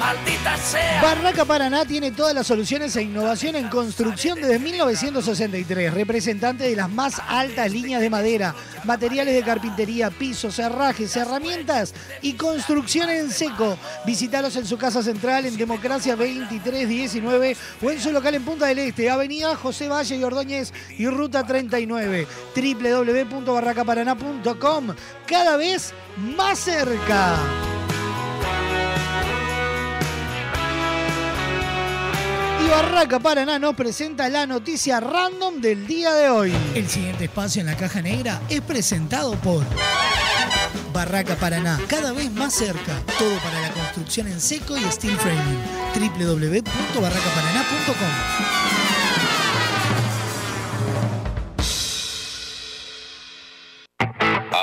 maldita 0.06 0.58
sea. 0.58 1.02
Barraca 1.02 1.46
Paraná 1.46 1.86
tiene 1.86 2.12
todas 2.12 2.36
las 2.36 2.46
soluciones 2.46 2.96
e 2.96 3.02
innovación 3.02 3.56
en 3.56 3.70
construcción 3.70 4.40
desde 4.40 4.60
1963. 4.60 5.92
Representante 5.94 6.66
de 6.66 6.76
las 6.76 6.88
más 6.90 7.20
altas 7.28 7.72
líneas 7.72 8.02
de 8.02 8.12
madera, 8.12 8.54
materiales 8.84 9.34
de 9.34 9.42
carpintería, 9.44 10.12
pisos, 10.12 10.60
herrajes, 10.60 11.16
herramientas 11.16 11.96
y 12.22 12.34
construcción 12.34 13.10
en 13.10 13.32
seco. 13.32 13.80
Visítalos 14.06 14.56
en 14.58 14.68
su 14.68 14.78
casa 14.78 15.02
central 15.02 15.48
en 15.48 15.58
Democracia 15.58 16.16
2319 16.16 17.58
o 17.82 17.90
en 17.90 18.00
su 18.00 18.12
local 18.12 18.36
en 18.36 18.46
Punta 18.46 18.68
del 18.68 18.78
Este, 18.80 19.10
Avenida 19.10 19.56
José 19.56 19.88
Valle 19.88 20.18
y 20.18 20.24
Ordóñez 20.24 20.72
y 20.98 21.08
Ruta 21.08 21.44
39. 21.44 22.28
www.barracaparaná.com. 22.56 24.94
Cada 25.26 25.58
vez 25.58 25.94
más 26.18 26.60
cerca. 26.60 27.75
Y 32.66 32.68
Barraca 32.68 33.20
Paraná 33.20 33.60
nos 33.60 33.76
presenta 33.76 34.28
la 34.28 34.48
noticia 34.48 35.00
random 35.00 35.62
del 35.62 35.86
día 35.86 36.12
de 36.14 36.30
hoy. 36.30 36.52
El 36.74 36.90
siguiente 36.90 37.26
espacio 37.26 37.60
en 37.60 37.68
la 37.68 37.78
caja 37.78 38.02
negra 38.02 38.42
es 38.50 38.62
presentado 38.62 39.36
por 39.36 39.64
Barraca 40.92 41.36
Paraná, 41.36 41.80
cada 41.88 42.12
vez 42.12 42.32
más 42.32 42.56
cerca. 42.56 43.00
Todo 43.20 43.38
para 43.44 43.62
la 43.62 43.70
construcción 43.72 44.26
en 44.28 44.42
seco 44.42 44.76
y 44.78 44.84
steel 44.86 45.16
framing. 45.18 45.62
www.barracaparaná.com. 45.94 48.66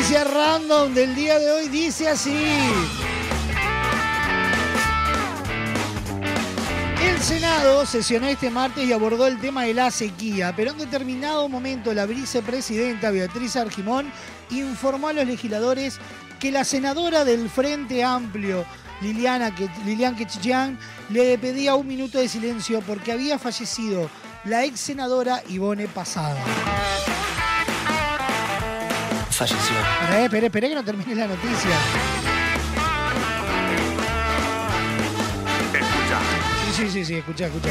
Noticia 0.00 0.24
random 0.24 0.94
del 0.94 1.14
día 1.14 1.38
de 1.38 1.50
hoy 1.50 1.68
dice 1.68 2.08
así. 2.08 2.34
El 7.02 7.18
Senado 7.20 7.84
sesionó 7.84 8.26
este 8.26 8.48
martes 8.48 8.88
y 8.88 8.94
abordó 8.94 9.26
el 9.26 9.38
tema 9.38 9.64
de 9.64 9.74
la 9.74 9.90
sequía, 9.90 10.54
pero 10.56 10.70
en 10.70 10.78
determinado 10.78 11.50
momento 11.50 11.92
la 11.92 12.06
vicepresidenta 12.06 13.10
Beatriz 13.10 13.56
Argimón 13.56 14.10
informó 14.48 15.08
a 15.08 15.12
los 15.12 15.26
legisladores 15.26 15.98
que 16.38 16.50
la 16.50 16.64
senadora 16.64 17.26
del 17.26 17.50
Frente 17.50 18.02
Amplio, 18.02 18.64
Liliana, 19.02 19.54
Lilian 19.84 20.16
Quechichán, 20.16 20.78
le 21.10 21.36
pedía 21.36 21.74
un 21.74 21.86
minuto 21.86 22.18
de 22.18 22.28
silencio 22.28 22.80
porque 22.86 23.12
había 23.12 23.38
fallecido 23.38 24.08
la 24.44 24.64
ex 24.64 24.80
senadora 24.80 25.42
Ivone 25.50 25.88
Pasada. 25.88 26.42
Falleció. 29.40 29.74
Esperé, 30.02 30.24
esperé, 30.24 30.46
esperé 30.48 30.68
que 30.68 30.74
no 30.74 30.84
termine 30.84 31.14
la 31.14 31.26
noticia. 31.26 31.70
Sí, 36.66 36.72
sí, 36.74 36.90
sí, 36.90 37.04
sí, 37.06 37.14
escucha, 37.14 37.46
escucha. 37.46 37.70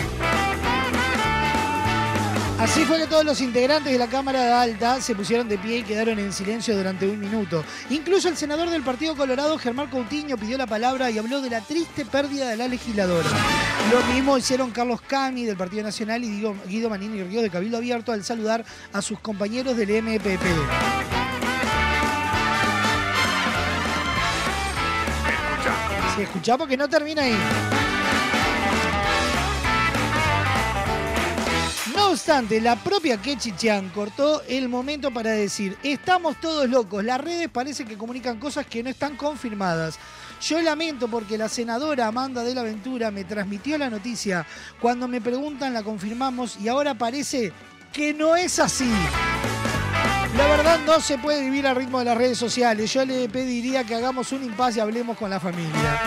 Así 2.58 2.84
fue 2.86 2.98
que 2.98 3.06
todos 3.06 3.24
los 3.24 3.40
integrantes 3.40 3.94
de 3.94 4.00
la 4.00 4.08
Cámara 4.08 4.44
de 4.44 4.52
Alta 4.52 5.00
se 5.00 5.14
pusieron 5.14 5.48
de 5.48 5.60
pie 5.60 5.78
y 5.78 5.84
quedaron 5.84 6.18
en 6.18 6.34
silencio 6.34 6.76
durante 6.76 7.08
un 7.08 7.20
minuto. 7.20 7.64
Incluso 7.92 8.30
el 8.30 8.36
senador 8.36 8.72
del 8.72 8.82
Partido 8.82 9.16
Colorado, 9.16 9.56
Germán 9.60 9.92
Coutinho, 9.92 10.40
pidió 10.40 10.58
la 10.58 10.66
palabra 10.66 11.12
y 11.12 11.20
habló 11.20 11.40
de 11.40 11.52
la 11.52 11.62
triste 11.62 12.04
pérdida 12.04 12.50
de 12.50 12.58
la 12.58 12.68
legisladora. 12.68 13.30
Lo 13.92 14.04
mismo 14.12 14.40
hicieron 14.40 14.72
Carlos 14.72 15.02
Cami 15.02 15.46
del 15.46 15.56
Partido 15.56 15.84
Nacional 15.84 16.24
y 16.24 16.32
Guido, 16.32 16.56
Guido 16.68 16.90
Manini 16.90 17.22
Ríos 17.22 17.44
de 17.44 17.52
Cabildo 17.52 17.78
Abierto 17.78 18.12
al 18.12 18.24
saludar 18.24 18.66
a 18.92 19.04
sus 19.04 19.20
compañeros 19.20 19.78
del 19.78 20.02
MPP. 20.02 21.19
Sí, 26.20 26.24
escuchá 26.24 26.58
porque 26.58 26.76
no 26.76 26.90
termina 26.90 27.22
ahí. 27.22 27.38
No 31.96 32.10
obstante, 32.10 32.60
la 32.60 32.76
propia 32.76 33.22
Kechi 33.22 33.56
Chan 33.56 33.88
cortó 33.96 34.42
el 34.50 34.68
momento 34.68 35.12
para 35.12 35.32
decir, 35.32 35.78
estamos 35.82 36.36
todos 36.42 36.70
locos, 36.70 37.06
las 37.06 37.22
redes 37.22 37.48
parece 37.48 37.86
que 37.86 37.98
comunican 37.98 38.38
cosas 38.38 38.66
que 38.66 38.84
no 38.84 38.90
están 38.90 39.16
confirmadas. 39.16 39.98
Yo 40.42 40.62
lamento 40.62 41.08
porque 41.08 41.38
la 41.38 41.48
senadora 41.48 42.08
Amanda 42.08 42.44
de 42.44 42.54
la 42.54 42.64
Ventura 42.64 43.12
me 43.12 43.24
transmitió 43.24 43.78
la 43.78 43.90
noticia. 43.90 44.46
Cuando 44.82 45.08
me 45.08 45.22
preguntan 45.22 45.74
la 45.74 45.84
confirmamos 45.84 46.60
y 46.60 46.68
ahora 46.68 46.96
parece 46.96 47.54
que 47.94 48.14
no 48.14 48.36
es 48.36 48.60
así. 48.60 48.92
La 50.38 50.48
verdad 50.48 50.80
no 50.86 51.00
se 51.02 51.18
puede 51.18 51.42
vivir 51.42 51.68
al 51.68 51.76
ritmo 51.76 52.00
de 52.00 52.06
las 52.06 52.18
redes 52.18 52.38
sociales. 52.38 52.92
Yo 52.94 53.06
le 53.06 53.28
pediría 53.30 53.84
que 53.84 53.96
hagamos 53.96 54.32
un 54.32 54.44
impasse 54.44 54.78
y 54.78 54.82
hablemos 54.82 55.18
con 55.18 55.30
la 55.30 55.40
familia. 55.40 56.00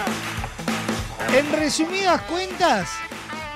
En 1.35 1.51
resumidas 1.53 2.21
cuentas, 2.23 2.89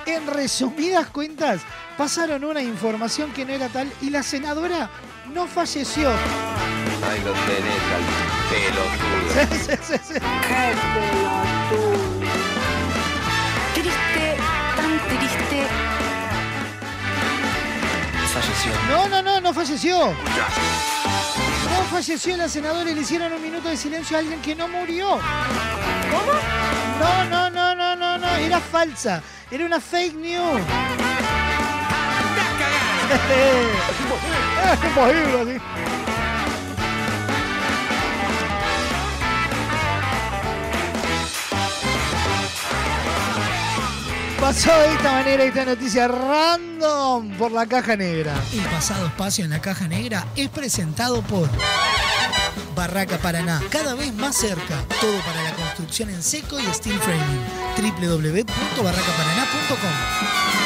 en 0.06 0.26
resumidas 0.26 1.09
cuentas, 1.09 1.62
pasaron 1.97 2.44
una 2.44 2.62
información 2.62 3.32
que 3.32 3.44
no 3.44 3.52
era 3.52 3.68
tal 3.68 3.93
y 4.01 4.10
la 4.10 4.22
senadora 4.22 4.90
no 5.32 5.47
falleció. 5.47 6.10
Ahí 6.10 7.20
lo 7.24 7.32
tenés 7.32 7.82
al 7.94 8.05
pelotudo. 8.51 9.76
Sí, 9.82 9.98
sí, 9.98 10.14
sí, 10.14 10.20
Falleció. 18.66 18.88
No, 18.88 19.09
no, 19.09 19.22
no, 19.22 19.40
no 19.40 19.55
falleció. 19.55 20.14
No 21.70 21.84
falleció 21.90 22.36
la 22.36 22.48
senadora 22.48 22.90
y 22.90 22.94
le 22.94 23.01
hicieron 23.02 23.32
un 23.32 23.43
minuto 23.43 23.68
de 23.68 23.76
silencio 23.76 24.16
a 24.16 24.20
alguien 24.20 24.40
que 24.40 24.55
no 24.55 24.68
murió. 24.68 25.18
¿Cómo? 26.10 26.32
No, 26.98 27.24
no, 27.24 27.51
no, 27.51 27.74
no, 27.74 27.97
no, 27.97 28.18
no. 28.18 28.36
Era 28.36 28.60
falsa. 28.60 29.22
Era 29.51 29.64
una 29.64 29.80
fake 29.80 30.14
news. 30.14 30.60
Es 34.66 34.84
imposible, 34.84 35.40
así. 35.40 36.06
Pasó 44.47 44.70
de 44.78 44.93
esta 44.93 45.10
manera 45.10 45.43
esta 45.43 45.64
noticia 45.64 46.06
random 46.06 47.36
por 47.36 47.51
la 47.51 47.66
caja 47.66 47.97
negra. 47.97 48.32
El 48.52 48.62
pasado 48.66 49.06
espacio 49.06 49.44
en 49.44 49.51
la 49.51 49.60
caja 49.60 49.89
negra 49.89 50.24
es 50.36 50.48
presentado 50.51 51.20
por 51.23 51.51
Barraca 52.77 53.18
Paraná, 53.18 53.60
cada 53.70 53.97
vez 53.97 54.14
más 54.14 54.36
cerca. 54.36 54.85
Todo 55.01 55.18
para 55.23 55.43
la 55.43 55.51
construcción 55.51 56.10
en 56.10 56.23
seco 56.23 56.60
y 56.60 56.66
steel 56.66 57.01
framing. 57.01 57.44
www.barracaparaná.com 57.77 60.65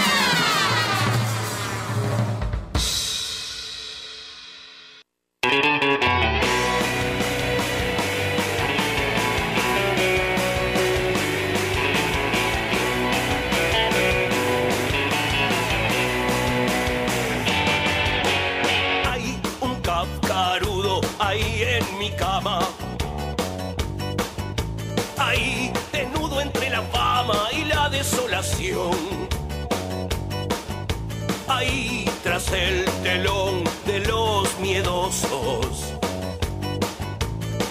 Ahí 31.48 32.04
tras 32.22 32.52
el 32.52 32.84
telón 33.02 33.64
de 33.86 34.00
los 34.00 34.58
miedosos. 34.58 35.94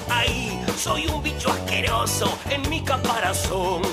Ahí 0.09 0.59
soy 0.75 1.05
un 1.05 1.21
bicho 1.21 1.51
asqueroso 1.51 2.35
en 2.49 2.67
mi 2.71 2.81
caparazón. 2.81 3.83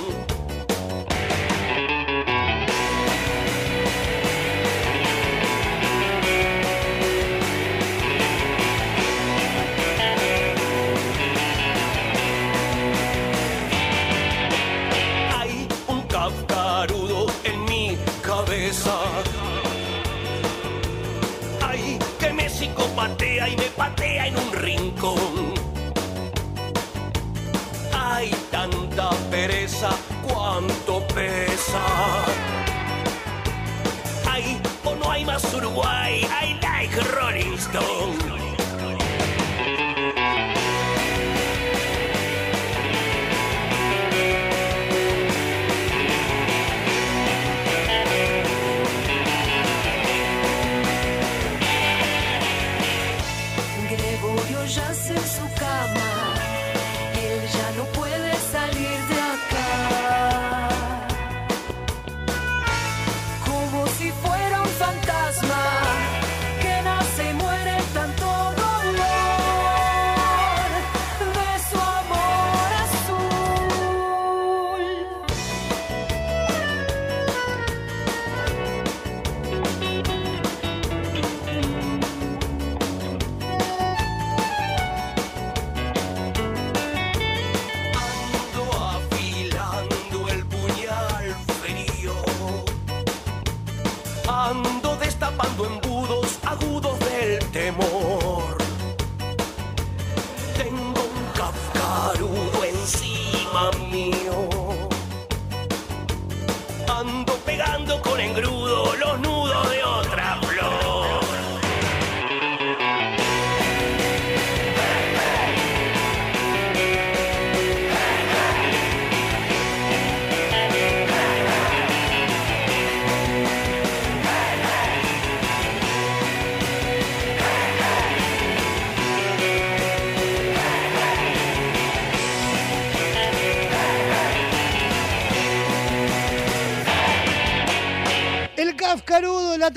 En 24.27 24.36
un 24.36 24.53
rincón. 24.53 25.55
Hay 27.93 28.31
tanta 28.51 29.11
pereza, 29.31 29.90
cuánto 30.27 31.07
pesa. 31.09 31.85
Hay 34.31 34.61
o 34.85 34.94
no 34.97 35.11
hay 35.11 35.24
más 35.24 35.43
Uruguay, 35.55 36.23
I 36.24 36.59
like 36.61 36.97
Rolling 37.15 37.55
Stone. 37.55 38.45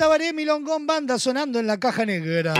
Tabaré 0.00 0.32
Milongón 0.32 0.86
Banda 0.86 1.18
sonando 1.18 1.58
en 1.58 1.66
la 1.66 1.78
caja 1.78 2.06
negra. 2.06 2.54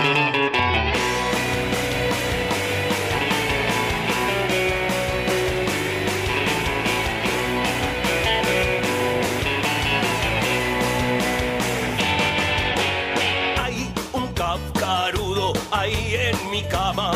Hay 13.56 13.90
un 14.12 14.26
cascarudo 14.34 15.54
ahí 15.72 16.14
en 16.14 16.50
mi 16.50 16.62
cama. 16.64 17.12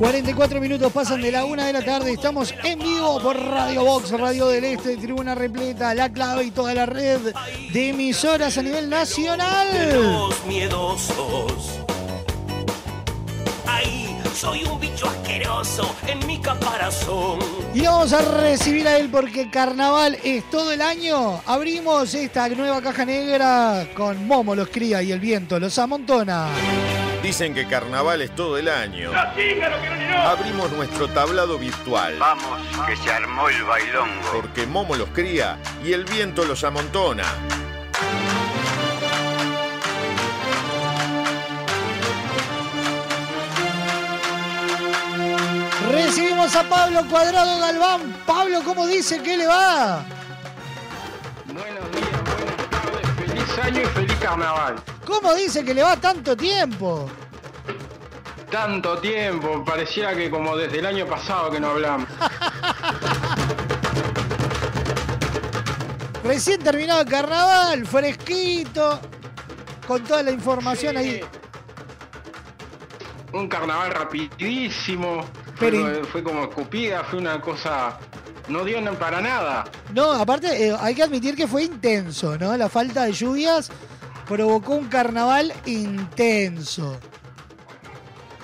44 0.00 0.60
minutos 0.60 0.92
pasan 0.92 1.22
de 1.22 1.30
la 1.30 1.44
una 1.44 1.66
de 1.66 1.74
la 1.74 1.84
tarde. 1.84 2.10
Estamos 2.10 2.52
en 2.64 2.80
vivo 2.80 3.20
por 3.20 3.40
Radio 3.40 3.84
Box, 3.84 4.10
Radio 4.10 4.48
del 4.48 4.64
Este, 4.64 4.96
Tribuna 4.96 5.36
Repleta, 5.36 5.94
La 5.94 6.12
Clave 6.12 6.42
y 6.42 6.50
toda 6.50 6.74
la 6.74 6.86
red 6.86 7.20
de 7.74 7.88
emisoras 7.88 8.56
a 8.56 8.62
nivel 8.62 8.88
de 8.88 8.96
nacional. 8.96 9.66
los 9.92 10.46
miedosos. 10.46 11.80
Ahí 13.66 14.16
soy 14.32 14.62
un 14.62 14.78
bicho 14.78 15.08
asqueroso 15.08 15.92
en 16.06 16.24
mi 16.24 16.40
caparazón. 16.40 17.40
Y 17.74 17.82
vamos 17.82 18.12
a 18.12 18.20
recibir 18.42 18.86
a 18.86 18.96
él 18.96 19.08
porque 19.10 19.50
carnaval 19.50 20.16
es 20.22 20.48
todo 20.50 20.70
el 20.70 20.80
año. 20.80 21.42
Abrimos 21.46 22.14
esta 22.14 22.48
nueva 22.48 22.80
caja 22.80 23.04
negra 23.04 23.88
con 23.92 24.24
Momo 24.24 24.54
los 24.54 24.68
cría 24.68 25.02
y 25.02 25.10
el 25.10 25.18
viento 25.18 25.58
los 25.58 25.76
amontona. 25.76 26.46
Dicen 27.24 27.54
que 27.54 27.66
carnaval 27.66 28.22
es 28.22 28.32
todo 28.36 28.56
el 28.56 28.68
año. 28.68 29.10
Abrimos 30.24 30.70
nuestro 30.70 31.08
tablado 31.08 31.58
virtual. 31.58 32.14
Vamos, 32.20 32.60
que 32.86 32.96
se 32.96 33.10
armó 33.10 33.48
el 33.48 33.64
bailongo. 33.64 34.30
Porque 34.32 34.64
Momo 34.64 34.94
los 34.94 35.08
cría 35.08 35.58
y 35.84 35.92
el 35.92 36.04
viento 36.04 36.44
los 36.44 36.62
amontona. 36.62 37.24
Recibimos 46.44 46.56
a 46.56 46.68
Pablo 46.68 47.08
Cuadrado 47.08 47.58
Galván. 47.58 48.14
Pablo, 48.26 48.60
¿cómo 48.64 48.86
dice 48.86 49.22
que 49.22 49.38
le 49.38 49.46
va? 49.46 50.04
Feliz 53.16 53.58
año 53.62 53.80
y 53.80 53.86
feliz 53.86 54.18
carnaval. 54.20 54.74
¿Cómo 55.06 55.32
dice 55.34 55.64
que 55.64 55.72
le 55.72 55.82
va 55.82 55.96
tanto 55.96 56.36
tiempo? 56.36 57.08
Tanto 58.50 58.98
tiempo, 58.98 59.64
parecía 59.64 60.14
que 60.14 60.30
como 60.30 60.54
desde 60.54 60.80
el 60.80 60.86
año 60.86 61.06
pasado 61.06 61.50
que 61.50 61.60
no 61.60 61.70
hablamos. 61.70 62.10
Recién 66.24 66.62
terminado 66.62 67.00
el 67.00 67.08
carnaval, 67.08 67.86
fresquito, 67.86 69.00
con 69.86 70.04
toda 70.04 70.22
la 70.22 70.30
información 70.30 70.98
ahí. 70.98 71.24
Un 73.32 73.48
carnaval 73.48 73.92
rapidísimo, 73.92 75.24
Pero 75.58 76.04
fue, 76.06 76.22
como 76.22 76.44
escupida, 76.44 77.04
fue 77.04 77.18
una 77.18 77.40
cosa 77.40 77.98
no 78.48 78.64
dio 78.64 78.78
para 78.98 79.20
nada. 79.20 79.64
No, 79.94 80.12
aparte 80.12 80.68
eh, 80.68 80.76
hay 80.78 80.94
que 80.94 81.02
admitir 81.02 81.34
que 81.34 81.46
fue 81.46 81.64
intenso, 81.64 82.36
¿no? 82.38 82.56
La 82.56 82.68
falta 82.68 83.04
de 83.04 83.12
lluvias 83.12 83.70
provocó 84.26 84.74
un 84.74 84.88
carnaval 84.88 85.52
intenso. 85.66 86.98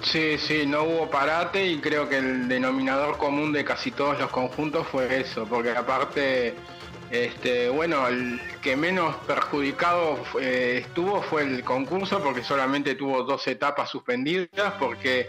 Sí, 0.02 0.38
sí, 0.38 0.64
no 0.66 0.84
hubo 0.84 1.10
parate 1.10 1.66
y 1.66 1.78
creo 1.78 2.08
que 2.08 2.18
el 2.18 2.48
denominador 2.48 3.18
común 3.18 3.52
de 3.52 3.64
casi 3.64 3.90
todos 3.90 4.18
los 4.18 4.30
conjuntos 4.30 4.86
fue 4.86 5.20
eso, 5.20 5.44
porque 5.44 5.70
aparte, 5.70 6.54
este, 7.10 7.68
bueno, 7.68 8.08
el 8.08 8.40
que 8.62 8.76
menos 8.76 9.14
perjudicado 9.26 10.18
eh, 10.40 10.84
estuvo 10.86 11.20
fue 11.22 11.42
el 11.42 11.62
concurso 11.64 12.22
porque 12.22 12.42
solamente 12.42 12.94
tuvo 12.94 13.24
dos 13.24 13.46
etapas 13.46 13.90
suspendidas, 13.90 14.72
porque 14.78 15.28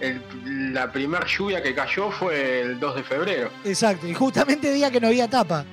el- 0.00 0.72
la 0.74 0.90
primera 0.90 1.26
lluvia 1.26 1.62
que 1.62 1.74
cayó 1.74 2.10
fue 2.10 2.60
el 2.62 2.80
2 2.80 2.96
de 2.96 3.02
febrero. 3.04 3.50
Exacto, 3.64 4.06
y 4.06 4.14
justamente 4.14 4.72
día 4.72 4.90
que 4.90 5.00
no 5.00 5.08
había 5.08 5.28
tapa. 5.28 5.64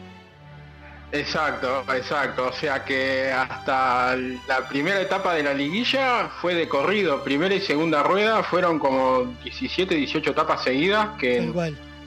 Exacto, 1.12 1.84
exacto. 1.96 2.50
O 2.50 2.54
sea 2.54 2.84
que 2.86 3.32
hasta 3.32 4.16
la 4.16 4.68
primera 4.70 5.02
etapa 5.02 5.34
de 5.34 5.42
la 5.42 5.54
liguilla 5.56 6.30
fue 6.40 6.54
de 6.54 6.68
corrido. 6.68 7.24
Primera 7.24 7.56
y 7.56 7.62
segunda 7.62 8.04
rueda 8.04 8.44
fueron 8.44 8.78
como 8.78 9.24
17, 9.44 9.96
18 9.96 10.30
etapas 10.32 10.64
seguidas 10.64 11.10
que 11.18 11.40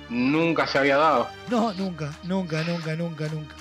nunca 0.09 0.67
se 0.69 0.79
había 0.79 0.99
dado. 0.99 1.29
No, 1.51 1.73
nunca, 1.73 2.13
nunca, 2.23 2.63
nunca, 2.63 2.95
nunca, 2.95 3.27
nunca. 3.29 3.55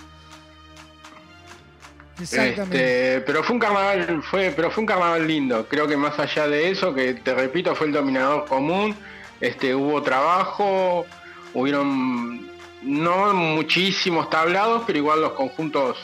Exactamente. 2.21 2.77
Este, 3.15 3.21
pero 3.21 3.43
fue 3.43 3.53
un 3.55 3.59
carnaval, 3.59 4.23
fue, 4.23 4.53
pero 4.55 4.71
fue 4.71 4.81
un 4.81 4.87
carnaval 4.87 5.27
lindo. 5.27 5.67
Creo 5.67 5.87
que 5.87 5.97
más 5.97 6.17
allá 6.19 6.47
de 6.47 6.69
eso, 6.71 6.93
que 6.93 7.13
te 7.15 7.33
repito, 7.33 7.75
fue 7.75 7.87
el 7.87 7.93
dominador 7.93 8.45
común. 8.45 8.95
Este, 9.39 9.73
hubo 9.75 10.01
trabajo, 10.03 11.05
hubieron 11.53 12.49
no 12.83 13.33
muchísimos 13.33 14.29
tablados, 14.29 14.83
pero 14.87 14.97
igual 14.99 15.21
los 15.21 15.33
conjuntos 15.33 15.97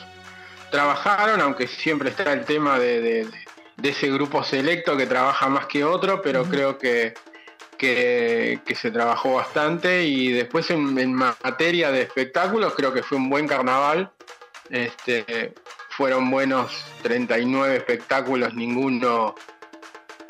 trabajaron, 0.70 1.42
aunque 1.42 1.68
siempre 1.68 2.10
está 2.10 2.34
el 2.34 2.46
tema 2.46 2.78
de, 2.80 3.02
de- 3.02 3.28
de 3.78 3.90
ese 3.90 4.10
grupo 4.10 4.44
selecto 4.44 4.98
que 4.98 5.06
trabaja 5.06 5.48
más 5.50 5.68
que 5.68 5.84
otro, 5.84 6.20
pero 6.24 6.46
creo 6.46 6.80
que, 6.80 7.14
que, 7.78 8.60
que 8.66 8.74
se 8.74 8.90
trabajó 8.90 9.36
bastante 9.36 10.04
y 10.04 10.32
después 10.32 10.72
en, 10.72 10.98
en 10.98 11.14
materia 11.14 11.92
de 11.92 12.02
espectáculos 12.02 12.74
creo 12.76 12.92
que 12.92 13.04
fue 13.04 13.20
un 13.20 13.30
buen 13.30 13.48
carnaval. 13.48 14.10
Este, 14.72 15.54
fueron 15.98 16.30
buenos 16.30 16.72
39 17.02 17.78
espectáculos, 17.78 18.54
ninguno 18.54 19.34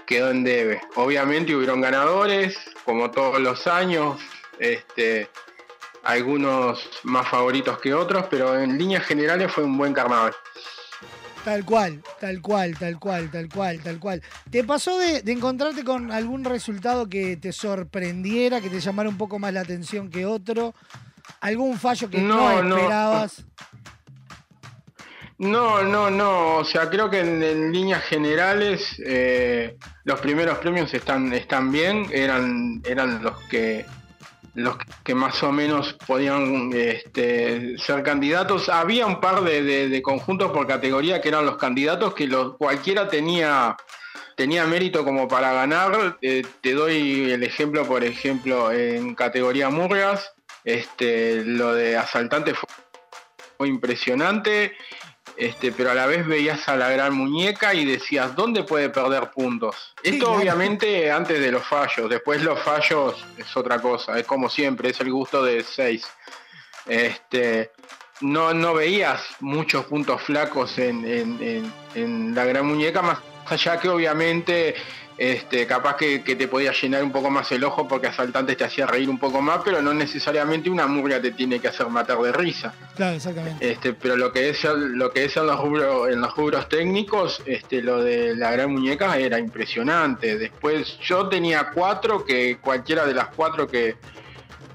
quedó 0.05 0.31
en 0.31 0.45
debe. 0.45 0.81
Obviamente 0.95 1.53
hubieron 1.53 1.81
ganadores, 1.81 2.57
como 2.85 3.11
todos 3.11 3.41
los 3.41 3.67
años, 3.67 4.17
este, 4.59 5.29
algunos 6.03 6.89
más 7.03 7.27
favoritos 7.27 7.79
que 7.79 7.93
otros, 7.93 8.27
pero 8.29 8.57
en 8.57 8.77
líneas 8.77 9.03
generales 9.03 9.51
fue 9.51 9.65
un 9.65 9.77
buen 9.77 9.91
carnaval. 9.91 10.33
Tal 11.43 11.65
cual, 11.65 12.01
tal 12.21 12.41
cual, 12.41 12.77
tal 12.79 12.97
cual, 12.97 13.29
tal 13.29 13.49
cual, 13.49 13.81
tal 13.81 13.99
cual. 13.99 14.21
¿Te 14.49 14.63
pasó 14.63 14.97
de, 14.97 15.21
de 15.21 15.31
encontrarte 15.33 15.83
con 15.83 16.13
algún 16.13 16.45
resultado 16.45 17.09
que 17.09 17.35
te 17.35 17.51
sorprendiera, 17.51 18.61
que 18.61 18.69
te 18.69 18.79
llamara 18.79 19.09
un 19.09 19.17
poco 19.17 19.37
más 19.37 19.53
la 19.53 19.61
atención 19.61 20.09
que 20.09 20.25
otro? 20.25 20.73
¿Algún 21.41 21.77
fallo 21.77 22.09
que 22.09 22.19
no, 22.19 22.51
esperabas? 22.51 23.39
No, 23.39 23.96
no, 25.83 26.09
no. 26.09 26.57
O 26.57 26.65
sea, 26.65 26.89
creo 26.89 27.09
que 27.09 27.19
en, 27.19 27.71
líneas 27.71 28.03
generales 28.03 28.95
eh, 29.05 29.77
los 30.03 30.19
primeros 30.19 30.57
premios 30.57 30.93
están, 30.93 31.31
están 31.33 31.71
bien. 31.71 32.07
Eran, 32.11 32.81
eran 32.85 33.21
los 33.23 33.37
que 33.49 33.85
los 34.55 34.75
que 35.03 35.13
más 35.13 35.43
o 35.43 35.51
menos 35.51 35.93
podían 36.07 36.71
este, 36.73 37.77
ser 37.77 38.01
candidatos. 38.01 38.69
Había 38.69 39.05
un 39.05 39.21
par 39.21 39.43
de, 39.43 39.61
de- 39.89 40.01
conjuntos 40.01 40.51
por 40.51 40.65
categoría 40.65 41.21
que 41.21 41.29
eran 41.29 41.45
los 41.45 41.57
candidatos 41.57 42.15
que 42.15 42.27
cualquiera 42.57 43.07
tenía 43.07 43.77
tenía 44.35 44.65
mérito 44.65 45.03
como 45.03 45.27
para 45.27 45.53
ganar. 45.53 46.17
Eh, 46.23 46.43
te 46.61 46.73
doy 46.73 47.31
el 47.31 47.43
ejemplo, 47.43 47.85
por 47.85 48.03
ejemplo, 48.03 48.71
en 48.71 49.13
categoría 49.13 49.69
Murgas, 49.69 50.31
este, 50.63 51.43
lo 51.43 51.75
de 51.75 51.95
asaltante 51.95 52.55
fue 52.55 52.67
fue 53.57 53.67
impresionante, 53.67 54.73
este, 55.37 55.71
pero 55.71 55.91
a 55.91 55.93
la 55.93 56.05
vez 56.07 56.25
veías 56.25 56.67
a 56.67 56.75
la 56.75 56.89
gran 56.89 57.13
muñeca 57.13 57.73
y 57.73 57.85
decías, 57.85 58.35
¿dónde 58.35 58.63
puede 58.63 58.89
perder 58.89 59.29
puntos? 59.31 59.93
Esto 60.03 60.25
claro. 60.25 60.39
obviamente 60.39 61.11
antes 61.11 61.39
de 61.39 61.51
los 61.51 61.65
fallos, 61.65 62.09
después 62.09 62.41
los 62.41 62.59
fallos 62.59 63.23
es 63.37 63.55
otra 63.55 63.79
cosa, 63.79 64.17
es 64.19 64.25
como 64.25 64.49
siempre, 64.49 64.89
es 64.89 64.99
el 64.99 65.11
gusto 65.11 65.43
de 65.43 65.63
seis. 65.63 66.05
Este, 66.85 67.71
no, 68.21 68.53
no 68.53 68.73
veías 68.73 69.21
muchos 69.39 69.85
puntos 69.85 70.21
flacos 70.21 70.77
en, 70.77 71.05
en- 71.05 71.37
en- 71.41 71.73
en 71.95 72.35
la 72.35 72.45
gran 72.45 72.65
muñeca, 72.65 73.01
más 73.01 73.19
allá 73.45 73.79
que 73.79 73.89
obviamente 73.89 74.75
este, 75.17 75.65
capaz 75.65 75.95
que, 75.95 76.23
que 76.23 76.35
te 76.35 76.47
podía 76.47 76.71
llenar 76.71 77.03
un 77.03 77.11
poco 77.11 77.29
más 77.29 77.51
el 77.51 77.63
ojo 77.63 77.87
porque 77.87 78.07
asaltantes 78.07 78.55
te 78.57 78.63
hacía 78.65 78.85
reír 78.85 79.09
un 79.09 79.17
poco 79.17 79.41
más, 79.41 79.61
pero 79.65 79.81
no 79.81 79.93
necesariamente 79.93 80.69
una 80.69 80.85
murga 80.85 81.19
te 81.21 81.31
tiene 81.31 81.59
que 81.59 81.67
hacer 81.67 81.87
matar 81.87 82.19
de 82.19 82.31
risa. 82.31 82.73
Claro, 82.95 83.15
exactamente. 83.15 83.71
Este, 83.71 83.93
pero 83.93 84.15
lo 84.15 84.31
que 84.31 84.49
es 84.49 84.63
lo 84.63 85.11
que 85.11 85.25
es 85.25 85.37
en 85.37 85.47
los 85.47 85.59
rubros, 85.59 86.09
en 86.09 86.21
los 86.21 86.35
rubros 86.35 86.69
técnicos, 86.69 87.41
este, 87.45 87.81
lo 87.81 88.03
de 88.03 88.35
la 88.35 88.51
gran 88.51 88.71
muñeca 88.71 89.17
era 89.17 89.39
impresionante. 89.39 90.37
Después 90.37 90.99
yo 90.99 91.27
tenía 91.27 91.71
cuatro 91.73 92.23
que 92.23 92.57
cualquiera 92.57 93.05
de 93.05 93.13
las 93.13 93.29
cuatro 93.29 93.67
que, 93.67 93.95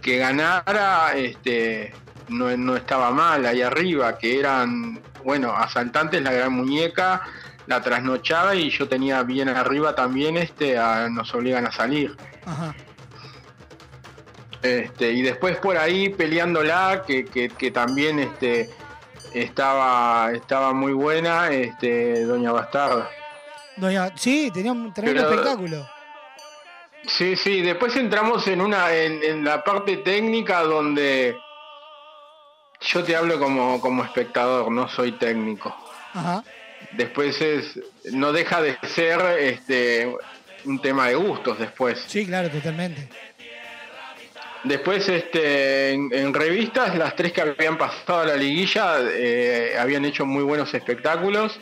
que 0.00 0.16
ganara, 0.18 1.12
este, 1.16 1.94
no, 2.28 2.56
no 2.56 2.76
estaba 2.76 3.10
mal 3.12 3.46
ahí 3.46 3.62
arriba, 3.62 4.18
que 4.18 4.38
eran, 4.38 5.00
bueno, 5.24 5.52
asaltantes, 5.52 6.20
la 6.22 6.32
gran 6.32 6.52
muñeca, 6.52 7.22
la 7.66 7.80
trasnochada 7.80 8.54
y 8.54 8.70
yo 8.70 8.88
tenía 8.88 9.22
bien 9.22 9.48
arriba 9.48 9.94
también 9.94 10.36
este 10.36 10.78
a 10.78 11.08
nos 11.08 11.32
obligan 11.34 11.66
a 11.66 11.72
salir. 11.72 12.16
Ajá. 12.44 12.74
Este, 14.62 15.10
y 15.12 15.22
después 15.22 15.56
por 15.58 15.76
ahí 15.76 16.08
peleándola, 16.10 17.02
que, 17.06 17.24
que, 17.24 17.48
que 17.48 17.70
también 17.72 18.18
este, 18.20 18.70
estaba, 19.34 20.30
estaba 20.32 20.72
muy 20.72 20.92
buena, 20.92 21.50
este, 21.50 22.24
Doña 22.24 22.52
Bastarda. 22.52 23.08
Doña, 23.76 24.10
sí, 24.16 24.50
tenía 24.52 24.72
un 24.72 24.92
tremendo 24.92 25.22
Pero- 25.22 25.32
espectáculo. 25.34 25.88
Sí, 27.04 27.34
sí, 27.34 27.62
después 27.62 27.96
entramos 27.96 28.46
en 28.46 28.60
una, 28.60 28.92
en, 28.94 29.20
en 29.24 29.44
la 29.44 29.64
parte 29.64 29.96
técnica 29.96 30.60
donde 30.62 31.36
yo 32.80 33.02
te 33.02 33.16
hablo 33.16 33.40
como, 33.40 33.80
como 33.80 34.04
espectador, 34.04 34.70
no 34.70 34.88
soy 34.88 35.10
técnico. 35.12 35.74
Ajá. 36.14 36.44
Después 36.92 37.40
es, 37.40 37.78
no 38.12 38.32
deja 38.32 38.60
de 38.60 38.76
ser 38.94 39.20
este 39.40 40.14
un 40.64 40.80
tema 40.80 41.08
de 41.08 41.14
gustos 41.14 41.58
después. 41.58 42.04
Sí, 42.06 42.26
claro, 42.26 42.48
totalmente. 42.50 43.08
Después, 44.64 45.08
este, 45.08 45.90
en, 45.90 46.08
en 46.12 46.32
revistas, 46.32 46.96
las 46.96 47.16
tres 47.16 47.32
que 47.32 47.40
habían 47.40 47.76
pasado 47.76 48.20
a 48.20 48.26
la 48.26 48.36
liguilla 48.36 48.98
eh, 49.10 49.74
habían 49.76 50.04
hecho 50.04 50.24
muy 50.24 50.44
buenos 50.44 50.72
espectáculos. 50.72 51.58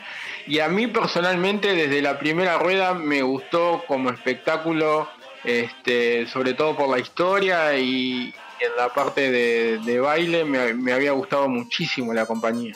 Y 0.46 0.58
a 0.58 0.68
mí 0.68 0.86
personalmente, 0.86 1.74
desde 1.74 2.02
la 2.02 2.18
primera 2.18 2.58
rueda, 2.58 2.92
me 2.92 3.22
gustó 3.22 3.84
como 3.86 4.10
espectáculo, 4.10 5.08
este, 5.44 6.26
sobre 6.26 6.52
todo 6.52 6.76
por 6.76 6.90
la 6.90 6.98
historia 6.98 7.74
y, 7.78 8.34
y 8.60 8.64
en 8.64 8.76
la 8.76 8.90
parte 8.90 9.30
de, 9.30 9.78
de 9.78 9.98
baile, 10.00 10.44
me, 10.44 10.74
me 10.74 10.92
había 10.92 11.12
gustado 11.12 11.48
muchísimo 11.48 12.12
la 12.12 12.26
compañía. 12.26 12.74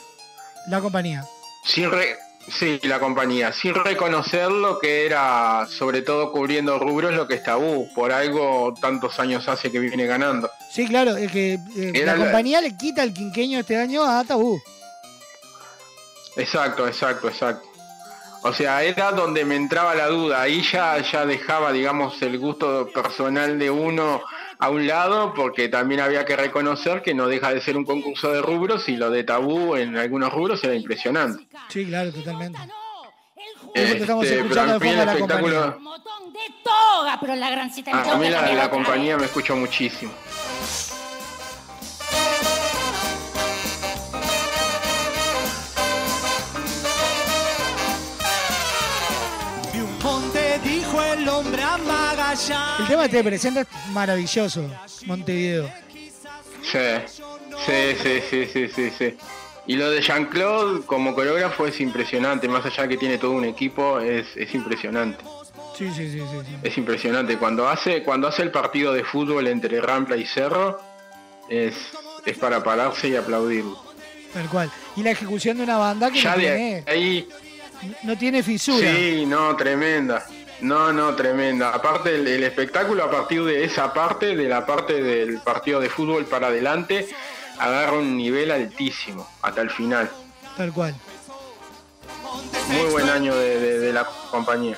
La 0.69 0.81
compañía. 0.81 1.23
Sin 1.65 1.91
re- 1.91 2.17
sí, 2.49 2.81
la 2.85 2.99
compañía, 3.01 3.53
sin 3.53 3.75
reconocer 3.75 4.51
lo 4.51 4.79
que 4.79 5.07
era, 5.07 5.67
sobre 5.69 6.03
todo 6.03 6.31
cubriendo 6.33 6.79
rubros, 6.79 7.13
lo 7.15 7.27
que 7.29 7.35
es 7.35 7.43
tabú. 7.43 7.89
Por 7.95 8.13
algo 8.13 8.75
tantos 8.81 9.19
años 9.21 9.49
hace 9.49 9.71
que 9.71 9.79
viene 9.79 10.07
ganando. 10.07 10.51
Sí, 10.73 10.87
claro, 10.87 11.17
es 11.17 11.31
que 11.31 11.55
eh, 11.77 12.03
la- 12.05 12.17
compañía 12.17 12.61
le 12.61 12.77
quita 12.77 13.03
el 13.03 13.13
quinqueño 13.15 13.61
este 13.61 13.77
año 13.77 14.05
a 14.05 14.25
Tabú. 14.25 14.61
Exacto, 16.37 16.87
exacto, 16.87 17.29
exacto. 17.29 17.67
O 18.43 18.53
sea, 18.53 18.83
era 18.83 19.13
donde 19.13 19.45
me 19.45 19.57
entraba 19.57 19.95
la 19.95 20.09
duda. 20.09 20.43
Ahí 20.43 20.63
ya, 20.71 20.99
ya 21.01 21.25
dejaba, 21.25 21.73
digamos, 21.73 22.21
el 22.23 22.39
gusto 22.39 22.89
personal 22.93 23.59
de 23.59 23.71
uno 23.71 24.21
a 24.65 24.71
un 24.71 24.87
lado, 24.87 25.35
porque 25.35 25.69
también 25.69 26.01
había 26.01 26.25
que 26.25 26.37
reconocer 26.37 27.03
que 27.03 27.13
no 27.13 27.29
deja 27.29 27.53
de 27.53 27.61
ser 27.61 27.77
un 27.77 27.85
concurso 27.85 28.33
de 28.33 28.41
rubros 28.41 28.89
y 28.89 28.97
lo 28.97 29.11
de 29.11 29.23
tabú 29.23 29.77
en 29.77 29.95
algunos 29.99 30.33
rubros 30.33 30.65
era 30.65 30.75
impresionante. 30.75 31.47
Sí, 31.69 31.85
claro, 31.85 32.11
totalmente. 32.11 32.59
Eso 33.75 33.95
que 33.95 34.01
estamos 34.01 34.25
Este, 34.25 34.43
pero 34.45 34.61
a 34.63 34.67
de 34.67 34.73
mí 34.79 34.89
fondo 34.89 35.03
el 35.03 35.09
espectáculo, 35.11 35.61
compañía. 35.61 35.95
Toga, 36.65 37.19
pero 37.21 37.35
la 37.35 37.47
a 37.49 38.17
mí 38.17 38.55
la, 38.55 38.71
compañía 38.71 39.19
me 39.19 39.27
escuchó 39.27 39.55
muchísimo. 39.55 40.13
El 51.29 51.83
Magallanes. 51.87 52.89
Tema 52.89 53.03
que 53.05 53.09
te 53.09 53.25
presenta 53.25 53.61
es 53.63 53.67
maravilloso, 53.93 54.71
Montevideo. 55.07 55.71
Sí, 56.63 56.79
sí, 57.67 57.97
sí, 58.03 58.21
sí, 58.31 58.47
sí, 58.53 58.69
sí, 58.69 58.91
sí. 58.99 59.17
Y 59.67 59.77
lo 59.77 59.91
de 59.91 60.03
Jean-Claude 60.03 60.85
como 60.85 61.15
coreógrafo 61.15 61.67
es 61.67 61.81
impresionante, 61.81 62.49
más 62.49 62.67
allá 62.67 62.87
que 62.87 62.97
tiene 62.99 63.17
todo 63.19 63.31
un 63.33 63.45
equipo, 63.47 63.99
es, 64.01 64.27
es 64.37 64.55
impresionante. 64.55 65.25
Sí, 65.77 65.89
sí, 65.89 66.11
sí, 66.11 66.19
sí. 66.21 66.27
sí. 66.47 66.57
Es 66.63 66.77
impresionante. 66.77 67.39
Cuando 67.39 67.69
hace, 67.69 68.03
cuando 68.03 68.29
hace 68.29 68.43
el 68.43 68.51
partido 68.51 68.93
de 68.93 69.05
fútbol 69.05 69.47
entre 69.49 69.81
Rampla 69.81 70.17
y 70.17 70.27
Cerro, 70.27 70.81
es, 71.49 71.75
es 72.27 72.39
para 72.39 72.63
pararse 72.63 73.09
y 73.09 73.17
aplaudirlo. 73.17 73.83
Tal 74.33 74.49
cual. 74.49 74.71
Y 74.97 75.03
la 75.03 75.13
ejecución 75.13 75.57
de 75.57 75.65
una 75.65 75.79
banda 75.79 76.11
que 76.11 76.21
Ya 76.21 76.33
no 76.33 76.37
de 76.37 76.43
tiene, 76.43 76.85
ahí, 76.87 77.29
no 78.03 78.17
tiene 78.19 78.43
fisura. 78.43 78.87
sí, 78.95 79.25
no, 79.27 79.57
tremenda. 79.57 80.27
No, 80.65 80.93
no, 80.93 81.15
tremenda. 81.15 81.71
Aparte 81.71 82.15
el, 82.15 82.27
el 82.27 82.43
espectáculo 82.43 83.05
a 83.05 83.11
partir 83.11 83.45
de 83.45 83.65
esa 83.65 83.93
parte, 83.93 84.35
de 84.35 84.49
la 84.49 84.65
parte 84.65 85.03
del 85.03 85.41
partido 85.41 85.79
de 85.81 85.91
fútbol 85.91 86.25
para 86.25 86.47
adelante, 86.49 87.07
agarra 87.59 87.93
un 87.99 88.17
nivel 88.17 88.51
altísimo 88.51 89.29
hasta 89.43 89.61
el 89.61 89.71
final. 89.71 90.11
Tal 90.57 90.73
cual. 90.73 90.95
Muy 92.69 92.91
buen 92.91 93.09
año 93.11 93.35
de, 93.37 93.61
de- 93.61 93.79
de 93.79 93.93
la 93.93 94.05
compañía. 94.31 94.77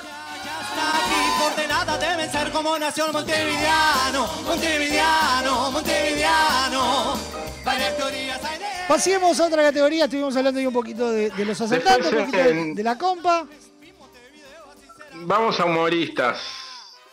Pasemos 8.89 9.39
a 9.41 9.45
otra 9.47 9.63
categoría. 9.63 10.05
Estuvimos 10.05 10.37
hablando 10.37 10.59
ahí 10.61 10.67
un 10.67 10.73
poquito 10.73 11.11
de, 11.11 11.31
de 11.31 11.45
los 11.45 11.61
asaltantes, 11.61 12.13
un 12.13 12.19
poquito 12.27 12.39
de 12.75 12.83
la 12.83 12.99
compa. 12.99 13.47
Vamos 15.24 15.59
a 15.60 15.64
humoristas. 15.64 16.40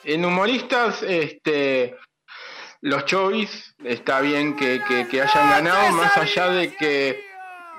En 0.04 0.26
humoristas, 0.26 1.02
este, 1.04 1.96
los 2.82 3.06
Chovis, 3.06 3.76
está 3.84 4.20
bien 4.22 4.56
que, 4.56 4.82
que- 4.88 5.08
que 5.08 5.22
hayan 5.22 5.50
ganado, 5.50 5.92
más 5.94 6.18
allá 6.18 6.50
de 6.50 6.76
que 6.76 7.24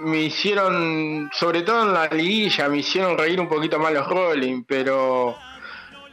me 0.00 0.22
hicieron, 0.22 1.30
sobre 1.32 1.62
todo 1.62 1.82
en 1.84 1.92
la 1.94 2.08
liguilla, 2.08 2.68
me 2.68 2.78
hicieron 2.78 3.16
reír 3.18 3.40
un 3.40 3.48
poquito 3.48 3.78
más 3.78 3.92
los 3.92 4.08
Rolling, 4.08 4.64
pero 4.64 5.36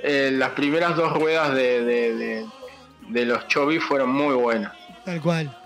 eh, 0.03 0.29
las 0.33 0.49
primeras 0.51 0.95
dos 0.95 1.13
ruedas 1.13 1.53
de, 1.55 1.83
de- 1.83 2.15
de- 2.15 2.45
de 3.07 3.25
los 3.25 3.47
Chovis 3.47 3.83
fueron 3.83 4.09
muy 4.09 4.35
buenas. 4.35 4.73
Tal 5.05 5.21
cual. 5.21 5.57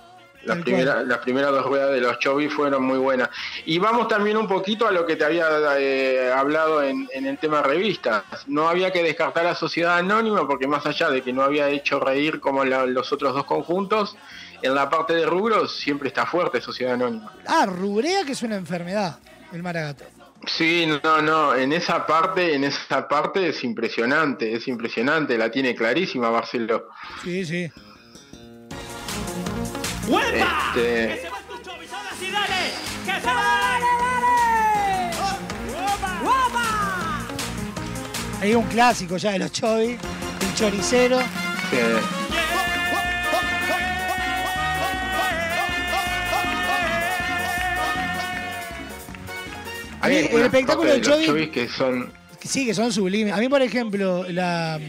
Las, 0.45 0.57
Tal 0.57 0.63
primera- 0.63 1.03
las 1.03 1.17
primeras 1.19 1.51
dos 1.51 1.65
ruedas 1.65 1.91
de 1.91 2.01
los 2.01 2.19
Chovis 2.19 2.53
fueron 2.53 2.83
muy 2.83 2.97
buenas. 2.99 3.29
Y 3.65 3.79
vamos 3.79 4.07
también 4.07 4.37
un 4.37 4.47
poquito 4.47 4.87
a 4.87 4.91
lo 4.91 5.05
que 5.05 5.15
te 5.15 5.25
había 5.25 5.47
eh, 5.79 6.31
hablado 6.31 6.83
en, 6.83 7.09
en 7.13 7.25
el 7.25 7.37
tema 7.39 7.61
revistas. 7.63 8.23
No 8.47 8.67
había 8.69 8.91
que 8.91 9.01
descartar 9.01 9.47
a 9.47 9.55
Sociedad 9.55 9.97
Anónima 9.97 10.45
porque 10.47 10.67
más 10.67 10.85
allá 10.85 11.09
de 11.09 11.21
que 11.21 11.33
no 11.33 11.41
había 11.41 11.67
hecho 11.69 11.99
reír 11.99 12.39
como 12.39 12.63
la- 12.63 12.85
los 12.85 13.11
otros 13.11 13.33
dos 13.33 13.45
conjuntos, 13.45 14.15
en 14.61 14.73
la 14.75 14.89
parte 14.89 15.13
de 15.13 15.25
rubros 15.25 15.75
siempre 15.75 16.07
está 16.09 16.25
fuerte 16.25 16.61
Sociedad 16.61 16.93
Anónima. 16.93 17.33
Ah, 17.47 17.65
rubrea 17.65 18.23
que 18.23 18.33
es 18.33 18.41
una 18.43 18.55
enfermedad, 18.55 19.17
el 19.51 19.63
maragato. 19.63 20.03
Sí, 20.47 20.85
no, 21.03 21.21
no, 21.23 21.55
en 21.55 21.73
esa 21.73 22.05
parte, 22.05 22.53
en 22.53 22.65
esa 22.65 23.07
parte 23.07 23.49
es 23.49 23.63
impresionante, 23.63 24.53
es 24.53 24.67
impresionante, 24.67 25.39
la 25.39 25.49
tiene 25.49 25.73
clarísima 25.73 26.29
Barceló. 26.29 26.89
Sí, 27.23 27.43
sí. 27.45 27.71
Este, 30.07 31.21
¡Que 33.05 33.21
se 33.21 33.27
va! 33.27 33.79
Hay 38.41 38.53
un 38.53 38.63
clásico 38.65 39.17
ya 39.17 39.31
de 39.31 39.39
los 39.39 39.51
Chovi, 39.51 39.97
el 40.41 40.55
choricero. 40.55 41.19
sí. 41.71 41.77
A 50.01 50.07
mí, 50.07 50.15
Hay 50.15 50.25
el 50.31 50.41
espectáculo 50.43 50.91
de 50.91 50.99
los 50.99 51.07
Chovi- 51.07 51.25
Chovis 51.25 51.49
que 51.49 51.67
son 51.67 52.11
que 52.39 52.47
Sí, 52.47 52.65
que 52.65 52.73
son 52.75 52.91
sublimes. 52.93 53.33
A 53.33 53.37
mí, 53.37 53.49
por 53.49 53.61
ejemplo, 53.63 54.25
la, 54.29 54.79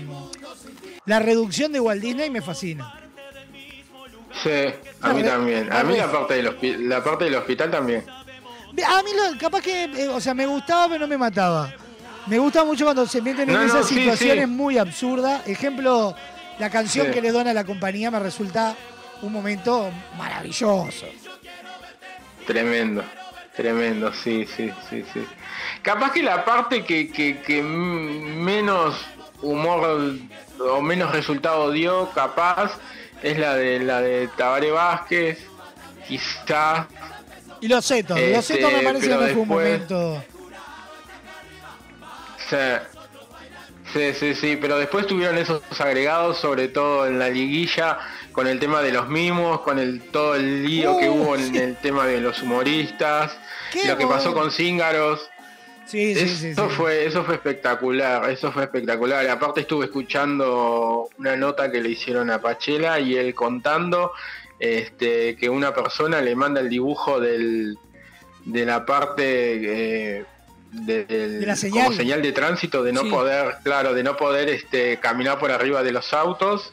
la 1.06 1.18
reducción 1.20 1.72
de 1.72 1.80
Walt 1.80 2.02
Disney 2.02 2.28
me 2.28 2.42
fascina. 2.42 3.05
Sí, 4.42 4.74
a 5.02 5.12
mí 5.12 5.22
también. 5.22 5.72
A 5.72 5.82
mí 5.82 5.96
la 5.96 6.10
parte 6.10 6.34
del, 6.34 6.48
hospi- 6.48 6.76
la 6.78 7.02
parte 7.02 7.24
del 7.24 7.34
hospital 7.36 7.70
también. 7.70 8.04
A 8.08 9.02
mí, 9.02 9.10
lo- 9.14 9.38
capaz 9.38 9.62
que, 9.62 9.84
eh, 9.84 10.08
o 10.08 10.20
sea, 10.20 10.34
me 10.34 10.46
gustaba, 10.46 10.88
pero 10.88 11.00
no 11.00 11.06
me 11.08 11.16
mataba. 11.16 11.72
Me 12.26 12.38
gusta 12.38 12.64
mucho 12.64 12.84
cuando 12.84 13.06
se 13.06 13.22
meten 13.22 13.48
en 13.48 13.54
No, 13.56 13.62
esas 13.62 13.86
sí, 13.86 13.94
situaciones 13.94 14.44
sí. 14.44 14.50
muy 14.50 14.76
absurdas. 14.78 15.46
Ejemplo, 15.46 16.14
la 16.58 16.68
canción 16.70 17.06
Sí. 17.06 17.12
que 17.12 17.22
le 17.22 17.30
dona 17.32 17.52
la 17.54 17.64
compañía 17.64 18.10
me 18.10 18.18
resulta 18.18 18.74
un 19.22 19.32
momento 19.32 19.90
maravilloso. 20.18 21.06
Tremendo, 22.46 23.02
tremendo, 23.56 24.12
sí, 24.12 24.46
sí, 24.56 24.70
sí, 24.90 25.04
sí. 25.12 25.24
Capaz 25.82 26.12
que 26.12 26.22
la 26.22 26.44
parte 26.44 26.84
que, 26.84 27.10
que, 27.10 27.40
que 27.40 27.62
menos 27.62 28.96
humor 29.42 30.14
o 30.60 30.80
menos 30.80 31.12
resultado 31.12 31.70
dio, 31.70 32.10
capaz, 32.14 32.72
es 33.22 33.38
la 33.38 33.54
de 33.54 33.80
la 33.80 34.00
de 34.00 34.28
Tabaré 34.36 34.70
Vázquez, 34.70 35.38
quizás. 36.06 36.86
Y 37.60 37.68
los 37.68 37.86
Zetos, 37.86 38.18
los 38.18 38.28
Este, 38.28 38.54
Zetos 38.54 38.72
me 38.72 38.82
parece 38.82 39.08
que 39.08 39.14
no 39.14 39.20
fue 39.20 39.34
un 39.34 39.48
momento. 39.48 40.24
Sí. 42.48 42.56
Sí, 43.92 44.34
sí, 44.34 44.58
pero 44.60 44.78
después 44.78 45.06
tuvieron 45.06 45.38
esos 45.38 45.62
agregados, 45.80 46.38
sobre 46.38 46.68
todo 46.68 47.06
en 47.06 47.18
la 47.18 47.30
liguilla, 47.30 47.98
con 48.32 48.46
el 48.46 48.58
tema 48.58 48.82
de 48.82 48.92
los 48.92 49.08
mimos, 49.08 49.60
con 49.62 49.78
el 49.78 50.02
todo 50.10 50.34
el 50.34 50.66
lío 50.66 50.98
que 50.98 51.08
hubo 51.08 51.34
en 51.34 51.56
el 51.56 51.76
tema 51.76 52.04
de 52.04 52.20
los 52.20 52.42
humoristas, 52.42 53.32
Qué 53.72 53.88
lo 53.88 53.96
que 53.96 54.06
pasó 54.06 54.34
con 54.34 54.50
Cíngaros. 54.50 55.30
Sí, 55.86 56.14
sí, 56.14 56.28
sí. 56.28 56.48
Eso 56.48 56.68
sí. 56.68 56.74
fue, 56.76 57.06
eso 57.06 57.24
fue 57.24 57.34
espectacular, 57.34 58.28
eso 58.30 58.50
fue 58.52 58.64
espectacular. 58.64 59.28
Aparte 59.28 59.60
estuve 59.60 59.86
escuchando 59.86 61.08
una 61.18 61.36
nota 61.36 61.70
que 61.70 61.80
le 61.80 61.90
hicieron 61.90 62.30
a 62.30 62.40
Pachela 62.40 62.98
y 63.00 63.16
él 63.16 63.34
contando 63.34 64.12
este, 64.58 65.36
que 65.36 65.48
una 65.48 65.72
persona 65.74 66.20
le 66.20 66.34
manda 66.34 66.60
el 66.60 66.68
dibujo 66.68 67.20
del, 67.20 67.78
de 68.44 68.64
la 68.66 68.84
parte 68.84 69.22
eh, 70.18 70.24
de, 70.72 71.04
del- 71.04 71.40
De 71.40 71.46
la 71.46 71.56
señal. 71.56 71.84
como 71.84 71.96
señal 71.96 72.20
de 72.22 72.32
tránsito 72.32 72.82
de 72.82 72.92
no 72.92 73.02
Sí. 73.02 73.10
poder, 73.10 73.56
claro, 73.62 73.94
de 73.94 74.02
no 74.02 74.16
poder 74.16 74.48
este, 74.48 74.98
caminar 74.98 75.38
por 75.38 75.50
arriba 75.52 75.82
de 75.82 75.92
los 75.92 76.12
autos. 76.12 76.72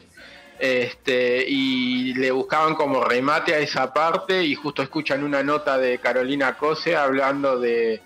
Este, 0.58 1.44
y 1.48 2.14
le 2.14 2.30
buscaban 2.30 2.74
como 2.76 3.04
remate 3.04 3.54
a 3.54 3.58
esa 3.58 3.92
parte 3.92 4.42
y 4.44 4.54
justo 4.54 4.82
escuchan 4.82 5.24
una 5.24 5.42
nota 5.42 5.78
de 5.78 5.98
Carolina 5.98 6.56
Cose 6.56 6.94
hablando 6.96 7.58
de, 7.58 8.00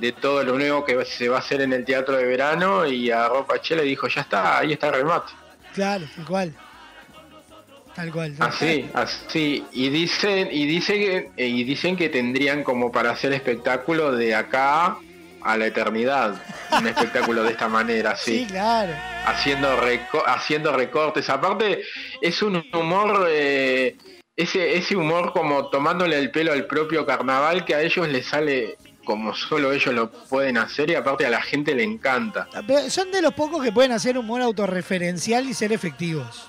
de 0.00 0.12
todo 0.12 0.42
lo 0.42 0.56
nuevo 0.56 0.84
que 0.84 1.04
se 1.04 1.28
va 1.28 1.36
a 1.36 1.40
hacer 1.40 1.60
en 1.60 1.72
el 1.72 1.84
teatro 1.84 2.16
de 2.16 2.24
verano 2.24 2.86
y 2.86 3.10
a 3.10 3.28
Ropa 3.28 3.60
Chela 3.60 3.82
dijo, 3.82 4.08
ya 4.08 4.22
está, 4.22 4.58
ahí 4.58 4.72
está 4.72 4.88
el 4.88 4.94
remate. 4.94 5.32
Claro, 5.74 6.06
tal 6.16 6.24
cual. 6.26 6.54
Tal 7.94 8.12
cual. 8.12 8.34
tal 8.36 8.48
Así, 8.48 8.88
así. 8.94 9.64
Y 9.72 9.88
dicen, 9.90 10.48
y 10.50 10.66
dicen 10.66 10.96
que, 11.36 11.46
y 11.46 11.64
dicen 11.64 11.96
que 11.96 12.08
tendrían 12.08 12.62
como 12.62 12.90
para 12.90 13.10
hacer 13.10 13.32
espectáculo 13.32 14.12
de 14.12 14.34
acá 14.34 14.96
a 15.42 15.56
la 15.56 15.66
eternidad. 15.66 16.40
Un 16.78 16.86
espectáculo 16.86 17.42
de 17.42 17.50
esta 17.52 17.68
manera, 17.68 18.16
Sí, 18.16 18.38
sí. 18.40 18.46
claro. 18.46 18.92
haciendo 19.26 19.76
reco- 19.80 20.22
haciendo 20.26 20.72
recortes. 20.76 21.28
Aparte, 21.28 21.82
es 22.20 22.40
un 22.42 22.64
humor, 22.72 23.26
eh, 23.30 23.96
ese, 24.36 24.76
ese 24.76 24.96
humor 24.96 25.32
como 25.32 25.68
tomándole 25.68 26.18
el 26.18 26.30
pelo 26.30 26.52
al 26.52 26.66
propio 26.66 27.04
carnaval 27.04 27.64
que 27.64 27.74
a 27.74 27.82
ellos 27.82 28.08
les 28.08 28.26
sale 28.26 28.76
como 29.04 29.34
solo 29.34 29.72
ellos 29.72 29.94
lo 29.94 30.10
pueden 30.10 30.58
hacer 30.58 30.90
y 30.90 30.94
aparte 30.94 31.26
a 31.26 31.30
la 31.30 31.40
gente 31.42 31.74
le 31.74 31.82
encanta. 31.84 32.48
Pero 32.66 32.88
son 32.90 33.10
de 33.10 33.22
los 33.22 33.34
pocos 33.34 33.62
que 33.62 33.72
pueden 33.72 33.92
hacer 33.92 34.16
humor 34.18 34.40
autorreferencial 34.42 35.48
y 35.48 35.54
ser 35.54 35.72
efectivos. 35.72 36.46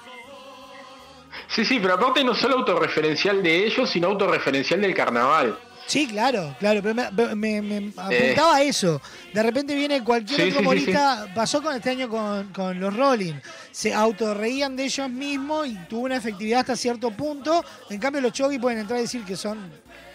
Sí, 1.48 1.66
sí, 1.66 1.80
pero 1.82 1.96
aparte 1.96 2.24
no 2.24 2.34
solo 2.36 2.58
autorreferencial 2.60 3.42
de 3.44 3.66
ellos, 3.66 3.90
sino 3.90 4.08
autorreferencial 4.08 4.82
del 4.82 4.94
carnaval. 4.94 5.58
Sí, 5.88 6.08
claro, 6.08 6.56
claro, 6.60 6.80
pero 6.82 6.96
me, 6.96 7.36
me- 7.36 7.62
me 7.62 7.92
apuntaba 7.98 8.58
a 8.58 8.62
eso. 8.64 9.02
De 9.34 9.44
repente 9.44 9.76
viene 9.76 10.02
cualquier 10.04 10.40
Eh. 10.40 10.52
Sí, 10.52 10.58
otro 10.58 10.72
sí, 10.72 10.94
pasó 11.36 11.62
con 11.62 11.76
este 11.76 11.90
año 11.90 12.08
con, 12.08 12.48
con 12.54 12.80
los 12.80 12.96
Rolling, 12.96 13.34
se 13.72 13.94
autorreían 13.94 14.76
de 14.78 14.86
ellos 14.86 15.10
mismos 15.10 15.68
y 15.68 15.76
tuvo 15.90 16.02
una 16.06 16.16
efectividad 16.18 16.62
hasta 16.62 16.76
cierto 16.78 17.12
punto. 17.12 17.66
En 17.90 18.00
cambio 18.00 18.22
los 18.22 18.32
Chogi 18.32 18.58
pueden 18.60 18.80
entrar 18.80 19.00
a 19.00 19.02
decir 19.02 19.26
que 19.26 19.36
son 19.36 19.58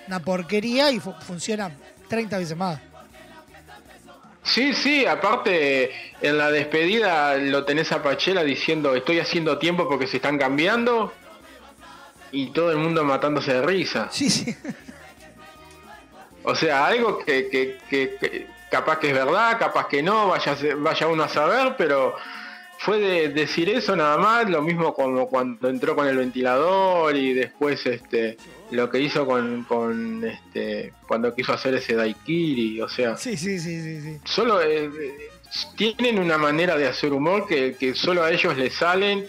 una 0.07 0.21
porquería 0.21 0.91
y 0.93 1.01
fu- 1.01 1.13
funciona 1.27 1.71
30 2.09 2.39
veces 2.39 2.57
más. 2.57 2.81
Sí, 4.43 4.75
sí, 4.75 5.05
aparte 5.07 5.91
en 6.21 6.39
la 6.39 6.51
despedida 6.51 7.37
lo 7.37 7.65
tenés 7.65 7.91
a 7.91 8.03
Pachela 8.03 8.45
diciendo 8.45 8.95
estoy 8.95 9.19
haciendo 9.19 9.59
tiempo 9.59 9.89
porque 9.89 10.07
se 10.07 10.17
están 10.19 10.39
cambiando 10.39 11.13
y 12.31 12.51
todo 12.53 12.71
el 12.71 12.77
mundo 12.77 13.03
matándose 13.03 13.55
de 13.55 13.63
risa. 13.63 14.09
Sí, 14.13 14.31
sí. 14.31 14.55
O 16.45 16.55
sea, 16.55 16.87
algo 16.87 17.19
que, 17.19 17.49
que- 17.49 17.79
que- 17.91 18.17
que 18.21 18.47
capaz 18.71 18.99
que 19.01 19.09
es 19.09 19.15
verdad, 19.15 19.59
capaz 19.59 19.89
que 19.89 20.01
no, 20.03 20.29
vaya, 20.29 20.57
vaya 20.79 21.09
uno 21.09 21.25
a 21.25 21.29
saber, 21.29 21.75
pero 21.77 22.15
fue 22.79 22.99
de 23.01 23.29
decir 23.31 23.69
eso 23.69 23.97
nada 23.97 24.17
más, 24.17 24.49
lo 24.49 24.63
mismo 24.63 24.95
como 24.95 25.27
cuando 25.29 25.69
entró 25.69 25.97
con 25.97 26.07
el 26.07 26.17
ventilador 26.19 27.17
y 27.17 27.33
después 27.35 27.85
este 27.87 28.37
lo 28.71 28.91
que 28.91 28.99
hizo 29.01 29.27
con, 29.27 29.65
con 29.65 30.25
este 30.25 30.93
cuando 31.07 31.35
quiso 31.35 31.53
hacer 31.53 31.75
ese 31.75 31.95
daiquiri, 31.95 32.81
o 32.81 32.89
sea, 32.89 33.17
Sí, 33.17 33.37
sí, 33.37 33.59
sí, 33.59 33.81
sí, 33.81 34.01
sí. 34.01 34.19
solo 34.25 34.61
eh, 34.63 34.87
eh, 34.87 35.29
tienen 35.77 36.19
una 36.19 36.37
manera 36.39 36.77
de 36.77 36.87
hacer 36.87 37.13
humor 37.13 37.47
que, 37.47 37.77
que 37.79 37.95
solo 37.95 38.23
a 38.25 38.31
ellos 38.33 38.57
les 38.57 38.75
salen 38.75 39.27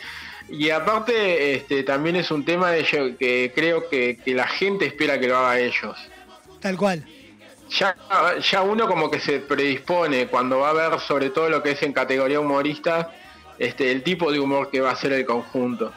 y 0.49 0.69
aparte 0.71 1.53
este 1.55 1.83
también 1.83 2.15
es 2.15 2.31
un 2.31 2.43
tema 2.45 2.71
de 2.71 2.79
ello- 2.79 3.17
que 3.17 3.51
creo 3.53 3.89
que, 3.89 4.17
que 4.23 4.33
la 4.33 4.47
gente 4.47 4.85
espera 4.85 5.19
que 5.19 5.27
lo 5.27 5.37
haga 5.37 5.59
ellos. 5.59 5.95
Tal 6.59 6.75
cual. 6.77 7.05
Ya, 7.69 7.95
ya 8.39 8.61
uno 8.61 8.87
como 8.87 9.11
que 9.11 9.19
se 9.19 9.39
predispone 9.39 10.27
cuando 10.27 10.59
va 10.59 10.69
a 10.69 10.73
ver 10.89 10.99
sobre 11.01 11.29
todo 11.31 11.49
lo 11.49 11.61
que 11.61 11.71
es 11.71 11.83
en 11.83 11.91
categoría 11.91 12.39
humorista, 12.39 13.13
este, 13.59 13.91
el 13.91 14.03
tipo 14.03 14.31
de 14.31 14.39
humor 14.39 14.71
que 14.71 14.79
va 14.79 14.91
a 14.91 14.93
hacer 14.93 15.11
el 15.11 15.25
conjunto. 15.25 15.91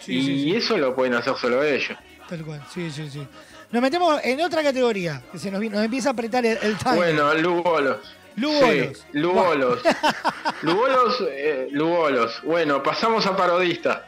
Sí, 0.00 0.16
y 0.16 0.22
sí, 0.26 0.42
sí. 0.42 0.56
eso 0.56 0.76
lo 0.76 0.94
pueden 0.94 1.14
hacer 1.14 1.34
solo 1.36 1.62
ellos. 1.62 1.96
Tal 2.28 2.44
cual, 2.44 2.62
sí, 2.72 2.90
sí, 2.90 3.08
sí. 3.10 3.26
Nos 3.70 3.82
metemos 3.82 4.20
en 4.22 4.40
otra 4.40 4.62
categoría, 4.62 5.22
que 5.32 5.38
se 5.38 5.50
nos, 5.50 5.60
nos 5.62 5.84
empieza 5.84 6.10
a 6.10 6.12
apretar 6.12 6.44
el, 6.46 6.58
el 6.62 6.76
time. 6.78 6.96
Bueno, 6.96 7.34
Lugolos. 7.34 7.98
Lugolos. 8.36 8.98
Sí, 8.98 9.04
Lugolos. 9.12 9.80
Lugolos, 10.62 11.24
eh, 11.30 11.68
Lugolos. 11.70 12.40
Bueno, 12.42 12.82
pasamos 12.82 13.26
a 13.26 13.36
parodista. 13.36 14.06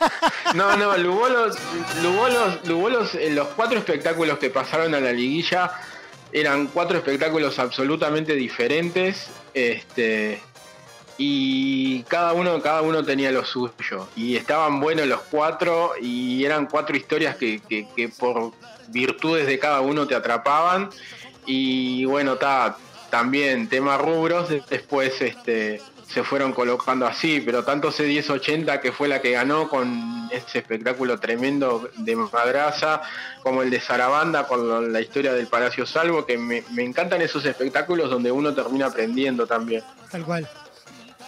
No, 0.56 0.76
no, 0.76 0.96
Lugolos, 0.98 1.56
Lugolos, 2.02 2.66
Lugolos, 2.66 3.14
en 3.14 3.36
los 3.36 3.46
cuatro 3.48 3.78
espectáculos 3.78 4.36
que 4.38 4.50
pasaron 4.50 4.94
a 4.96 5.00
la 5.00 5.12
liguilla 5.12 5.70
eran 6.32 6.66
cuatro 6.68 6.98
espectáculos 6.98 7.58
absolutamente 7.58 8.34
diferentes. 8.34 9.28
Este. 9.54 10.40
Y 11.24 12.02
cada 12.08 12.32
uno, 12.32 12.60
cada 12.60 12.82
uno 12.82 13.04
tenía 13.04 13.30
lo 13.30 13.44
suyo. 13.44 14.08
Y 14.16 14.34
estaban 14.34 14.80
buenos 14.80 15.06
los 15.06 15.20
cuatro. 15.20 15.92
Y 16.00 16.44
eran 16.44 16.66
cuatro 16.66 16.96
historias 16.96 17.36
que, 17.36 17.60
por 18.18 18.50
virtudes 18.88 19.46
de 19.46 19.56
cada 19.60 19.82
uno 19.82 20.04
te 20.04 20.16
atrapaban. 20.16 20.90
Y 21.46 22.06
bueno, 22.06 22.38
ta, 22.38 22.76
también 23.08 23.68
temas 23.68 24.00
rubros. 24.00 24.48
Después 24.68 25.22
este, 25.22 25.80
se 26.08 26.24
fueron 26.24 26.52
colocando 26.52 27.06
así. 27.06 27.40
Pero 27.40 27.62
tanto 27.62 27.92
C1080 27.92 28.80
que 28.80 28.90
fue 28.90 29.06
la 29.06 29.22
que 29.22 29.30
ganó 29.30 29.68
con 29.68 30.28
ese 30.32 30.58
espectáculo 30.58 31.20
tremendo 31.20 31.88
de 31.98 32.16
Madraza. 32.16 33.00
Como 33.44 33.62
el 33.62 33.70
de 33.70 33.80
Sarabanda 33.80 34.48
con 34.48 34.92
la 34.92 35.00
historia 35.00 35.34
del 35.34 35.46
Palacio 35.46 35.86
Salvo. 35.86 36.26
Que 36.26 36.36
me, 36.36 36.64
me 36.72 36.82
encantan 36.82 37.22
esos 37.22 37.44
espectáculos 37.44 38.10
donde 38.10 38.32
uno 38.32 38.52
termina 38.52 38.86
aprendiendo 38.86 39.46
también. 39.46 39.84
Tal 40.10 40.24
cual. 40.24 40.48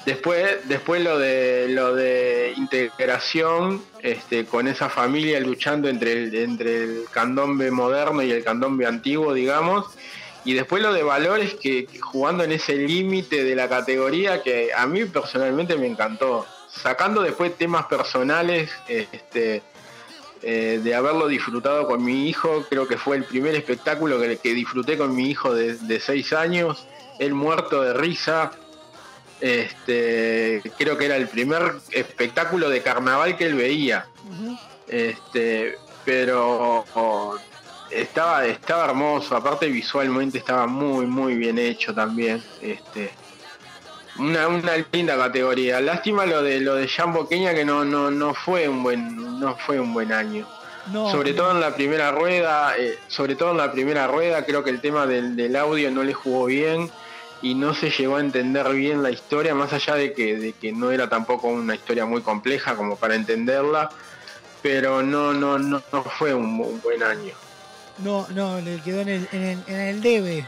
Después, 0.06 0.68
después 0.68 1.02
lo 1.02 1.18
de 1.18 1.68
lo 1.70 1.94
de 1.94 2.52
integración, 2.56 3.82
este, 4.01 4.44
con 4.44 4.68
esa 4.68 4.90
familia 4.90 5.40
luchando 5.40 5.89
entre 5.89 6.12
el, 6.12 6.35
entre 6.35 6.85
el 6.85 7.05
candombe 7.10 7.70
moderno 7.70 8.22
y 8.22 8.31
el 8.31 8.44
candombe 8.44 8.86
antiguo, 8.86 9.32
digamos. 9.32 9.86
Y 10.44 10.52
después 10.52 10.82
lo 10.82 10.93
de 10.93 11.02
valores 11.02 11.55
que, 11.55 11.86
jugando 12.01 12.44
en 12.44 12.52
ese 12.52 12.76
límite 12.76 13.44
de 13.44 13.56
la 13.56 13.66
categoría 13.66 14.43
que 14.43 14.70
a 14.76 14.86
mí 14.86 15.06
personalmente 15.06 15.74
me 15.76 15.86
encantó. 15.86 16.44
Sacando 16.68 17.22
después 17.22 17.56
temas 17.56 17.86
personales, 17.86 18.70
este, 18.89 19.62
eh, 20.43 20.81
de 20.85 20.94
haberlo 20.94 21.28
disfrutado 21.28 21.86
con 21.86 22.05
mi 22.05 22.28
hijo, 22.28 22.66
creo 22.68 22.86
que 22.86 22.98
fue 22.98 23.16
el 23.16 23.24
primer 23.24 23.55
espectáculo 23.55 24.20
que, 24.20 24.55
disfruté 24.55 24.98
con 24.98 25.16
mi 25.16 25.31
hijo 25.31 25.55
de, 25.55 25.76
de 25.76 25.98
seis 25.98 26.35
años, 26.35 26.86
él 27.18 27.32
muerto 27.32 27.81
de 27.81 27.94
risa, 27.94 28.51
este, 29.44 30.62
creo 30.78 30.96
que 30.96 31.04
era 31.04 31.16
el 31.16 31.28
primer 31.28 31.74
espectáculo 31.90 32.70
de 32.70 32.80
carnaval 32.80 33.36
que 33.36 33.44
él 33.44 33.54
veía. 33.54 34.06
Este, 34.88 35.76
pero 36.02 36.86
oh, 36.94 37.36
estaba, 37.90 38.46
estaba 38.46 38.86
hermoso, 38.86 39.36
aparte 39.36 39.66
visualmente 39.66 40.38
estaba 40.38 40.66
muy, 40.66 41.04
muy 41.04 41.34
bien 41.34 41.58
hecho 41.58 41.94
también. 41.94 42.42
Este, 42.62 43.10
una, 44.18 44.48
una 44.48 44.72
linda 44.90 45.14
categoría. 45.18 45.78
Lástima 45.82 46.24
lo 46.24 46.42
de 46.42 46.60
lo 46.60 46.76
de 46.76 46.88
Jambo 46.88 47.28
Kenia 47.28 47.54
que 47.54 47.66
no, 47.66 47.84
no, 47.84 48.10
no 48.10 48.32
fue 48.32 48.66
un 48.66 48.82
buen, 48.82 49.38
no 49.38 49.56
fue 49.58 49.78
un 49.78 49.92
buen 49.92 50.10
año. 50.10 50.48
No, 50.90 51.10
sobre 51.10 51.34
todo 51.34 51.50
en 51.50 51.60
la 51.60 51.74
primera 51.74 52.12
rueda, 52.12 52.78
eh, 52.78 52.98
sobre 53.08 53.36
todo 53.36 53.50
en 53.50 53.58
la 53.58 53.72
primera 53.72 54.06
rueda, 54.06 54.46
creo 54.46 54.64
que 54.64 54.70
el 54.70 54.80
tema 54.80 55.06
del, 55.06 55.36
del 55.36 55.54
audio 55.56 55.90
no 55.90 56.02
le 56.02 56.14
jugó 56.14 56.46
bien 56.46 56.90
y 57.44 57.54
no 57.54 57.74
se 57.74 57.90
llegó 57.90 58.16
a 58.16 58.20
entender 58.20 58.66
bien 58.70 59.02
la 59.02 59.10
historia, 59.10 59.54
más 59.54 59.70
allá 59.74 59.96
de 59.96 60.14
que, 60.14 60.34
de 60.34 60.54
que 60.54 60.72
no 60.72 60.90
era 60.90 61.10
tampoco 61.10 61.48
una 61.48 61.74
historia 61.74 62.06
muy 62.06 62.22
compleja 62.22 62.74
como 62.74 62.96
para 62.96 63.16
entenderla, 63.16 63.90
pero 64.62 65.02
no, 65.02 65.34
no, 65.34 65.58
no, 65.58 65.82
no 65.92 66.04
fue 66.04 66.32
un, 66.32 66.58
un 66.58 66.80
buen 66.80 67.02
año. 67.02 67.34
No, 67.98 68.26
no, 68.30 68.58
le 68.62 68.80
quedó 68.80 69.02
en 69.02 69.08
el, 69.10 69.28
en 69.32 69.42
el, 69.42 69.58
en 69.66 69.80
el 69.80 70.00
debe. 70.00 70.46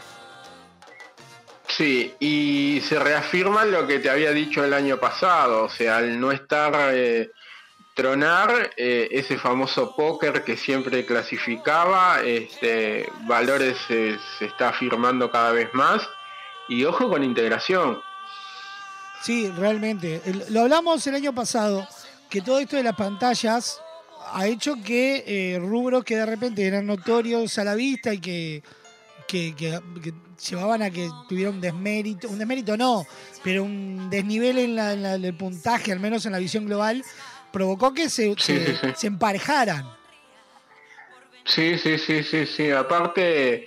Sí, 1.69 2.15
y 2.19 2.81
se 2.89 2.99
reafirma 2.99 3.67
lo 3.67 3.87
que 3.87 3.99
te 3.99 4.09
había 4.09 4.31
dicho 4.31 4.65
el 4.65 4.73
año 4.73 4.97
pasado, 4.97 5.65
o 5.65 5.69
sea, 5.69 5.99
al 5.99 6.19
no 6.19 6.33
estar 6.33 6.75
eh, 6.95 7.31
tronar 7.95 8.71
eh, 8.79 9.09
ese 9.11 9.37
famoso 9.37 9.95
póker 9.95 10.45
que 10.45 10.57
siempre 10.57 11.05
clasificaba, 11.05 12.23
este, 12.25 13.07
Valores 13.27 13.77
se 13.87 14.17
está 14.41 14.71
afirmando 14.71 15.31
cada 15.31 15.53
vez 15.53 15.69
más 15.75 16.09
y 16.69 16.85
ojo 16.85 17.09
con 17.09 17.23
integración. 17.23 17.99
Sí, 19.23 19.51
realmente. 19.51 20.21
Lo 20.51 20.63
hablamos 20.63 21.07
el 21.07 21.15
año 21.15 21.35
pasado, 21.35 21.87
que 22.29 22.41
todo 22.43 22.59
esto 22.59 22.77
de 22.77 22.83
las 22.83 22.95
pantallas 22.97 23.81
ha 24.33 24.47
hecho 24.47 24.75
que 24.85 25.25
eh, 25.27 25.59
rubros 25.59 26.05
que 26.05 26.17
de 26.17 26.27
repente 26.27 26.67
eran 26.67 26.87
notorios 26.87 27.57
a 27.59 27.65
la 27.65 27.75
vista 27.75 28.13
y 28.13 28.19
que, 28.19 28.63
que, 29.27 29.55
que- 29.57 29.81
que 30.03 30.13
llevaban 30.51 30.83
a 30.83 30.91
que 30.91 31.09
tuviera 31.29 31.51
un 31.51 31.61
desmérito, 31.61 32.29
un 32.29 32.39
desmérito 32.39 32.77
no, 32.77 33.07
pero 33.43 33.63
un 33.65 34.11
desnivel 34.11 34.59
en, 34.59 34.77
la- 34.77 34.93
en 34.93 35.03
la- 35.03 35.15
el 35.15 35.35
puntaje, 35.37 35.93
al 35.93 36.01
menos 36.01 36.27
en 36.27 36.33
la 36.33 36.39
visión 36.39 36.67
global, 36.67 37.03
provocó 37.53 37.95
que 37.95 38.11
se, 38.11 38.35
Sí, 38.35 38.37
se- 38.39 38.67
sí, 38.67 38.79
sí. 38.83 38.89
se 38.97 39.07
emparejaran. 39.07 39.89
Sí, 41.45 41.79
sí, 41.79 41.97
sí, 41.99 42.23
sí, 42.25 42.45
sí. 42.47 42.71
Aparte, 42.71 43.67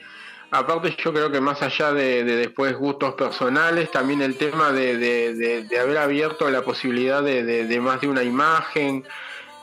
aparte 0.52 0.96
yo 1.04 1.14
creo 1.14 1.32
que 1.32 1.40
más 1.42 1.62
allá 1.62 1.94
de, 1.94 2.24
de 2.24 2.36
después 2.36 2.76
gustos 2.76 3.14
personales, 3.16 3.92
también 3.92 4.22
el 4.22 4.36
tema 4.38 4.72
de, 4.72 4.98
de- 4.98 5.80
haber 5.80 5.98
abierto 5.98 6.50
la 6.50 6.62
posibilidad 6.64 7.22
de, 7.24 7.80
más 7.82 8.02
de 8.02 8.08
una 8.08 8.24
imagen. 8.24 9.04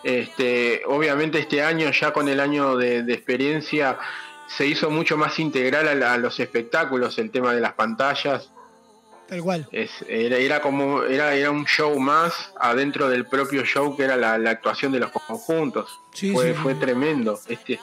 Este, 0.05 0.83
obviamente 0.87 1.39
este 1.39 1.63
año, 1.63 1.91
ya 1.91 2.13
con 2.13 2.29
el 2.29 2.39
año 2.39 2.77
de, 2.77 3.03
de 3.03 3.13
experiencia, 3.15 3.99
se 4.47 4.65
hizo 4.67 4.89
mucho 4.91 5.17
más 5.17 5.39
integral 5.41 5.89
a, 5.89 5.95
la- 5.95 6.13
a 6.15 6.19
los 6.19 6.39
espectáculos 6.39 7.19
el 7.19 7.31
tema 7.31 7.53
de 7.53 7.61
las 7.61 7.73
pantallas. 7.73 8.51
Tal 9.29 9.43
cual. 9.43 9.67
Es, 9.73 9.91
era, 10.09 10.37
era 10.37 10.61
como 10.63 11.03
era, 11.03 11.35
era 11.35 11.51
un 11.51 11.65
show 11.67 11.99
más 11.99 12.53
adentro 12.61 13.09
del 13.09 13.27
propio 13.27 13.65
show 13.65 13.97
que 13.97 14.05
era 14.05 14.17
la, 14.17 14.39
la 14.39 14.51
actuación 14.51 14.93
de 14.93 15.01
los 15.01 15.11
conjuntos. 15.11 15.91
Sí, 16.13 16.31
fue, 16.33 16.53
sí. 16.53 16.55
fue 16.63 16.77
tremendo. 16.77 17.37
Este, 17.49 17.81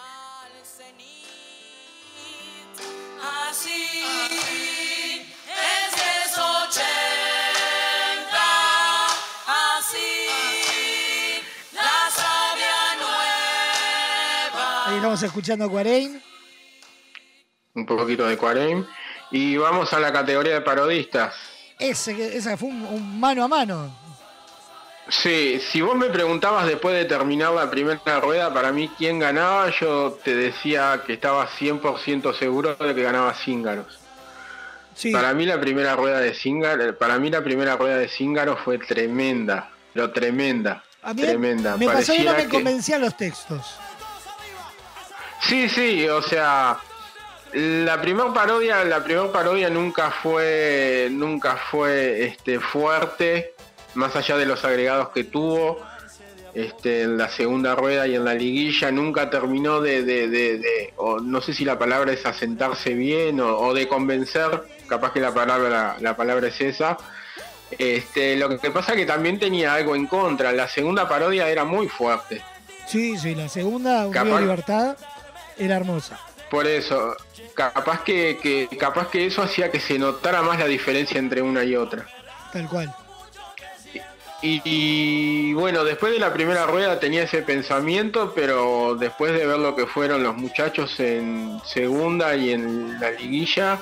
Ahí 14.93 14.97
estamos 14.97 15.23
escuchando 15.23 15.65
a 15.65 15.69
Cuarein. 15.69 16.21
un 17.73 17.85
poquito 17.87 18.27
de 18.27 18.37
Cuarem. 18.37 18.85
Y 19.31 19.57
vamos 19.57 19.91
a 19.93 19.99
la 19.99 20.13
categoría 20.13 20.53
de 20.53 20.61
parodistas. 20.61 21.33
Ese, 21.79 22.37
esa 22.37 22.55
fue 22.55 22.69
un, 22.69 22.85
un 22.85 23.19
mano 23.19 23.43
a 23.43 23.47
mano. 23.47 23.95
Sí, 25.09 25.59
si 25.71 25.81
vos 25.81 25.95
me 25.95 26.09
preguntabas 26.11 26.67
después 26.67 26.95
de 26.95 27.05
terminar 27.05 27.51
la 27.53 27.69
primera 27.71 28.19
rueda, 28.21 28.53
para 28.53 28.71
mí 28.71 28.89
quién 28.97 29.17
ganaba, 29.19 29.71
yo 29.81 30.17
te 30.23 30.35
decía 30.35 31.01
que 31.05 31.13
estaba 31.13 31.49
100% 31.49 32.37
seguro 32.37 32.75
de 32.75 32.93
que 32.93 33.01
ganaba 33.01 33.33
Cíngaros. 33.33 33.99
Para 35.11 35.33
mí 35.33 35.47
la 35.47 35.59
primera 35.59 35.95
rueda 35.95 36.19
de 36.19 36.35
Cíngaro, 36.35 36.95
para 36.99 37.17
mí 37.17 37.31
la 37.31 37.43
primera 37.43 37.75
rueda 37.75 37.97
de 37.97 38.07
Cíngaro 38.07 38.55
fue 38.57 38.77
tremenda, 38.77 39.71
pero 39.91 40.11
tremenda, 40.11 40.83
A 41.01 41.15
mí 41.15 41.23
tremenda. 41.23 41.75
me 41.77 41.87
pasó 41.87 42.13
que 42.13 42.23
no 42.23 42.33
me 42.33 42.47
convencían 42.47 43.01
los 43.01 43.17
textos. 43.17 43.75
Sí, 45.47 45.67
sí, 45.69 46.07
o 46.07 46.21
sea, 46.21 46.77
la 47.53 48.01
primer 48.01 48.27
parodia, 48.33 48.83
la 48.83 49.03
primer 49.03 49.31
parodia 49.31 49.69
nunca 49.69 50.09
fue, 50.11 51.09
nunca 51.11 51.57
fue 51.69 52.25
este 52.25 52.59
fuerte, 52.59 53.53
más 53.95 54.15
allá 54.15 54.37
de 54.37 54.45
los 54.45 54.63
agregados 54.63 55.09
que 55.09 55.23
tuvo. 55.25 55.79
Este, 56.55 57.01
en 57.01 57.17
la 57.17 57.29
segunda 57.29 57.73
rueda 57.73 58.05
y 58.05 58.13
en 58.13 58.23
la 58.25 58.35
liguilla 58.35 58.91
nunca 58.91 59.27
terminó 59.27 59.81
de, 59.81 60.03
de- 60.03 60.27
de- 60.27 60.59
de- 60.59 60.93
o 60.97 61.19
no 61.19 61.41
sé 61.41 61.51
si 61.51 61.65
la 61.65 61.79
palabra 61.79 62.13
es 62.13 62.27
asentarse 62.27 62.93
bien 62.93 63.39
o, 63.39 63.57
o 63.57 63.73
de 63.73 63.87
convencer, 63.87 64.61
capaz 64.87 65.13
que 65.13 65.19
la 65.19 65.33
palabra, 65.33 65.95
la 65.99 66.15
palabra 66.15 66.49
es 66.49 66.61
esa. 66.61 66.95
Este, 67.71 68.35
lo 68.35 68.59
que 68.59 68.69
pasa 68.69 68.95
que 68.95 69.03
también 69.07 69.39
tenía 69.39 69.73
algo 69.73 69.95
en 69.95 70.05
contra. 70.05 70.51
La 70.51 70.67
segunda 70.67 71.09
parodia 71.09 71.49
era 71.49 71.63
muy 71.65 71.87
fuerte. 71.87 72.43
Sí, 72.87 73.17
sí, 73.17 73.33
la 73.33 73.49
segunda, 73.49 74.05
Un 74.05 74.13
Capaz- 74.13 74.39
Libertad, 74.41 74.95
era 75.57 75.75
hermosa. 75.77 76.19
Por 76.49 76.67
eso, 76.67 77.15
capaz 77.55 78.03
que, 78.03 78.37
que- 78.41 78.77
capaz 78.77 79.09
que 79.09 79.25
eso 79.25 79.41
hacía 79.41 79.71
que 79.71 79.79
se 79.79 79.97
notara 79.97 80.41
más 80.43 80.59
la 80.59 80.65
diferencia 80.65 81.17
entre 81.19 81.41
una 81.41 81.63
y 81.63 81.75
otra. 81.75 82.05
Tal 82.51 82.67
cual. 82.69 82.93
Y, 84.41 84.61
y, 84.65 85.53
bueno, 85.53 85.85
después 85.85 86.11
de 86.11 86.19
la 86.19 86.33
primera 86.33 86.65
rueda 86.65 86.99
tenía 86.99 87.23
ese 87.23 87.41
pensamiento, 87.43 88.33
pero 88.35 88.93
después 88.99 89.31
de 89.31 89.45
ver 89.47 89.57
lo 89.57 89.73
que 89.73 89.87
fueron 89.87 90.21
los 90.21 90.35
muchachos 90.35 90.99
en 90.99 91.61
segunda 91.65 92.35
y 92.35 92.51
en 92.51 92.99
la 92.99 93.11
liguilla, 93.11 93.79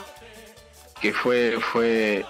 que 1.02 1.14
fue, 1.14 1.58
fue, 1.74 2.24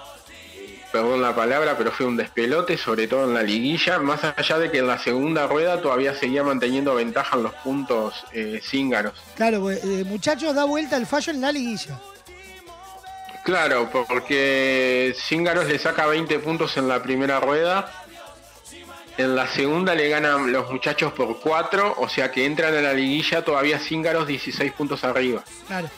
perdón 0.92 1.22
la 1.22 1.36
palabra, 1.36 1.76
pero 1.78 1.92
fue 1.92 2.06
un 2.06 2.18
despelote, 2.18 2.78
sobre 2.78 3.08
todo 3.08 3.26
en 3.26 3.34
la 3.34 3.44
liguilla, 3.44 4.00
más 4.00 4.24
allá 4.24 4.60
de 4.60 4.72
que 4.72 4.80
en 4.80 4.88
la 4.88 5.00
segunda 5.00 5.48
rueda 5.48 5.82
todavía 5.82 6.14
seguía 6.16 6.44
manteniendo 6.44 6.96
ventaja 6.96 7.38
en 7.38 7.44
los 7.44 7.54
puntos 7.56 8.26
eh, 8.34 8.60
cíngaros. 8.64 9.14
Claro, 9.36 9.62
pues, 9.62 9.84
eh, 9.84 10.04
muchachos, 10.06 10.54
da 10.54 10.66
vuelta 10.66 10.98
el 10.98 11.06
fallo 11.06 11.32
en 11.32 11.42
la 11.42 11.52
liguilla. 11.52 12.00
Claro, 13.44 13.90
porque 13.92 15.16
Cíngaros 15.18 15.66
le 15.66 15.80
saca 15.80 16.06
20 16.06 16.40
puntos 16.40 16.78
en 16.78 16.88
la 16.88 17.02
primera 17.02 17.40
rueda. 17.40 17.92
En 19.18 19.36
la 19.36 19.48
segunda 19.48 19.96
le 19.96 20.10
ganan 20.10 20.52
los 20.52 20.72
muchachos 20.72 21.12
por 21.14 21.40
4, 21.40 21.96
o 21.98 22.08
sea 22.08 22.32
que 22.32 22.46
entran 22.46 22.76
a 22.76 22.82
la 22.82 22.94
liguilla 22.94 23.44
todavía 23.44 23.80
Cíngaros 23.80 24.28
16 24.28 24.72
puntos 24.74 25.04
arriba. 25.04 25.44
Claro. 25.68 25.90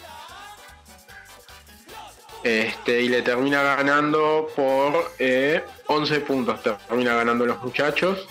Este, 2.44 3.02
y 3.02 3.10
le 3.10 3.22
termina 3.22 3.64
ganando 3.64 4.50
por 4.56 5.14
eh, 5.18 5.64
11 5.88 6.20
puntos, 6.22 6.62
termina 6.62 7.16
ganando 7.16 7.46
los 7.46 7.62
muchachos. 7.64 8.28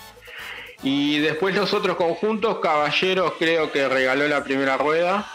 Y 0.83 1.19
después 1.19 1.55
los 1.55 1.73
otros 1.73 1.95
conjuntos, 1.95 2.59
Caballeros 2.59 3.33
creo 3.39 3.71
que 3.71 3.87
regaló 3.87 4.27
la 4.27 4.43
primera 4.43 4.77
rueda. 4.77 5.25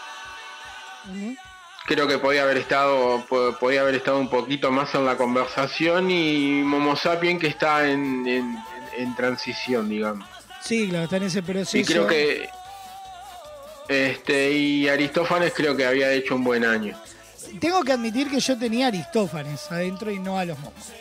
Creo 1.85 2.07
que 2.07 2.19
podía 2.19 2.43
haber 2.43 2.57
estado 2.57 3.25
po- 3.27 3.55
podía 3.59 3.81
haber 3.81 3.95
estado 3.95 4.19
un 4.19 4.29
poquito 4.29 4.69
más 4.71 4.93
en 4.93 5.05
la 5.05 5.17
conversación 5.17 6.11
y 6.11 6.61
Momo 6.63 6.95
Sapien 6.95 7.39
que 7.39 7.47
está 7.47 7.89
en, 7.89 8.27
en- 8.27 8.57
en 8.95 9.15
transición, 9.15 9.89
digamos. 9.89 10.27
Sí, 10.61 10.87
claro, 10.89 11.05
está 11.05 11.17
en 11.17 11.23
ese 11.23 11.41
proceso. 11.41 11.77
Y 11.77 11.83
creo 11.83 12.05
que 12.05 12.47
este 13.87 14.51
y 14.51 14.87
Aristófanes 14.87 15.51
creo 15.55 15.75
que 15.75 15.85
había 15.85 16.11
hecho 16.11 16.35
un 16.35 16.43
buen 16.43 16.63
año. 16.63 16.95
Tengo 17.59 17.83
que 17.83 17.91
admitir 17.91 18.29
que 18.29 18.39
yo 18.39 18.57
tenía 18.57 18.87
Aristófanes 18.87 19.71
adentro 19.71 20.11
y 20.11 20.19
no 20.19 20.37
a 20.37 20.45
los 20.45 20.57
mocos. 20.59 20.91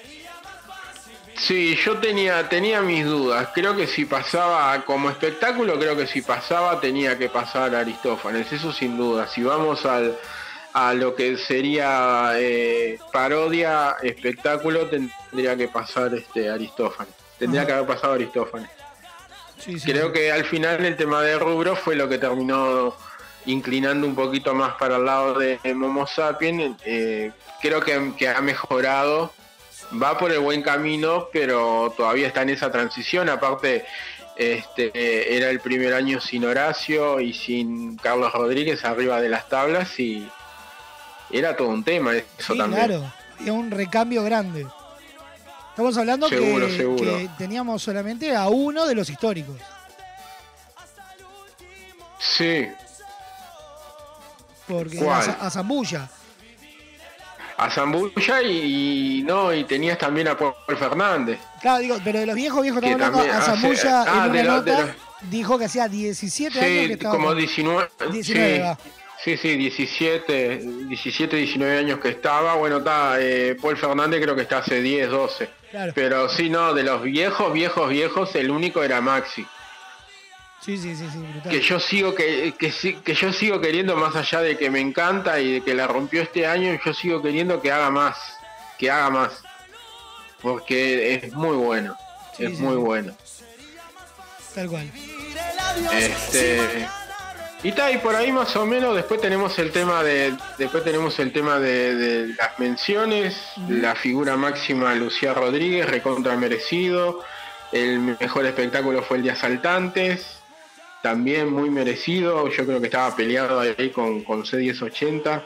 Sí, 1.38 1.78
yo 1.84 1.98
tenía, 1.98 2.48
tenía 2.48 2.82
mis 2.82 3.04
dudas. 3.04 3.48
Creo 3.54 3.76
que 3.76 3.86
si 3.86 4.04
pasaba 4.04 4.84
como 4.84 5.08
espectáculo, 5.08 5.78
creo 5.78 5.96
que 5.96 6.06
si 6.06 6.20
pasaba 6.20 6.80
tenía 6.80 7.16
que 7.16 7.28
pasar 7.28 7.74
Aristófanes, 7.74 8.52
eso 8.52 8.72
sin 8.72 8.96
duda. 8.96 9.28
Si 9.28 9.42
vamos 9.42 9.86
al, 9.86 10.18
a 10.72 10.94
lo 10.94 11.14
que 11.14 11.36
sería 11.36 12.32
eh, 12.34 12.98
parodia, 13.12 13.96
espectáculo, 14.02 14.88
tendría 14.88 15.56
que 15.56 15.68
pasar 15.68 16.12
este 16.14 16.50
Aristófanes. 16.50 17.14
Tendría 17.38 17.64
que 17.64 17.72
haber 17.72 17.86
pasado 17.86 18.14
Aristófanes. 18.14 18.70
Sí, 19.58 19.78
sí. 19.78 19.92
Creo 19.92 20.12
que 20.12 20.32
al 20.32 20.44
final 20.44 20.84
el 20.84 20.96
tema 20.96 21.22
de 21.22 21.38
rubro 21.38 21.76
fue 21.76 21.94
lo 21.94 22.08
que 22.08 22.18
terminó 22.18 22.94
inclinando 23.48 24.06
un 24.06 24.14
poquito 24.14 24.54
más 24.54 24.74
para 24.74 24.96
el 24.96 25.04
lado 25.04 25.34
de 25.38 25.58
Momo 25.74 26.06
Sapien. 26.06 26.76
Eh, 26.84 27.32
creo 27.60 27.80
que, 27.80 28.12
que 28.16 28.28
ha 28.28 28.40
mejorado, 28.40 29.32
va 30.00 30.16
por 30.18 30.30
el 30.32 30.40
buen 30.40 30.62
camino, 30.62 31.28
pero 31.32 31.92
todavía 31.96 32.26
está 32.28 32.42
en 32.42 32.50
esa 32.50 32.70
transición. 32.70 33.28
Aparte, 33.28 33.84
este, 34.36 35.36
era 35.36 35.50
el 35.50 35.60
primer 35.60 35.94
año 35.94 36.20
sin 36.20 36.44
Horacio 36.44 37.20
y 37.20 37.32
sin 37.32 37.96
Carlos 37.96 38.32
Rodríguez 38.32 38.84
arriba 38.84 39.20
de 39.20 39.28
las 39.28 39.48
tablas 39.48 39.98
y 39.98 40.28
era 41.30 41.56
todo 41.56 41.68
un 41.68 41.82
tema 41.84 42.14
eso 42.14 42.52
Sí, 42.52 42.58
también. 42.58 42.86
claro. 42.86 43.12
Había 43.40 43.52
un 43.52 43.70
recambio 43.70 44.22
grande. 44.24 44.66
Estamos 45.70 45.96
hablando 45.96 46.28
Seguro, 46.28 46.66
que, 46.66 46.76
seguro. 46.76 47.18
que 47.18 47.28
teníamos 47.38 47.82
solamente 47.82 48.34
a 48.34 48.48
uno 48.48 48.86
de 48.86 48.94
los 48.96 49.08
históricos. 49.10 49.56
Sí, 52.18 52.66
Porque 54.68 54.96
¿Cuál? 54.98 55.18
a, 55.20 55.22
Za- 55.22 55.38
a 55.40 55.50
Zambulla. 55.50 56.08
a 57.56 57.70
Zambulla 57.70 58.42
y, 58.42 59.18
y 59.18 59.22
no, 59.22 59.52
y 59.52 59.64
tenías 59.64 59.98
también 59.98 60.28
a 60.28 60.36
Paul 60.38 60.54
Fernández. 60.78 61.38
Claro, 61.60 61.78
digo, 61.80 61.96
pero 62.04 62.20
de 62.20 62.26
los 62.26 62.36
viejos 62.36 62.62
viejos 62.62 62.80
Que 62.80 62.92
hablando 62.92 63.18
también 63.18 63.34
a 63.36 63.40
Zambulla 63.42 64.02
ah, 64.06 64.26
en 64.26 64.32
de 64.32 64.40
una 64.40 64.60
de 64.60 64.70
nota 64.72 64.80
los- 64.86 65.30
dijo 65.30 65.58
que 65.58 65.64
hacía 65.64 65.88
17 65.88 66.58
años 66.60 66.70
que 66.70 66.86
Sí, 66.86 66.92
estaba 66.92 67.14
como 67.16 67.28
con- 67.28 67.38
19, 67.38 67.88
19, 68.12 68.76
sí, 69.24 69.36
sí, 69.36 69.36
sí, 69.36 69.56
17, 69.56 70.58
17, 70.88 71.36
19 71.36 71.78
años 71.78 71.98
que 71.98 72.10
estaba. 72.10 72.54
Bueno, 72.54 72.78
está, 72.78 73.16
eh, 73.20 73.56
Paul 73.60 73.76
Fernández 73.76 74.20
creo 74.22 74.36
que 74.36 74.42
está 74.42 74.58
hace 74.58 74.80
10, 74.80 75.10
12. 75.10 75.48
Claro. 75.72 75.92
Pero 75.94 76.28
sí, 76.28 76.48
no, 76.48 76.72
de 76.72 76.82
los 76.84 77.02
viejos, 77.02 77.52
viejos, 77.52 77.90
viejos, 77.90 78.34
el 78.36 78.50
único 78.50 78.82
era 78.84 79.00
Maxi. 79.00 79.44
Sí, 80.60 80.76
sí, 80.76 80.94
sí, 80.96 81.08
sí, 81.12 81.18
brutal. 81.18 81.52
Que 81.52 81.60
yo 81.60 81.80
sigo 81.80 82.14
que, 82.14 82.54
que, 82.58 83.00
que 83.02 83.14
yo 83.14 83.32
sigo 83.32 83.60
queriendo 83.60 83.96
más 83.96 84.16
allá 84.16 84.40
de 84.40 84.58
que 84.58 84.70
me 84.70 84.80
encanta 84.80 85.38
y 85.40 85.54
de 85.54 85.60
que 85.62 85.74
la 85.74 85.86
rompió 85.86 86.22
este 86.22 86.46
año, 86.46 86.78
yo 86.84 86.94
sigo 86.94 87.22
queriendo 87.22 87.62
que 87.62 87.70
haga 87.70 87.90
más, 87.90 88.18
que 88.78 88.90
haga 88.90 89.10
más. 89.10 89.42
Porque 90.42 91.14
es 91.14 91.32
muy 91.32 91.56
bueno, 91.56 91.96
Sí, 92.36 92.44
es 92.44 92.58
sí, 92.58 92.62
muy 92.62 92.76
bueno. 92.76 93.12
Tal 94.54 94.68
cual. 94.68 94.90
Este 95.92 96.88
y 97.62 97.72
tal, 97.72 97.92
y 97.92 97.98
por 97.98 98.14
ahí 98.14 98.30
más 98.30 98.54
o 98.54 98.64
menos 98.66 98.94
después 98.94 99.20
tenemos 99.20 99.58
el 99.58 99.72
tema 99.72 100.04
de 100.04 100.32
después 100.58 100.84
tenemos 100.84 101.18
el 101.18 101.32
tema 101.32 101.58
de, 101.58 101.94
de 101.96 102.34
las 102.34 102.56
menciones, 102.58 103.36
la 103.68 103.96
figura 103.96 104.36
máxima 104.36 104.94
Lucía 104.94 105.34
Rodríguez, 105.34 105.88
recontra 105.88 106.36
merecido, 106.36 107.24
el 107.72 107.98
mejor 107.98 108.46
espectáculo 108.46 109.02
fue 109.02 109.16
el 109.16 109.24
de 109.24 109.32
Asaltantes, 109.32 110.37
también 111.08 111.50
muy 111.50 111.70
merecido, 111.70 112.50
yo 112.50 112.66
creo 112.66 112.80
que 112.80 112.88
estaba 112.88 113.16
peleado 113.16 113.60
ahí 113.60 113.88
con, 113.88 114.22
con 114.24 114.44
C1080 114.44 115.42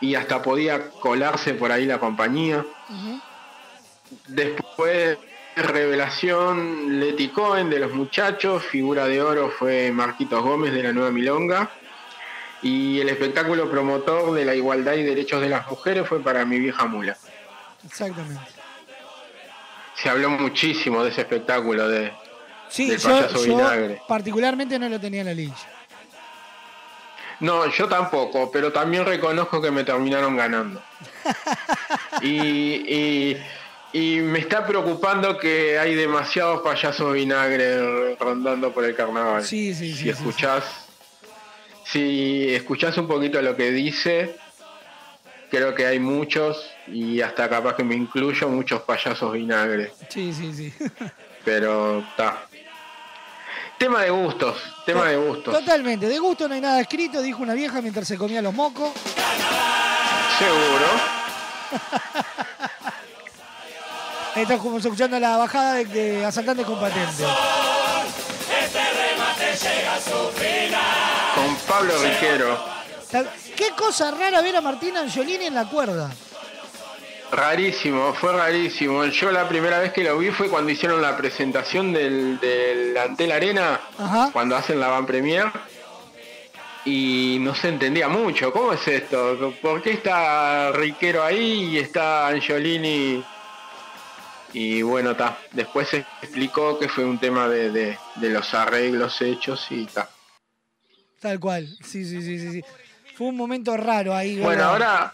y 0.00 0.14
hasta 0.14 0.40
podía 0.40 0.90
colarse 0.90 1.54
por 1.54 1.72
ahí 1.72 1.86
la 1.86 1.98
compañía. 1.98 2.64
Después, 4.28 5.18
revelación 5.56 7.00
Leti 7.00 7.30
Cohen 7.30 7.68
de 7.68 7.80
los 7.80 7.92
muchachos, 7.92 8.62
figura 8.64 9.06
de 9.06 9.20
oro 9.20 9.50
fue 9.50 9.90
Marquitos 9.90 10.40
Gómez 10.40 10.72
de 10.72 10.84
la 10.84 10.92
Nueva 10.92 11.10
Milonga. 11.10 11.68
Y 12.62 13.00
el 13.00 13.08
espectáculo 13.08 13.68
promotor 13.68 14.32
de 14.34 14.44
la 14.44 14.54
igualdad 14.54 14.94
y 14.94 15.02
derechos 15.02 15.40
de 15.40 15.48
las 15.48 15.68
mujeres 15.68 16.06
fue 16.06 16.20
para 16.20 16.44
mi 16.44 16.60
vieja 16.60 16.86
mula. 16.86 17.16
Exactamente. 17.84 18.52
Se 19.96 20.08
habló 20.08 20.30
muchísimo 20.30 21.02
de 21.02 21.10
ese 21.10 21.22
espectáculo 21.22 21.88
de, 21.88 22.12
Sí, 22.70 22.88
del 22.88 22.98
yo, 22.98 23.08
payaso 23.10 23.44
yo 23.44 23.56
vinagre. 23.56 24.00
particularmente 24.08 24.78
no 24.78 24.88
lo 24.88 24.98
tenía 25.00 25.20
en 25.20 25.26
la 25.26 25.34
línea. 25.34 25.56
No, 27.40 27.66
yo 27.70 27.88
tampoco, 27.88 28.50
pero 28.50 28.70
también 28.72 29.04
reconozco 29.06 29.60
que 29.62 29.70
me 29.70 29.82
terminaron 29.84 30.36
ganando. 30.36 30.82
y, 32.22 32.28
y- 32.30 33.36
y 33.92 34.20
me 34.20 34.38
está 34.38 34.64
preocupando 34.64 35.36
que 35.36 35.76
hay 35.78 35.96
demasiados 35.96 36.60
payasos 36.62 37.12
vinagre 37.12 38.14
rondando 38.16 38.72
por 38.72 38.84
el 38.84 38.94
carnaval. 38.94 39.42
Sí, 39.44 39.74
sí, 39.74 39.90
sí, 39.90 39.96
Si 39.96 40.02
sí, 40.04 40.08
escuchás, 40.10 40.64
si 41.84 42.54
escuchás 42.54 42.96
un 42.98 43.08
poquito 43.08 43.42
lo 43.42 43.56
que 43.56 43.72
dice, 43.72 44.36
creo 45.50 45.74
que 45.74 45.86
hay 45.86 45.98
muchos, 45.98 46.70
y 46.86 47.20
hasta 47.20 47.48
capaz 47.48 47.74
que 47.74 47.82
me 47.82 47.96
incluyo, 47.96 48.48
muchos 48.48 48.82
payasos 48.82 49.32
vinagre. 49.32 49.92
Sí, 50.08 50.32
sí, 50.32 50.52
sí. 50.54 50.72
Pero 51.44 52.00
está. 52.00 52.46
Tema 53.80 54.02
de 54.02 54.10
gustos, 54.10 54.56
tema 54.84 55.06
de 55.06 55.16
gustos. 55.16 55.54
Totalmente. 55.54 56.06
De 56.06 56.18
gusto 56.18 56.46
no 56.46 56.54
hay 56.54 56.60
nada 56.60 56.82
escrito, 56.82 57.22
dijo 57.22 57.42
una 57.42 57.54
vieja 57.54 57.80
mientras 57.80 58.06
se 58.06 58.18
comía 58.18 58.42
los 58.42 58.52
mocos. 58.52 58.90
Seguro. 60.38 60.86
Estamos 64.36 64.84
escuchando 64.84 65.18
la 65.18 65.38
bajada 65.38 65.76
de, 65.76 65.86
de 65.86 66.26
asaltantes 66.26 66.66
con 66.66 66.78
patente. 66.78 67.24
Este 68.60 68.78
remate 68.78 69.56
llega 69.56 69.94
a 69.94 69.98
su 69.98 70.28
final. 70.38 71.34
Con 71.34 71.56
Pablo 71.66 71.94
Riquero. 72.02 72.62
Qué 73.56 73.70
cosa 73.78 74.10
rara 74.10 74.42
ver 74.42 74.56
a 74.56 74.60
Martina 74.60 75.00
Angiolini 75.00 75.46
en 75.46 75.54
la 75.54 75.64
cuerda. 75.64 76.10
Rarísimo, 77.32 78.12
fue 78.14 78.32
rarísimo. 78.32 79.04
Yo 79.06 79.30
la 79.30 79.48
primera 79.48 79.78
vez 79.78 79.92
que 79.92 80.02
lo 80.02 80.18
vi 80.18 80.30
fue 80.30 80.48
cuando 80.48 80.70
hicieron 80.72 81.00
la 81.00 81.16
presentación 81.16 81.92
del, 81.92 82.40
del 82.40 82.96
Antel 82.96 83.30
Arena, 83.30 83.80
Ajá. 83.98 84.30
cuando 84.32 84.56
hacen 84.56 84.80
la 84.80 84.88
Van 84.88 85.06
Premier. 85.06 85.46
Y 86.84 87.36
no 87.40 87.54
se 87.54 87.68
entendía 87.68 88.08
mucho. 88.08 88.52
¿Cómo 88.52 88.72
es 88.72 88.86
esto? 88.88 89.54
¿Por 89.62 89.82
qué 89.82 89.92
está 89.92 90.72
Riquero 90.72 91.22
ahí 91.22 91.74
y 91.74 91.78
está 91.78 92.26
Angiolini 92.28 93.22
Y 94.54 94.82
bueno, 94.82 95.14
ta. 95.14 95.38
Después 95.52 95.88
se 95.88 95.98
explicó 96.22 96.78
que 96.78 96.88
fue 96.88 97.04
un 97.04 97.18
tema 97.18 97.48
de, 97.48 97.70
de- 97.70 97.98
de 98.16 98.28
los 98.30 98.52
arreglos 98.54 99.20
hechos 99.20 99.66
y 99.70 99.84
ta. 99.86 100.08
Tal 101.20 101.38
cual. 101.38 101.68
Sí, 101.84 102.04
sí, 102.04 102.22
sí, 102.22 102.38
sí. 102.38 102.50
sí. 102.50 102.64
Fue 103.14 103.26
un 103.28 103.36
momento 103.36 103.76
raro 103.76 104.14
ahí. 104.16 104.38
Bueno, 104.40 104.72
¿verdad? 104.72 105.12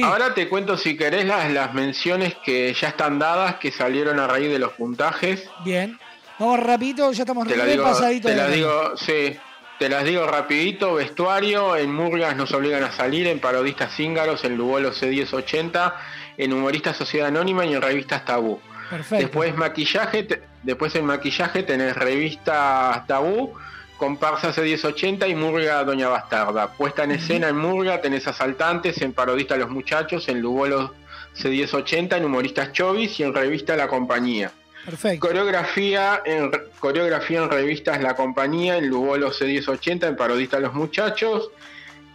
Ahora. 0.00 0.24
Ahora 0.24 0.34
te 0.34 0.48
cuento 0.48 0.76
si 0.76 0.96
querés 0.96 1.26
las, 1.26 1.50
las 1.52 1.74
menciones 1.74 2.34
que 2.44 2.72
ya 2.72 2.88
están 2.88 3.18
dadas, 3.18 3.56
que 3.56 3.70
salieron 3.72 4.18
a 4.20 4.26
raíz 4.26 4.50
de 4.50 4.58
los 4.58 4.72
puntajes. 4.72 5.48
Bien. 5.64 5.98
Vamos 6.38 6.60
rapidito, 6.60 7.12
ya 7.12 7.22
estamos 7.24 7.46
Te 7.46 7.54
re 7.54 7.72
digo, 7.72 7.84
pasaditos. 7.84 8.30
te 8.30 8.36
las 8.36 8.48
la- 8.48 8.54
digo, 8.56 8.96
sí, 8.96 9.36
te 9.78 9.88
las 9.88 10.04
digo 10.04 10.26
rapidito, 10.26 10.94
vestuario, 10.94 11.76
en 11.76 11.92
Murgas 11.94 12.34
nos 12.36 12.52
obligan 12.52 12.82
a 12.84 12.92
salir, 12.92 13.26
en 13.26 13.38
Parodistas 13.40 13.94
Cíngaros, 13.94 14.42
en 14.44 14.56
Lugolo 14.56 14.92
C1080, 14.92 15.94
en 16.38 16.52
Humoristas 16.52 16.96
Sociedad 16.96 17.28
Anónima 17.28 17.64
y 17.66 17.74
en 17.74 17.82
Revistas 17.82 18.24
Tabú. 18.24 18.60
Perfecto. 18.90 19.16
Después 19.24 19.54
maquillaje, 19.56 20.22
te- 20.24 20.42
después 20.62 20.94
en 20.96 21.04
maquillaje 21.06 21.62
tenés 21.62 21.94
Revistas 21.96 23.06
Tabú, 23.06 23.54
Comparsa 24.02 24.52
C1080 24.52 25.30
y 25.30 25.36
Murga 25.36 25.84
Doña 25.84 26.08
Bastarda. 26.08 26.72
Puesta 26.72 27.04
en 27.04 27.12
escena 27.12 27.50
en 27.50 27.56
Murga 27.56 28.00
tenés 28.00 28.26
Asaltantes, 28.26 29.00
en 29.00 29.12
Parodista 29.12 29.56
Los 29.56 29.70
Muchachos, 29.70 30.28
en 30.28 30.40
Lugolo 30.40 30.92
C1080, 31.36 32.16
en 32.16 32.24
Humoristas 32.24 32.72
Chovis 32.72 33.20
y 33.20 33.22
en 33.22 33.32
Revista 33.32 33.76
La 33.76 33.86
Compañía. 33.86 34.50
Perfecto. 34.84 35.28
Coreografía 35.28 36.20
en, 36.24 36.50
coreografía 36.80 37.44
en 37.44 37.50
revistas 37.52 38.02
La 38.02 38.16
Compañía, 38.16 38.76
en 38.76 38.88
Lugolo 38.88 39.30
C1080, 39.30 40.08
en 40.08 40.16
Parodista 40.16 40.58
Los 40.58 40.74
Muchachos. 40.74 41.52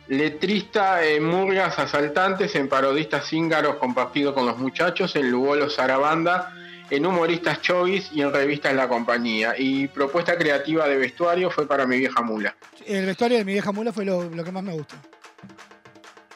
Letrista 0.10 1.06
en 1.06 1.24
Murgas 1.24 1.80
Asaltantes, 1.80 2.54
en 2.56 2.68
Parodistas 2.68 3.30
Cíngaros 3.30 3.78
compartido 3.78 4.34
con 4.34 4.46
los 4.46 4.58
muchachos, 4.58 5.16
en 5.16 5.32
Lugolo 5.32 5.70
Sarabanda, 5.70 6.54
en 6.90 7.06
Humoristas 7.06 7.62
Chovis 7.62 8.10
y 8.14 8.22
en 8.22 8.34
Revistas 8.34 8.74
La 8.74 8.88
Compañía. 8.88 9.56
Y 9.58 9.88
propuesta 9.88 10.38
creativa 10.38 10.88
de 10.88 10.98
vestuario 10.98 11.50
fue 11.50 11.68
para 11.68 11.86
mi 11.86 11.98
vieja 11.98 12.22
mula. 12.22 12.56
El 12.86 13.06
vestuario 13.06 13.38
de 13.38 13.46
mi 13.46 13.54
vieja 13.54 13.72
mula 13.72 13.92
fue 13.92 14.06
lo, 14.06 14.30
lo 14.30 14.44
que 14.44 14.52
más 14.52 14.64
me 14.64 14.74
gustó. 14.74 14.96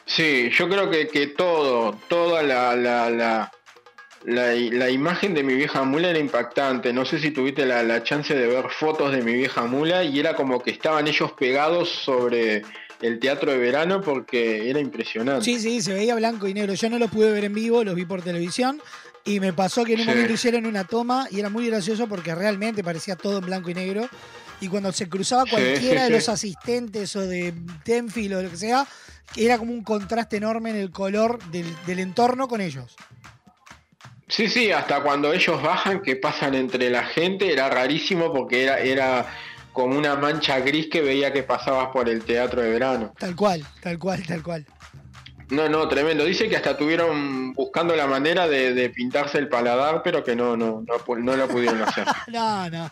Sí, 0.04 0.50
yo 0.50 0.68
creo 0.68 0.90
que, 0.90 1.08
que 1.08 1.28
todo, 1.28 1.98
toda 2.08 2.42
la, 2.42 2.76
la, 2.76 3.08
la, 3.08 3.50
la, 4.24 4.54
la 4.54 4.90
imagen 4.90 5.32
de 5.32 5.42
mi 5.42 5.54
vieja 5.54 5.82
mula 5.84 6.10
era 6.10 6.18
impactante. 6.18 6.92
No 6.92 7.06
sé 7.06 7.18
si 7.18 7.30
tuviste 7.30 7.64
la, 7.64 7.82
la 7.82 8.02
chance 8.02 8.34
de 8.34 8.46
ver 8.46 8.68
fotos 8.68 9.12
de 9.12 9.22
mi 9.22 9.32
vieja 9.32 9.62
mula 9.62 10.04
y 10.04 10.20
era 10.20 10.34
como 10.34 10.62
que 10.62 10.70
estaban 10.70 11.08
ellos 11.08 11.32
pegados 11.32 11.88
sobre 11.88 12.62
el 13.00 13.18
teatro 13.18 13.50
de 13.52 13.58
verano 13.58 14.00
porque 14.00 14.68
era 14.68 14.80
impresionante. 14.80 15.44
Sí, 15.44 15.58
sí, 15.58 15.80
se 15.80 15.94
veía 15.94 16.14
blanco 16.14 16.46
y 16.46 16.54
negro. 16.54 16.74
Yo 16.74 16.90
no 16.90 16.98
lo 16.98 17.08
pude 17.08 17.32
ver 17.32 17.44
en 17.44 17.54
vivo, 17.54 17.82
los 17.82 17.94
vi 17.94 18.04
por 18.04 18.22
televisión. 18.22 18.82
Y 19.24 19.38
me 19.40 19.52
pasó 19.52 19.84
que 19.84 19.94
en 19.94 20.00
un 20.00 20.06
Sí. 20.06 20.10
momento 20.12 20.32
hicieron 20.32 20.66
una 20.66 20.84
toma 20.84 21.28
y 21.30 21.38
era 21.38 21.48
muy 21.48 21.66
gracioso 21.68 22.08
porque 22.08 22.34
realmente 22.34 22.82
parecía 22.82 23.14
todo 23.16 23.38
en 23.38 23.46
blanco 23.46 23.70
y 23.70 23.74
negro. 23.74 24.08
Y 24.60 24.68
cuando 24.68 24.92
se 24.92 25.08
cruzaba 25.08 25.44
cualquiera 25.46 26.06
sí, 26.06 26.10
de 26.12 26.18
los 26.18 26.28
asistentes 26.28 27.14
o 27.16 27.20
de 27.20 27.54
Tenfield 27.84 28.34
o 28.34 28.42
lo 28.42 28.50
que 28.50 28.56
sea, 28.56 28.86
era 29.36 29.58
como 29.58 29.72
un 29.72 29.82
contraste 29.82 30.36
enorme 30.36 30.70
en 30.70 30.76
el 30.76 30.90
color 30.90 31.42
del, 31.50 31.66
del 31.86 31.98
entorno 32.00 32.48
con 32.48 32.60
ellos. 32.60 32.94
Sí, 34.28 34.48
sí, 34.48 34.72
hasta 34.72 35.02
cuando 35.02 35.32
ellos 35.32 35.62
bajan, 35.62 36.00
que 36.00 36.16
pasan 36.16 36.54
entre 36.54 36.90
la 36.90 37.04
gente, 37.04 37.52
era 37.52 37.68
rarísimo 37.68 38.32
porque 38.32 38.62
era, 38.64 38.78
era 38.80 39.26
como 39.72 39.98
una 39.98 40.16
mancha 40.16 40.58
gris 40.60 40.88
que 40.90 41.00
veía 41.02 41.32
que 41.32 41.42
pasabas 41.42 41.88
por 41.92 42.08
el 42.08 42.24
teatro 42.24 42.62
de 42.62 42.70
verano. 42.70 43.12
Tal 43.18 43.36
cual, 43.36 43.64
tal 43.82 43.98
cual, 43.98 44.22
tal 44.26 44.42
cual. 44.42 44.66
No, 45.52 45.68
no, 45.68 45.86
tremendo. 45.86 46.24
Dice 46.24 46.48
que 46.48 46.56
hasta 46.56 46.76
tuvieron 46.78 47.52
buscando 47.52 47.94
la 47.94 48.06
manera 48.06 48.48
de, 48.48 48.72
de 48.72 48.88
pintarse 48.88 49.36
el 49.36 49.48
paladar, 49.48 50.02
pero 50.02 50.24
que 50.24 50.34
no, 50.34 50.56
no, 50.56 50.82
no, 50.86 51.36
lo 51.36 51.46
pudieron 51.48 51.82
hacer. 51.86 52.06
No, 52.28 52.70
no. 52.70 52.90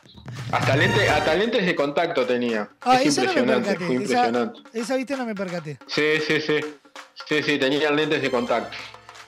Hasta, 0.53 0.77
lente, 0.77 1.09
hasta 1.09 1.35
lentes 1.35 1.65
de 1.65 1.75
contacto 1.75 2.27
tenía. 2.27 2.69
Ah, 2.83 3.01
es 3.01 3.17
eso 3.17 3.23
no 3.25 3.33
me 3.33 3.41
impresionante, 3.41 3.69
percaté. 3.71 3.87
fue 3.87 3.95
Esa, 3.95 4.03
impresionante. 4.03 4.61
esa 4.75 4.97
viste 4.97 5.17
no 5.17 5.25
me 5.27 5.35
percaté. 5.35 5.79
Sí, 5.87 6.05
sí, 6.27 6.41
sí. 6.41 6.61
Sí, 7.27 7.43
sí, 7.43 7.59
tenían 7.59 7.97
lentes 7.97 8.21
de 8.21 8.31
contacto. 8.31 8.77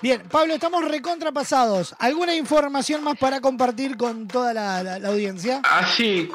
Bien, 0.02 0.20
Pablo, 0.28 0.54
estamos 0.54 0.84
recontrapasados. 0.88 1.94
¿Alguna 2.00 2.34
información 2.34 3.04
más 3.04 3.16
para 3.16 3.40
compartir 3.40 3.96
con 3.96 4.26
toda 4.26 4.52
la, 4.52 4.82
la- 4.82 4.98
la 4.98 5.08
audiencia? 5.08 5.60
Así, 5.62 6.28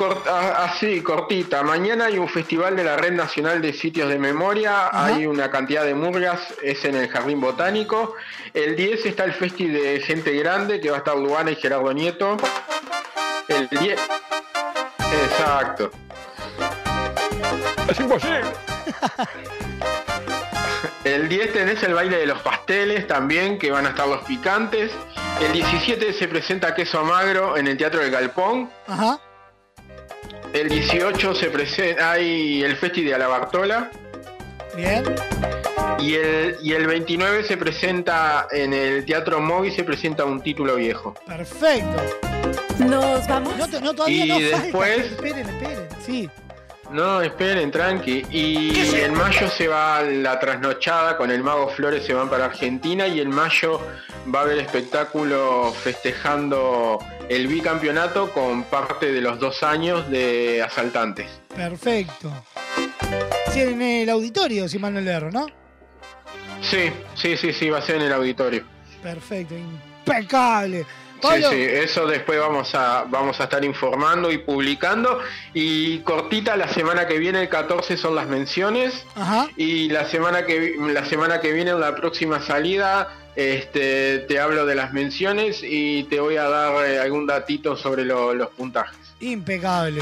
así, 0.57 1.01
cortita. 1.01 1.63
Mañana 1.63 2.05
hay 2.05 2.17
un 2.17 2.29
festival 2.29 2.77
de 2.77 2.85
la 2.85 2.95
Red 2.95 3.11
Nacional 3.11 3.61
de 3.61 3.73
Sitios 3.73 4.07
de 4.07 4.17
Memoria. 4.19 4.89
Hay 4.93 5.25
una 5.25 5.51
cantidad 5.51 5.83
de 5.83 5.93
murgas, 5.95 6.39
es 6.63 6.85
en 6.85 6.95
el 6.95 7.09
Jardín 7.09 7.41
Botánico. 7.41 8.15
El 8.53 8.77
10 8.77 9.05
está 9.05 9.25
el 9.25 9.33
festi 9.33 9.67
de 9.67 9.99
gente 9.99 10.31
grande, 10.33 10.79
que 10.79 10.89
va 10.89 10.95
a 10.97 10.99
estar 10.99 11.17
Luana 11.17 11.51
y 11.51 11.55
Gerardo 11.57 11.91
Nieto. 11.93 12.37
El 13.49 13.67
10. 13.67 13.99
Exacto. 15.25 15.91
Es 17.89 17.99
imposible. 17.99 18.41
El 21.07 21.29
10 21.29 21.53
tenés 21.53 21.81
el 21.83 21.93
baile 21.93 22.17
de 22.17 22.25
los 22.25 22.41
pasteles 22.41 23.07
también, 23.07 23.57
que 23.57 23.71
van 23.71 23.85
a 23.85 23.89
estar 23.89 24.07
los 24.07 24.23
picantes. 24.25 24.91
El 25.41 25.53
17 25.53 26.11
se 26.11 26.27
presenta 26.27 26.75
Queso 26.75 27.03
Magro 27.05 27.55
en 27.55 27.67
el 27.67 27.77
Teatro 27.77 28.01
del 28.01 28.11
Galpón. 28.11 28.69
Ajá. 28.87 29.19
El 30.53 30.67
18 30.69 31.33
se 31.35 31.49
presenta, 31.49 32.11
hay 32.11 32.61
el 32.63 32.75
Festi 32.75 33.03
de 33.03 33.15
Alabartola. 33.15 33.89
Bien. 34.75 35.03
Y 35.99 36.15
el, 36.15 36.57
y 36.61 36.73
el 36.73 36.85
29 36.87 37.43
se 37.45 37.55
presenta 37.57 38.47
en 38.51 38.73
el 38.73 39.05
Teatro 39.05 39.39
Movi, 39.39 39.71
se 39.71 39.83
presenta 39.85 40.25
un 40.25 40.41
título 40.41 40.75
viejo. 40.75 41.13
Perfecto. 41.25 42.03
Nos 42.79 43.25
vamos. 43.27 43.57
No, 43.57 43.79
no, 43.79 43.93
todavía 43.93 44.25
Y 44.25 44.27
no 44.29 44.39
después- 44.39 45.07
falta. 45.07 45.27
Esperen, 45.27 45.49
esperen. 45.49 45.87
Sí. 46.05 46.29
No, 46.91 47.21
esperen, 47.21 47.69
tranqui. 47.69 48.25
Y 48.31 48.95
en 48.95 49.13
mayo 49.13 49.49
se 49.49 49.67
va 49.67 50.01
la 50.01 50.39
trasnochada 50.39 51.17
con 51.17 51.31
el 51.31 51.43
Mago 51.43 51.69
Flores, 51.69 52.05
se 52.05 52.13
van 52.13 52.29
para 52.29 52.45
Argentina 52.45 53.07
y 53.07 53.19
en 53.19 53.29
mayo 53.29 53.81
va 54.33 54.39
a 54.39 54.43
haber 54.43 54.59
espectáculo 54.59 55.73
festejando 55.83 56.99
el 57.29 57.47
bicampeonato 57.47 58.31
con 58.31 58.63
parte 58.63 59.11
de 59.11 59.21
los 59.21 59.39
dos 59.39 59.63
años 59.63 60.09
de 60.09 60.61
asaltantes. 60.63 61.29
Perfecto. 61.53 62.31
Sí, 63.51 63.61
en 63.61 63.81
el 63.81 64.09
auditorio, 64.09 64.67
si 64.69 64.79
mal 64.79 64.93
no 64.93 65.01
le 65.01 65.11
erro, 65.11 65.31
¿no? 65.31 65.47
Sí, 66.61 66.91
sí, 67.15 67.35
sí, 67.37 67.51
sí, 67.53 67.69
va 67.69 67.79
a 67.79 67.81
ser 67.81 67.97
en 67.97 68.03
el 68.03 68.13
auditorio. 68.13 68.63
Perfecto, 69.01 69.55
impecable. 69.55 70.85
Sí, 71.21 71.27
Pablo, 71.27 71.49
sí, 71.49 71.61
eso 71.61 72.05
después 72.05 72.39
vamos 72.39 72.73
a, 72.75 73.05
vamos 73.09 73.39
a 73.39 73.45
estar 73.45 73.63
informando 73.65 74.31
y 74.31 74.37
publicando. 74.37 75.19
Y 75.53 75.99
cortita, 75.99 76.55
la 76.55 76.67
semana 76.67 77.07
que 77.07 77.17
viene, 77.17 77.41
el 77.41 77.49
14, 77.49 77.97
son 77.97 78.15
las 78.15 78.27
menciones. 78.27 79.05
Ajá. 79.15 79.47
Y 79.57 79.89
la 79.89 80.05
semana 80.05 80.45
que, 80.45 80.75
la 80.79 81.05
semana 81.05 81.41
que 81.41 81.51
viene, 81.53 81.71
en 81.71 81.79
la 81.79 81.95
próxima 81.95 82.39
salida, 82.41 83.07
este, 83.35 84.19
te 84.27 84.39
hablo 84.39 84.65
de 84.65 84.75
las 84.75 84.93
menciones 84.93 85.59
y 85.63 86.03
te 86.05 86.19
voy 86.19 86.37
a 86.37 86.43
dar 86.49 86.85
eh, 86.87 86.99
algún 86.99 87.25
datito 87.27 87.75
sobre 87.75 88.03
lo- 88.05 88.33
los 88.33 88.49
puntajes. 88.49 88.97
impecable. 89.19 90.01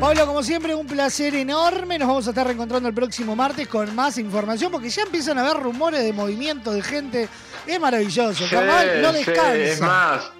Pablo, 0.00 0.26
como 0.26 0.42
siempre, 0.42 0.74
un 0.74 0.86
placer 0.86 1.34
enorme. 1.34 1.98
Nos 1.98 2.08
vamos 2.08 2.26
a 2.26 2.30
estar 2.30 2.46
reencontrando 2.46 2.88
el 2.88 2.94
próximo 2.94 3.36
martes 3.36 3.68
con 3.68 3.94
más 3.94 4.16
información 4.16 4.72
porque 4.72 4.88
ya 4.88 5.02
empiezan 5.02 5.36
a 5.38 5.42
haber 5.42 5.62
rumores 5.62 6.02
de 6.02 6.12
movimiento 6.14 6.72
de 6.72 6.82
gente. 6.82 7.28
Es 7.66 7.78
maravilloso. 7.78 8.46
Sí, 8.46 8.54
no 9.02 9.12
sí, 9.12 9.18
descansa. 9.18 9.54
es 9.56 9.80
más, 9.82 10.30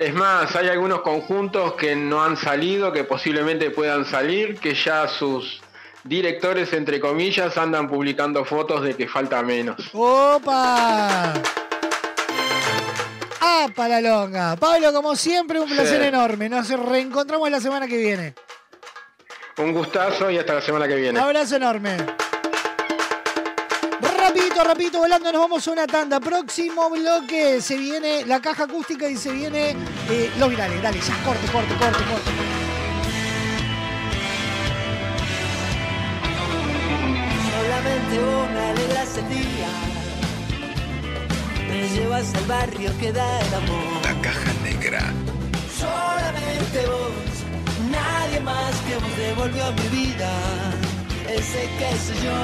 es 0.00 0.12
más, 0.14 0.56
hay 0.56 0.68
algunos 0.68 1.02
conjuntos 1.02 1.74
que 1.74 1.94
no 1.94 2.24
han 2.24 2.36
salido, 2.36 2.92
que 2.92 3.04
posiblemente 3.04 3.70
puedan 3.70 4.04
salir, 4.04 4.58
que 4.58 4.74
ya 4.74 5.06
sus 5.06 5.60
directores, 6.02 6.72
entre 6.72 6.98
comillas, 6.98 7.56
andan 7.56 7.88
publicando 7.88 8.44
fotos 8.44 8.82
de 8.82 8.96
que 8.96 9.06
falta 9.06 9.40
menos. 9.44 9.76
¡Opa! 9.92 11.34
¡Ah, 13.40 13.68
para 13.76 14.00
longa! 14.00 14.56
Pablo, 14.56 14.92
como 14.92 15.14
siempre, 15.14 15.60
un 15.60 15.68
placer 15.70 16.00
Sí. 16.02 16.08
enorme. 16.08 16.48
Nos 16.48 16.68
reencontramos 16.68 17.48
la 17.48 17.60
semana 17.60 17.86
que 17.86 17.96
viene. 17.96 18.34
Un 19.56 19.72
gustazo 19.72 20.30
y 20.30 20.38
hasta 20.38 20.54
la 20.54 20.60
semana 20.60 20.88
que 20.88 20.96
viene. 20.96 21.18
Abrazo 21.20 21.56
enorme. 21.56 21.96
Rapidito, 24.16 24.64
rapidito, 24.64 24.98
volando, 24.98 25.30
nos 25.30 25.40
vamos 25.42 25.68
a 25.68 25.70
una 25.70 25.86
tanda. 25.86 26.18
Próximo 26.18 26.90
bloque 26.90 27.60
se 27.60 27.76
viene 27.76 28.24
la 28.26 28.40
caja 28.40 28.64
acústica 28.64 29.08
y 29.08 29.16
se 29.16 29.30
viene 29.30 29.76
eh, 30.10 30.30
los 30.38 30.48
virales. 30.48 30.82
Dale, 30.82 30.98
ya, 30.98 31.14
corte, 31.24 31.46
corte, 31.52 31.74
corte, 31.74 32.04
corte. 32.10 32.30
Solamente 37.52 38.18
vos 38.18 38.50
me 38.50 38.60
alegras 38.60 39.16
el 39.18 39.28
día. 39.28 39.68
Me 41.68 41.88
llevas 41.90 42.34
al 42.34 42.44
barrio 42.46 42.90
que 42.98 43.12
da 43.12 43.40
el 43.40 43.54
amor. 43.54 44.02
La 44.02 44.20
caja 44.22 44.52
negra. 44.64 45.12
Solamente 45.78 46.86
vos, 46.86 47.33
nadie 47.94 48.40
más 48.40 48.74
que 48.86 48.94
vos 48.96 49.16
devolvió 49.16 49.64
mi 49.72 49.88
vida. 49.98 50.30
Ese 51.28 51.68
que 51.78 51.90
soy 52.04 52.18
yo. 52.24 52.40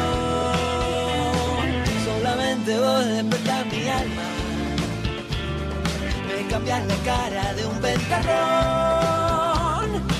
Solamente 2.04 2.78
vos 2.78 3.06
despertás 3.06 3.66
mi 3.66 3.88
alma. 3.88 4.28
Me 6.26 6.36
cambiar 6.48 6.82
la 6.86 6.96
cara 7.10 7.54
de 7.54 7.66
un 7.66 7.80
ventarrón. 7.80 9.10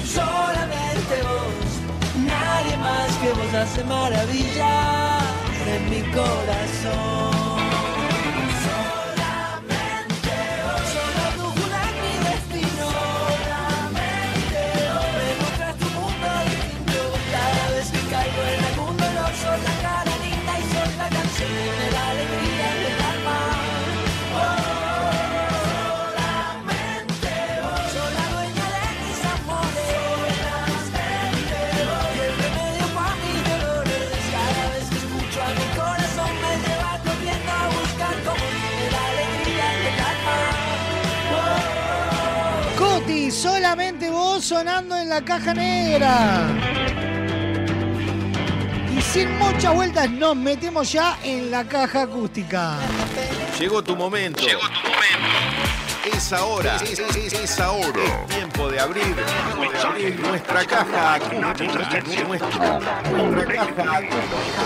Solamente 0.05 1.15
vos, 1.29 1.71
nadie 2.17 2.77
más 2.79 3.11
que 3.21 3.31
vos 3.39 3.55
hace 3.55 3.85
maravillas 3.85 5.23
en 5.67 5.91
mi 5.91 6.03
corazón. 6.13 7.40
Sonando 44.55 44.97
en 44.97 45.09
la 45.09 45.25
caja 45.25 45.55
negra. 45.55 46.49
Y 48.97 49.01
sin 49.01 49.39
muchas 49.39 49.73
vueltas 49.73 50.11
nos 50.11 50.35
metemos 50.35 50.91
ya 50.91 51.17
en 51.23 51.53
la 51.53 51.63
caja 51.69 52.03
acústica. 52.03 52.75
Llegó 53.61 53.81
tu 53.85 53.95
momento. 53.95 54.43
Llegó 54.43 54.63
tu 54.63 54.89
momento. 54.89 56.17
Es 56.17 56.33
ahora. 56.33 56.77
Es, 56.83 56.99
es- 56.99 57.17
es- 57.17 57.33
es 57.33 57.61
ahora. 57.61 58.03
Es 58.03 58.27
tiempo 58.35 58.69
de 58.69 58.81
abrir, 58.81 59.15
de 59.15 59.79
abrir 59.87 60.19
nuestra 60.19 60.65
caja 60.65 61.15
acústica. 61.15 62.01
Nuestra, 62.27 62.81
nuestra 63.13 63.55
caja 63.55 63.97
acústica. 63.99 64.63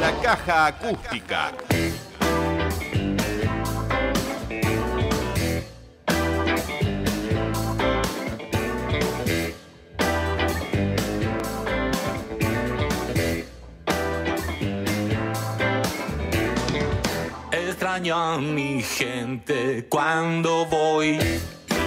La 0.00 0.12
caja 0.22 0.66
acústica. 0.66 1.52
Extraño 17.90 18.16
a 18.16 18.38
mi 18.38 18.80
gente 18.82 19.84
cuando 19.88 20.64
voy 20.66 21.18
y 21.18 21.40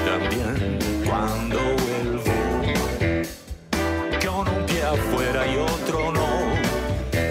también 0.06 0.78
cuando 1.08 1.62
vuelvo. 1.62 2.24
Con 4.22 4.50
un 4.54 4.66
pie 4.66 4.84
afuera 4.84 5.48
y 5.48 5.56
otro 5.56 6.12
no. 6.12 6.28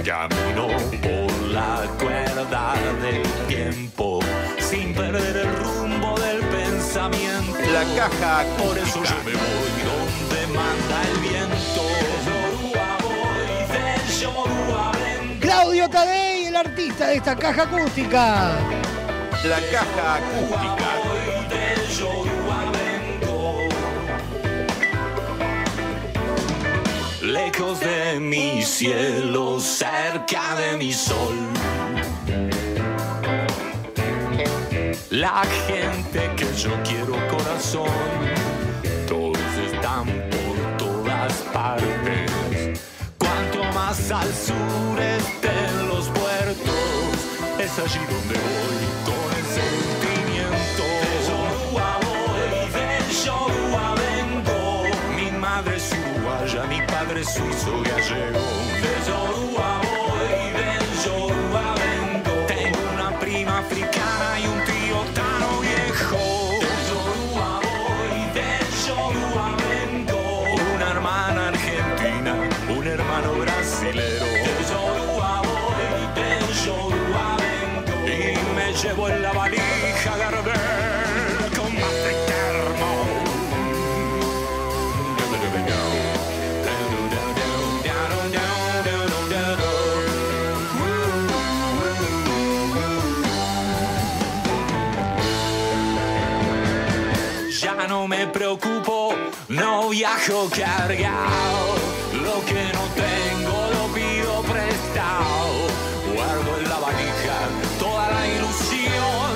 Camino 0.03 0.69
por 1.03 1.49
la 1.51 1.87
cuerda 2.01 2.75
del 3.03 3.23
tiempo 3.47 4.21
sin 4.59 4.95
perder 4.95 5.37
el 5.37 5.55
rumbo 5.55 6.19
del 6.19 6.41
pensamiento. 6.41 7.59
La 7.75 7.85
caja 7.95 8.47
Por 8.57 8.79
eso 8.79 9.05
yo 9.05 9.17
me 9.27 9.33
voy 9.33 9.73
donde 9.85 10.47
manda 10.47 11.03
el 11.13 11.19
viento. 11.21 11.63
Claudio 15.41 15.89
Tadei, 15.91 16.42
el 16.53 16.57
artista 16.57 17.07
de 17.07 17.17
esta 17.17 17.35
caja 17.35 17.63
acústica. 17.63 18.53
La 19.45 19.61
caja 19.73 20.17
acústica. 20.17 20.93
Lejos 27.23 27.81
de 27.81 28.21
mi 28.21 28.63
cielo, 28.63 29.61
cerca 29.61 30.55
de 30.57 30.77
mi 30.77 30.93
sol. 30.93 31.35
La 35.09 35.43
gente 35.67 36.31
que 36.37 36.47
yo 36.59 36.73
quiero 36.85 37.15
corazón, 37.29 37.89
todos 39.09 39.39
están 39.73 40.07
por 40.33 40.77
todas 40.77 41.33
partes. 41.55 42.81
Cuanto 43.19 43.65
más 43.73 44.11
al 44.11 44.29
sur 44.35 44.83
puertos, 45.43 45.92
es 47.73 47.79
allí 47.79 48.05
donde 48.05 48.35
voy 48.35 48.85
con 49.07 49.29
el 49.39 49.47
sentimiento. 49.59 50.83
De 51.03 51.13
Yoruba 51.27 51.89
voy, 52.03 52.71
de 52.77 52.89
Yoruba 53.25 53.95
vengo. 53.95 54.61
Mi 55.17 55.31
madre 55.39 55.77
es 55.77 55.93
uruguaya, 55.93 56.65
mi 56.65 56.81
padre 56.87 57.21
es 57.21 57.29
suizo 57.33 57.83
gallego. 57.83 58.41
De 58.83 58.93
Yoruba 59.09 59.82
no 99.63 99.89
viajo 99.91 100.49
cargado. 100.51 101.77
Lo 102.13 102.45
que 102.45 102.65
no 102.77 102.85
tengo 103.07 103.57
lo 103.75 103.95
pido 103.95 104.43
prestado. 104.43 105.69
Guardo 106.15 106.59
en 106.59 106.69
la 106.69 106.79
valija 106.79 107.39
toda 107.79 108.11
la 108.11 108.27
ilusión 108.27 109.33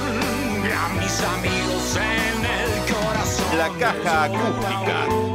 y 0.64 0.72
a 0.72 0.88
mis 1.00 1.20
amigos 1.20 1.96
en 1.96 2.44
el 2.58 2.70
corazón. 2.92 3.58
La 3.58 3.68
caja 3.78 4.24
acústica. 4.24 5.25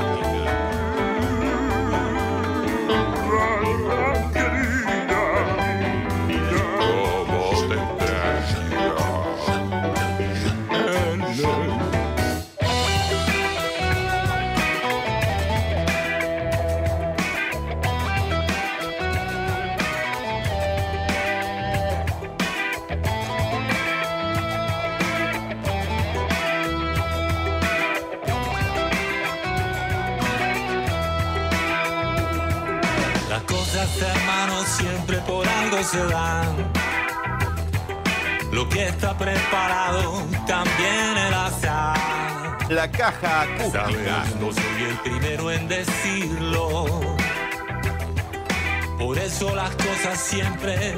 Las 33.91 33.99
cosas, 33.99 34.15
hermanos, 34.15 34.68
siempre 34.68 35.18
por 35.19 35.47
algo 35.47 35.84
se 35.84 36.05
dan. 36.05 36.72
Lo 38.51 38.68
que 38.69 38.88
está 38.88 39.18
preparado 39.18 40.23
también 40.47 41.18
el 41.27 41.34
azar. 41.34 42.57
La 42.69 42.89
caja 42.89 43.41
acústica. 43.41 44.23
No 44.39 44.51
soy 44.51 44.84
el 44.89 44.97
primero 44.99 45.51
en 45.51 45.68
decirlo. 45.68 46.85
Por 48.97 49.18
eso 49.18 49.55
las 49.55 49.72
cosas 49.72 50.19
siempre 50.19 50.95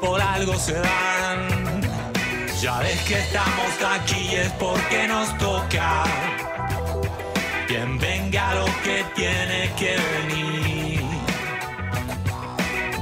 por 0.00 0.20
algo 0.20 0.54
se 0.58 0.74
dan. 0.74 1.80
Ya 2.60 2.78
ves 2.80 3.00
que 3.02 3.18
estamos 3.18 3.72
aquí 3.98 4.34
es 4.34 4.50
porque 4.52 5.08
nos 5.08 5.36
toca. 5.38 6.04
Quien 7.68 7.98
venga 7.98 8.54
lo 8.54 8.66
que 8.82 9.04
tiene 9.14 9.72
que 9.78 9.96
venir. 9.96 10.75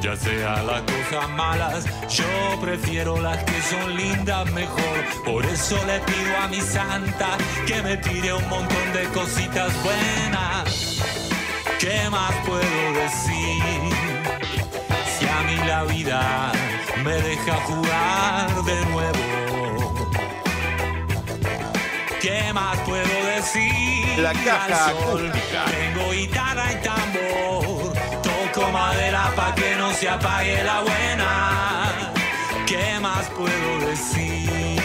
Ya 0.05 0.15
sea 0.17 0.63
las 0.65 0.83
cosas 0.83 1.31
malas, 1.31 1.87
yo 2.11 2.61
prefiero 2.61 3.19
las 3.23 3.43
que 3.45 3.63
son 3.63 3.97
lindas 3.97 4.53
mejor. 4.53 5.03
Por 5.25 5.47
eso 5.47 5.79
le 5.87 5.99
pido 6.01 6.37
a 6.43 6.49
mi 6.49 6.61
santa 6.61 7.39
que 7.67 7.81
me 7.81 7.97
tire 7.97 8.35
un 8.35 8.47
montón 8.51 8.93
de 8.93 9.05
cositas 9.15 9.73
buenas. 9.83 11.01
¿Qué 11.81 12.11
más 12.11 12.35
puedo 12.45 12.93
decir? 12.93 13.95
Si 15.19 15.27
a 15.27 15.41
mí 15.47 15.57
la 15.67 15.85
vida 15.85 16.53
me 17.03 17.15
deja 17.15 17.55
jugar 17.63 18.63
de 18.63 18.85
nuevo. 18.85 19.95
¿Qué 22.21 22.53
más 22.53 22.79
puedo 22.81 23.27
decir? 23.37 24.19
La 24.19 24.35
caja 24.35 24.65
al 24.67 24.97
sol? 24.97 25.29
acústica. 25.29 25.65
Tengo 25.65 26.11
guitarra 26.13 26.73
y 26.73 26.77
tambor. 26.85 27.74
Madera 28.75 29.33
pa' 29.37 29.55
que 29.55 29.77
no 29.77 29.93
se 29.93 30.09
apague 30.09 30.65
la 30.65 30.81
buena. 30.81 31.31
¿Qué 32.67 32.99
más 33.01 33.25
puedo 33.31 33.87
decir? 33.87 34.84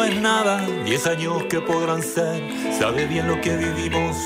No 0.00 0.06
es 0.06 0.18
nada, 0.18 0.66
10 0.86 1.06
años 1.08 1.44
que 1.50 1.60
podrán 1.60 2.02
ser, 2.02 2.42
sabe 2.78 3.06
bien 3.06 3.28
lo 3.28 3.38
que 3.42 3.54
vivimos. 3.54 4.16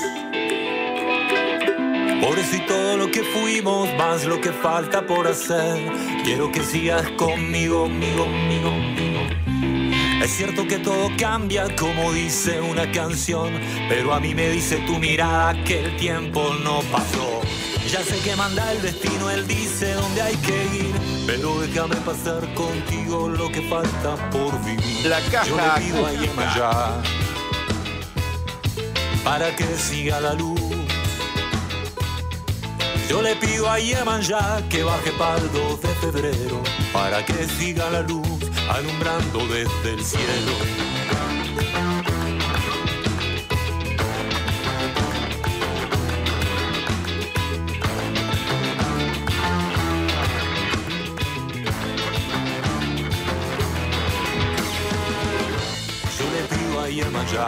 Por 2.21 2.39
eso 2.39 2.55
y 2.55 2.65
todo 2.65 2.95
lo 2.95 3.11
que 3.11 3.23
fuimos, 3.23 3.89
más 3.97 4.23
lo 4.23 4.39
que 4.39 4.53
falta 4.53 5.05
por 5.05 5.27
hacer. 5.27 5.91
Quiero 6.23 6.49
que 6.49 6.63
sigas 6.63 7.09
conmigo, 7.17 7.83
conmigo, 7.83 8.23
conmigo, 8.23 8.69
conmigo. 8.69 9.19
Es 10.23 10.31
cierto 10.31 10.65
que 10.65 10.77
todo 10.77 11.09
cambia, 11.17 11.67
como 11.75 12.13
dice 12.13 12.61
una 12.61 12.89
canción, 12.93 13.51
pero 13.89 14.13
a 14.13 14.21
mí 14.21 14.33
me 14.33 14.49
dice 14.49 14.77
tu 14.87 14.97
mirada 14.97 15.61
que 15.65 15.81
el 15.83 15.97
tiempo 15.97 16.55
no 16.63 16.79
pasó. 16.89 17.34
Ya 17.95 18.03
sé 18.03 18.19
que 18.19 18.35
manda 18.35 18.73
el 18.73 18.81
destino, 18.81 19.29
él 19.29 19.47
dice 19.47 19.93
dónde 19.93 20.21
hay 20.21 20.35
que 20.35 20.65
ir, 20.65 20.93
pero 21.25 21.61
déjame 21.61 21.95
pasar 21.95 22.43
contigo 22.53 23.29
lo 23.29 23.49
que 23.49 23.61
falta 23.69 24.17
por 24.31 24.51
vivir. 24.65 25.05
La 25.05 25.21
caja 25.31 25.47
Yo 25.47 25.55
le 25.55 25.81
pido 25.81 26.05
a 26.05 26.09
acústica. 26.09 26.33
Yemayá 26.33 27.03
para 29.23 29.55
que 29.55 29.63
siga 29.77 30.19
la 30.19 30.33
luz. 30.33 30.59
Yo 33.07 33.21
le 33.21 33.33
pido 33.37 33.69
a 33.69 33.79
Yemayá 33.79 34.61
que 34.69 34.83
baje 34.83 35.11
para 35.13 35.37
el 35.37 35.49
2 35.53 35.81
de 35.81 35.87
febrero 35.87 36.61
para 36.91 37.25
que 37.25 37.47
siga 37.47 37.89
la 37.91 38.01
luz 38.01 38.27
alumbrando 38.67 39.47
desde 39.47 39.93
el 39.93 40.03
cielo. 40.03 40.94
Pido 57.25 57.41
a 57.41 57.47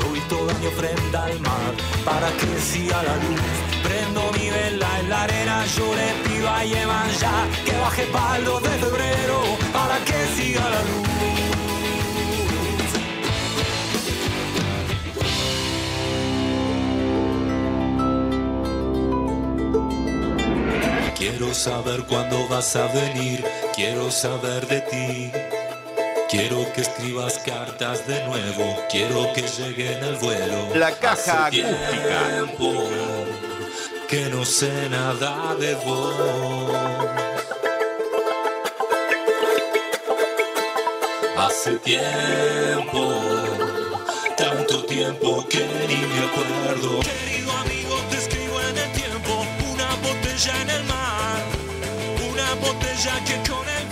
doy 0.00 0.20
toda 0.28 0.54
mi 0.54 0.66
ofrenda 0.66 1.24
al 1.24 1.40
mar 1.40 1.74
para 2.04 2.30
que 2.32 2.60
siga 2.60 3.02
la 3.02 3.16
luz. 3.16 3.40
Prendo 3.82 4.32
mi 4.32 4.50
vela 4.50 5.00
en 5.00 5.08
la 5.08 5.22
arena, 5.22 5.64
yo 5.66 5.94
le 5.94 6.28
pido 6.28 6.48
a 6.48 6.64
Yemayá 6.64 7.46
que 7.64 7.76
baje 7.78 8.06
2 8.44 8.62
de 8.62 8.68
febrero 8.68 9.40
para 9.72 9.98
que 10.04 10.26
siga 10.36 10.60
la 10.70 10.82
luz. 10.82 11.08
Quiero 21.16 21.52
saber 21.52 22.04
cuándo 22.04 22.46
vas 22.48 22.76
a 22.76 22.86
venir, 22.88 23.44
quiero 23.74 24.10
saber 24.10 24.66
de 24.66 24.80
ti. 24.82 25.57
Quiero 26.28 26.70
que 26.74 26.82
escribas 26.82 27.38
cartas 27.38 28.06
de 28.06 28.22
nuevo, 28.26 28.84
quiero 28.90 29.32
que 29.32 29.42
llegue 29.42 29.96
en 29.96 30.04
el 30.04 30.16
vuelo. 30.16 30.74
La 30.74 30.92
caja 30.92 31.46
Hace 31.46 31.62
acústica. 31.64 32.28
tiempo 32.28 32.84
que 34.08 34.26
no 34.28 34.44
sé 34.44 34.88
nada 34.90 35.54
de 35.54 35.74
vos. 35.76 36.14
Hace 41.38 41.78
tiempo, 41.78 43.22
tanto 44.36 44.84
tiempo 44.84 45.46
que 45.48 45.60
ni 45.88 45.96
me 45.96 46.18
acuerdo. 46.26 47.00
Querido 47.00 47.52
amigo, 47.52 47.96
te 48.10 48.16
escribo 48.18 48.60
en 48.60 48.76
el 48.76 48.92
tiempo, 48.92 49.46
una 49.72 49.94
botella 49.96 50.62
en 50.62 50.70
el 50.70 50.84
mar, 50.84 51.42
una 52.30 52.54
botella 52.54 53.24
que 53.24 53.50
con 53.50 53.66
el 53.68 53.87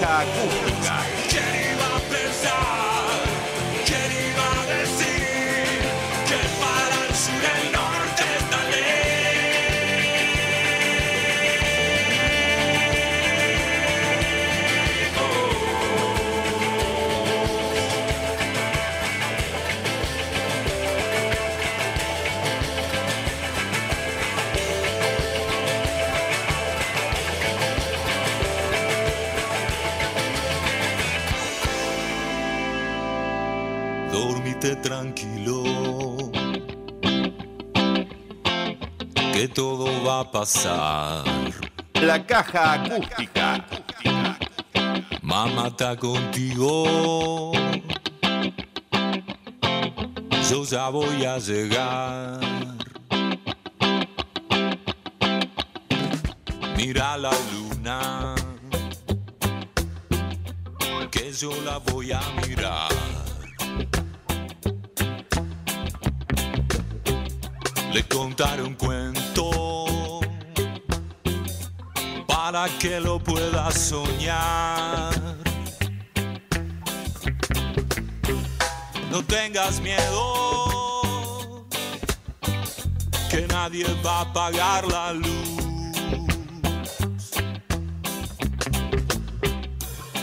lejos? 0.00 0.84
La 0.84 0.95
va 40.06 40.20
a 40.20 40.30
pasar. 40.30 41.24
La 41.94 42.24
caja 42.24 42.74
acústica. 42.74 43.64
Mamá 45.22 45.68
está 45.68 45.96
contigo. 45.96 47.52
Yo 50.48 50.64
ya 50.64 50.88
voy 50.90 51.24
a 51.24 51.38
llegar. 51.38 52.38
Mira 56.76 57.16
la 57.16 57.32
luna, 57.52 58.34
que 61.10 61.32
yo 61.32 61.50
la 61.64 61.78
voy 61.78 62.12
a 62.12 62.20
mirar. 62.46 62.92
Le 67.92 68.02
contaré 68.04 68.62
un 68.62 68.74
cuento 68.74 69.25
para 72.56 72.78
que 72.78 73.00
lo 73.00 73.18
pueda 73.18 73.70
soñar. 73.70 75.12
No 79.10 79.22
tengas 79.22 79.78
miedo, 79.80 81.66
que 83.30 83.46
nadie 83.46 83.84
va 84.02 84.18
a 84.18 84.20
apagar 84.22 84.86
la 84.86 85.12
luz. 85.12 85.26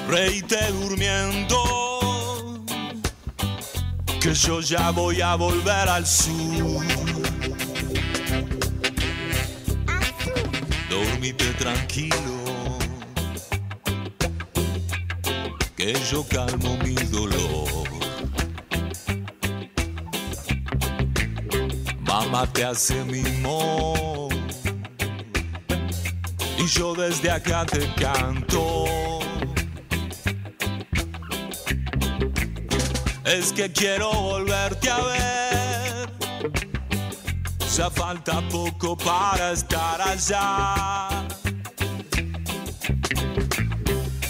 Reíte 0.07 0.57
durmiendo, 0.71 2.65
que 4.19 4.33
yo 4.33 4.59
ya 4.61 4.89
voy 4.89 5.21
a 5.21 5.35
volver 5.35 5.87
al 5.87 6.07
sur. 6.07 7.12
Dormite 10.93 11.45
tranquilo, 11.53 12.77
que 15.75 15.93
yo 16.11 16.23
calmo 16.27 16.77
mi 16.83 16.93
dolor. 16.93 17.87
Mamá 22.01 22.45
te 22.53 22.63
hace 22.63 23.03
mimón 23.05 24.29
y 26.59 26.67
yo 26.67 26.93
desde 26.93 27.31
acá 27.31 27.65
te 27.65 27.91
canto. 27.95 28.85
Es 33.25 33.51
que 33.51 33.71
quiero 33.71 34.13
volverte 34.13 34.91
a 34.91 35.01
ver. 35.01 35.42
Ya 37.75 37.89
falta 37.89 38.39
poco 38.49 38.95
para 38.95 39.53
estar 39.53 39.99
allá. 39.99 41.07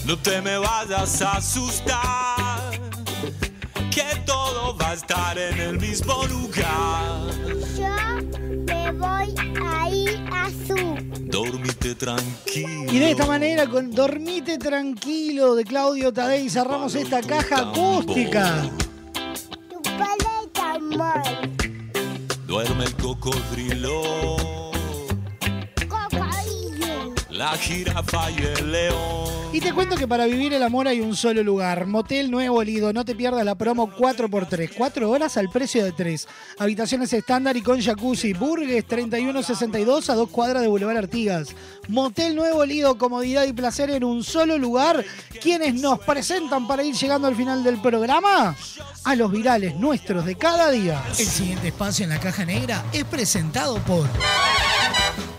No 0.06 0.18
te 0.18 0.42
me 0.42 0.58
vayas 0.58 1.22
a 1.22 1.34
asustar, 1.34 2.72
que 3.92 4.06
todo 4.26 4.78
va 4.78 4.92
a 4.92 4.94
estar 4.94 5.38
en 5.38 5.60
el 5.60 5.78
mismo 5.78 6.24
lugar. 6.28 7.20
Yo 7.78 7.94
me 8.66 8.92
voy 8.94 9.36
a 9.62 9.90
ir 9.90 10.26
a 10.32 10.50
su. 10.66 10.96
Dormite 11.26 11.96
tranquilo. 11.96 12.94
Y 12.94 12.98
de 12.98 13.12
esta 13.12 13.26
manera, 13.26 13.68
con 13.68 13.92
Dormite 13.92 14.58
Tranquilo 14.58 15.56
de 15.56 15.66
Claudio 15.66 16.14
Tadei, 16.14 16.50
cerramos 16.50 16.96
esta 16.96 17.20
caja 17.20 17.72
acústica. 17.72 18.70
Tu 19.70 19.82
paleta 19.82 20.80
mal. 20.80 21.53
Duerme 22.54 22.84
el 22.84 22.94
cocodrilo. 22.98 24.63
La 27.34 27.58
jirafa 27.58 28.30
y 28.32 28.38
el 28.38 28.72
león. 28.72 29.44
Y 29.52 29.60
te 29.60 29.74
cuento 29.74 29.96
que 29.96 30.08
para 30.08 30.26
vivir 30.26 30.54
el 30.54 30.64
amor 30.64 30.88
hay 30.88 31.00
un 31.00 31.16
solo 31.16 31.44
lugar. 31.44 31.86
Motel 31.86 32.32
Nuevo 32.32 32.64
Lido. 32.64 32.94
No 32.94 33.06
te 33.06 33.16
pierdas 33.16 33.44
la 33.46 33.56
promo 33.56 33.92
4x3. 33.92 34.72
4 34.76 35.10
horas 35.10 35.38
al 35.38 35.50
precio 35.50 35.84
de 35.84 35.92
3. 35.92 36.28
Habitaciones 36.60 37.14
estándar 37.14 37.56
y 37.58 37.62
con 37.62 37.82
jacuzzi. 37.82 38.34
Burgues 38.34 38.86
3162 38.86 40.10
a 40.10 40.16
dos 40.16 40.30
cuadras 40.30 40.62
de 40.62 40.68
Boulevard 40.68 40.98
Artigas. 40.98 41.50
Motel 41.88 42.36
Nuevo 42.36 42.66
Lido. 42.66 42.98
Comodidad 42.98 43.46
y 43.46 43.54
placer 43.54 43.90
en 43.92 44.04
un 44.04 44.24
solo 44.24 44.58
lugar. 44.58 45.04
Quienes 45.42 45.76
nos 45.76 46.00
presentan 46.00 46.68
para 46.68 46.84
ir 46.84 46.96
llegando 46.96 47.28
al 47.28 47.36
final 47.36 47.64
del 47.64 47.80
programa? 47.82 48.56
A 49.04 49.16
los 49.16 49.32
virales 49.32 49.76
nuestros 49.76 50.26
de 50.26 50.36
cada 50.36 50.72
día. 50.72 51.04
El 51.18 51.26
siguiente 51.26 51.68
espacio 51.68 52.04
en 52.04 52.10
la 52.10 52.20
caja 52.20 52.46
negra 52.46 52.84
es 52.92 53.04
presentado 53.04 53.78
por 53.84 54.08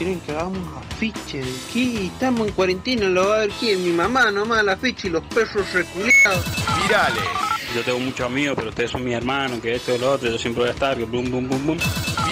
Quieren 0.00 0.18
que 0.20 0.32
hagamos 0.32 0.66
afiche 0.78 1.42
de 1.42 1.52
qué? 1.70 2.06
Estamos 2.06 2.48
en 2.48 2.54
cuarentena, 2.54 3.04
lo 3.04 3.28
va 3.28 3.34
a 3.34 3.38
ver 3.40 3.50
quién, 3.60 3.84
mi 3.84 3.90
mamá 3.92 4.30
nomás 4.30 4.64
la 4.64 4.72
afiche 4.72 5.08
y 5.08 5.10
los 5.10 5.22
perros 5.24 5.70
reculeados. 5.74 6.42
Virales. 6.82 7.22
Yo 7.74 7.82
tengo 7.82 7.98
muchos 7.98 8.24
amigos, 8.24 8.54
pero 8.56 8.70
ustedes 8.70 8.90
son 8.90 9.04
mis 9.04 9.12
hermanos, 9.12 9.60
que 9.60 9.74
esto 9.74 9.94
y 9.94 9.98
lo 9.98 10.12
otro, 10.12 10.30
yo 10.30 10.38
siempre 10.38 10.62
voy 10.62 10.70
a 10.70 10.72
estar, 10.72 10.96
que 10.96 11.04
bum, 11.04 11.30
bum, 11.30 11.46
bum, 11.46 11.66
bum. 11.66 11.78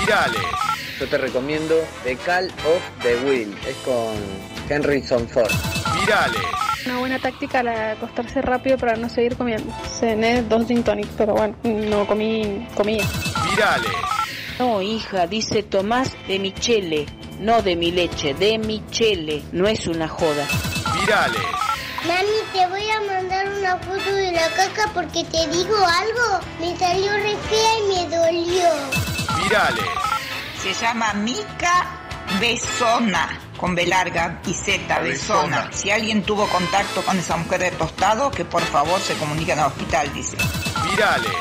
Virales. 0.01 0.41
Yo 0.99 1.09
te 1.09 1.19
recomiendo 1.19 1.75
The 2.05 2.17
Call 2.17 2.47
of 2.47 3.03
the 3.03 3.17
Will. 3.27 3.55
Es 3.67 3.77
con 3.85 4.15
Henryson 4.71 5.29
Ford. 5.29 5.53
Virales. 6.01 6.41
Una 6.87 7.01
buena 7.01 7.19
táctica 7.19 7.63
la 7.63 7.73
de 7.73 7.91
acostarse 7.93 8.41
rápido 8.41 8.79
para 8.79 8.97
no 8.97 9.11
seguir 9.11 9.37
comiendo. 9.37 9.71
Cené 10.01 10.41
dos 10.41 10.67
gin 10.67 10.83
tonic, 10.83 11.09
pero 11.19 11.35
bueno, 11.35 11.55
no 11.65 12.07
comí 12.07 12.67
comida. 12.75 13.05
Virales. 13.51 13.93
No, 14.59 14.81
hija, 14.81 15.27
dice 15.27 15.63
Tomás 15.63 16.17
de 16.27 16.39
Michele, 16.39 17.07
no 17.41 17.63
de 17.63 17.77
mi 17.77 17.91
leche, 17.91 18.35
de 18.35 18.59
Michele. 18.59 19.43
No 19.53 19.67
es 19.69 19.87
una 19.87 20.09
joda. 20.09 20.47
Virales. 21.01 21.43
Mami, 22.07 22.29
te 22.53 22.67
voy 22.69 22.89
a 22.91 23.01
mandar 23.01 23.49
una 23.49 23.77
foto 23.79 24.15
de 24.15 24.33
la 24.33 24.49
caca 24.51 24.91
porque 24.95 25.25
te 25.25 25.47
digo 25.49 25.77
algo. 25.77 26.41
Me 26.61 26.77
salió 26.77 27.13
re 27.13 27.37
fea 27.49 27.79
y 27.79 27.83
me 27.89 28.17
dolió. 28.17 28.69
Virales. 29.43 29.85
Se 30.63 30.73
llama 30.75 31.13
Mica 31.15 31.87
Besona, 32.41 33.41
con 33.57 33.75
B 33.75 33.87
larga 33.87 34.41
y 34.47 34.53
Z, 34.53 34.99
Besona. 35.01 35.71
Si 35.73 35.91
alguien 35.91 36.23
tuvo 36.23 36.47
contacto 36.49 37.03
con 37.03 37.19
esa 37.19 37.37
mujer 37.37 37.61
de 37.61 37.71
tostado, 37.73 38.31
que 38.31 38.45
por 38.45 38.63
favor 38.63 39.01
se 39.01 39.15
comuniquen 39.15 39.59
al 39.59 39.67
hospital, 39.69 40.13
dice. 40.13 40.37
Virales. 40.91 41.33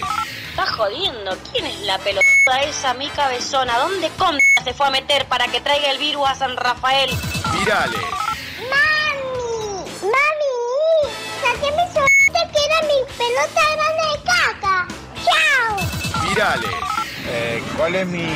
Está 0.49 0.65
jodiendo. 0.65 1.37
¿Quién 1.51 1.65
es 1.65 1.81
la 1.81 1.97
esa 2.55 2.93
mica 2.93 3.27
besona? 3.27 3.77
¿Dónde 3.77 4.09
concha 4.17 4.63
se 4.63 4.73
fue 4.73 4.87
a 4.87 4.91
meter 4.91 5.25
para 5.27 5.47
que 5.47 5.59
traiga 5.61 5.91
el 5.91 5.97
virus 5.97 6.27
a 6.27 6.35
San 6.35 6.55
Rafael? 6.55 7.09
Virales. 7.59 7.99
¡Mami! 8.69 9.83
¡Mami! 10.01 10.55
¡Saqueme 11.41 11.87
su 11.93 11.99
que 12.33 12.61
era 12.65 12.81
mi 12.83 12.99
pelota 13.17 13.63
grande 13.75 14.03
de 14.11 14.17
caca! 14.23 14.75
¡Chao! 15.25 15.77
Virales. 16.27 16.75
Eh, 17.29 17.61
¿Cuál 17.75 17.95
es 17.95 18.07
mi 18.07 18.29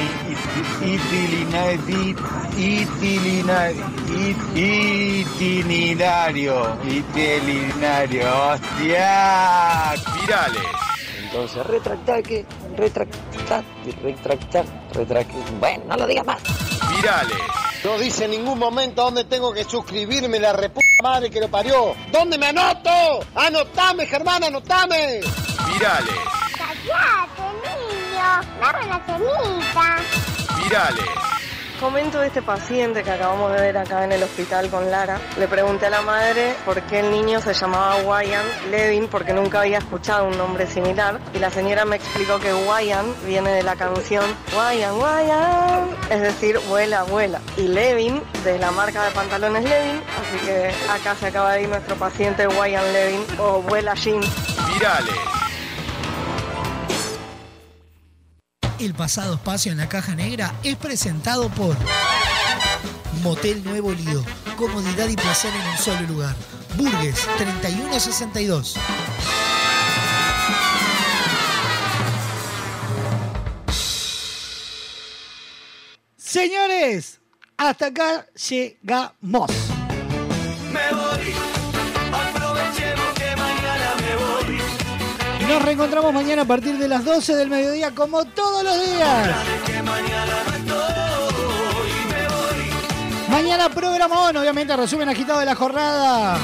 itinerario? 4.91 6.77
Itinerario. 6.83 8.25
¡Hostia! 8.51 9.93
Virales. 10.19 10.67
Entonces, 11.23 11.65
retractar 11.65 12.21
que, 12.21 12.45
retractar, 12.81 13.63
retractar, 14.01 14.65
retractar. 14.93 15.51
Bueno, 15.59 15.83
no 15.87 15.97
lo 15.97 16.07
digas 16.07 16.25
más. 16.25 16.41
Virales. 16.95 17.37
No 17.83 17.97
dice 17.97 18.25
en 18.25 18.31
ningún 18.31 18.59
momento 18.59 19.03
dónde 19.03 19.23
tengo 19.23 19.53
que 19.53 19.63
suscribirme, 19.63 20.39
la 20.39 20.53
reputa 20.53 20.85
madre 21.03 21.29
que 21.29 21.39
lo 21.39 21.47
parió. 21.47 21.95
¿Dónde 22.11 22.37
me 22.37 22.47
anoto? 22.47 22.89
¡Anotame, 23.35 24.05
Germán, 24.05 24.43
anotame! 24.43 25.21
Virales. 25.67 26.15
¡Cállate, 26.57 27.43
niño! 27.63 28.59
¡Dame 28.59 28.87
la 28.87 28.99
cenita! 29.05 29.97
Virales. 30.63 31.30
Comento 31.81 32.19
de 32.19 32.27
este 32.27 32.43
paciente 32.43 33.01
que 33.01 33.09
acabamos 33.09 33.51
de 33.53 33.59
ver 33.59 33.75
acá 33.75 34.03
en 34.03 34.11
el 34.11 34.21
hospital 34.21 34.69
con 34.69 34.91
Lara. 34.91 35.19
Le 35.39 35.47
pregunté 35.47 35.87
a 35.87 35.89
la 35.89 36.03
madre 36.03 36.53
por 36.63 36.79
qué 36.83 36.99
el 36.99 37.09
niño 37.09 37.41
se 37.41 37.55
llamaba 37.55 37.95
Wyan 38.03 38.45
Levin, 38.69 39.07
porque 39.07 39.33
nunca 39.33 39.61
había 39.61 39.79
escuchado 39.79 40.27
un 40.27 40.37
nombre 40.37 40.67
similar. 40.67 41.19
Y 41.33 41.39
la 41.39 41.49
señora 41.49 41.83
me 41.83 41.95
explicó 41.95 42.39
que 42.39 42.53
Wyan 42.53 43.15
viene 43.25 43.49
de 43.49 43.63
la 43.63 43.75
canción 43.75 44.23
Wyan, 44.53 44.93
Wyan, 44.93 45.89
es 46.11 46.21
decir, 46.21 46.59
vuela, 46.69 47.01
vuela. 47.01 47.41
Y 47.57 47.63
Levin, 47.63 48.21
de 48.43 48.59
la 48.59 48.69
marca 48.69 49.03
de 49.03 49.09
pantalones 49.09 49.63
Levin, 49.63 50.03
así 50.21 50.45
que 50.45 50.71
acá 50.87 51.15
se 51.15 51.25
acaba 51.25 51.53
de 51.53 51.63
ir 51.63 51.69
nuestro 51.69 51.95
paciente 51.95 52.45
Wyan 52.45 52.93
Levin 52.93 53.25
o 53.39 53.59
vuela 53.63 53.95
Jean. 53.95 54.21
Virales. 54.71 55.40
El 58.81 58.95
pasado 58.95 59.35
espacio 59.35 59.71
en 59.71 59.77
la 59.77 59.87
caja 59.87 60.15
negra 60.15 60.55
es 60.63 60.75
presentado 60.75 61.49
por 61.49 61.77
Motel 63.21 63.63
Nuevo 63.63 63.91
Lido. 63.91 64.25
Comodidad 64.57 65.07
y 65.07 65.15
placer 65.15 65.53
en 65.53 65.69
un 65.69 65.77
solo 65.77 66.01
lugar. 66.07 66.35
Burgues 66.77 67.27
3162. 67.37 68.75
Señores, 76.17 77.19
hasta 77.57 77.85
acá 77.85 78.25
llegamos. 78.49 79.70
Nos 85.51 85.63
reencontramos 85.63 86.13
mañana 86.13 86.43
a 86.43 86.45
partir 86.45 86.77
de 86.77 86.87
las 86.87 87.03
12 87.03 87.35
del 87.35 87.49
mediodía, 87.49 87.93
como 87.93 88.23
todos 88.23 88.63
los 88.63 88.85
días. 88.85 89.29
Mañana 93.29 93.67
programón, 93.69 94.37
obviamente, 94.37 94.75
resumen 94.77 95.09
agitado 95.09 95.39
de 95.39 95.45
la 95.45 95.55
jornada. 95.55 96.37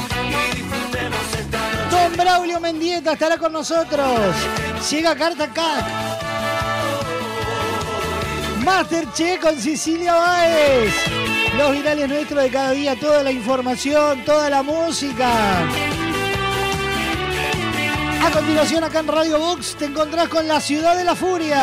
Don 1.90 2.18
Braulio 2.18 2.60
Mendieta 2.60 3.14
estará 3.14 3.38
con 3.38 3.54
nosotros. 3.54 4.36
Llega 4.90 5.16
Carta 5.16 5.48
Cat. 5.48 5.86
Masterchef 8.66 9.40
con 9.40 9.58
Cecilia 9.58 10.16
Báez. 10.16 10.94
Los 11.58 11.72
virales 11.72 12.10
nuestros 12.10 12.44
de 12.44 12.50
cada 12.50 12.72
día, 12.72 13.00
toda 13.00 13.24
la 13.24 13.32
información, 13.32 14.26
toda 14.26 14.50
la 14.50 14.64
música. 14.64 15.66
A 18.26 18.32
continuación 18.32 18.84
acá 18.84 19.00
en 19.00 19.08
Radio 19.08 19.40
Box 19.40 19.76
te 19.76 19.86
encontrás 19.86 20.28
con 20.28 20.48
La 20.48 20.60
Ciudad 20.60 20.98
de 20.98 21.04
la 21.04 21.16
Furia. 21.16 21.62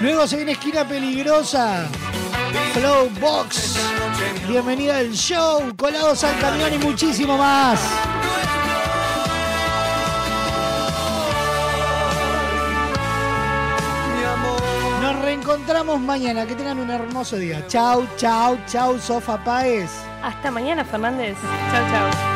Luego 0.00 0.26
se 0.26 0.36
viene 0.36 0.52
esquina 0.52 0.86
peligrosa. 0.86 1.86
Flow 2.72 3.10
Box. 3.20 3.78
Bienvenida 4.48 4.98
al 4.98 5.12
show. 5.12 5.62
Colados 5.76 6.22
al 6.24 6.38
camión 6.38 6.72
y 6.74 6.78
muchísimo 6.78 7.36
más. 7.36 7.80
Nos 15.02 15.22
reencontramos 15.22 16.00
mañana. 16.00 16.46
Que 16.46 16.54
tengan 16.54 16.78
un 16.78 16.90
hermoso 16.90 17.36
día. 17.36 17.66
Chau, 17.66 18.06
chau, 18.16 18.58
chau, 18.66 18.98
Sofa 18.98 19.42
Páez. 19.42 19.90
Hasta 20.22 20.50
mañana, 20.50 20.84
Fernández. 20.84 21.36
Chao, 21.72 21.90
chao. 21.90 22.35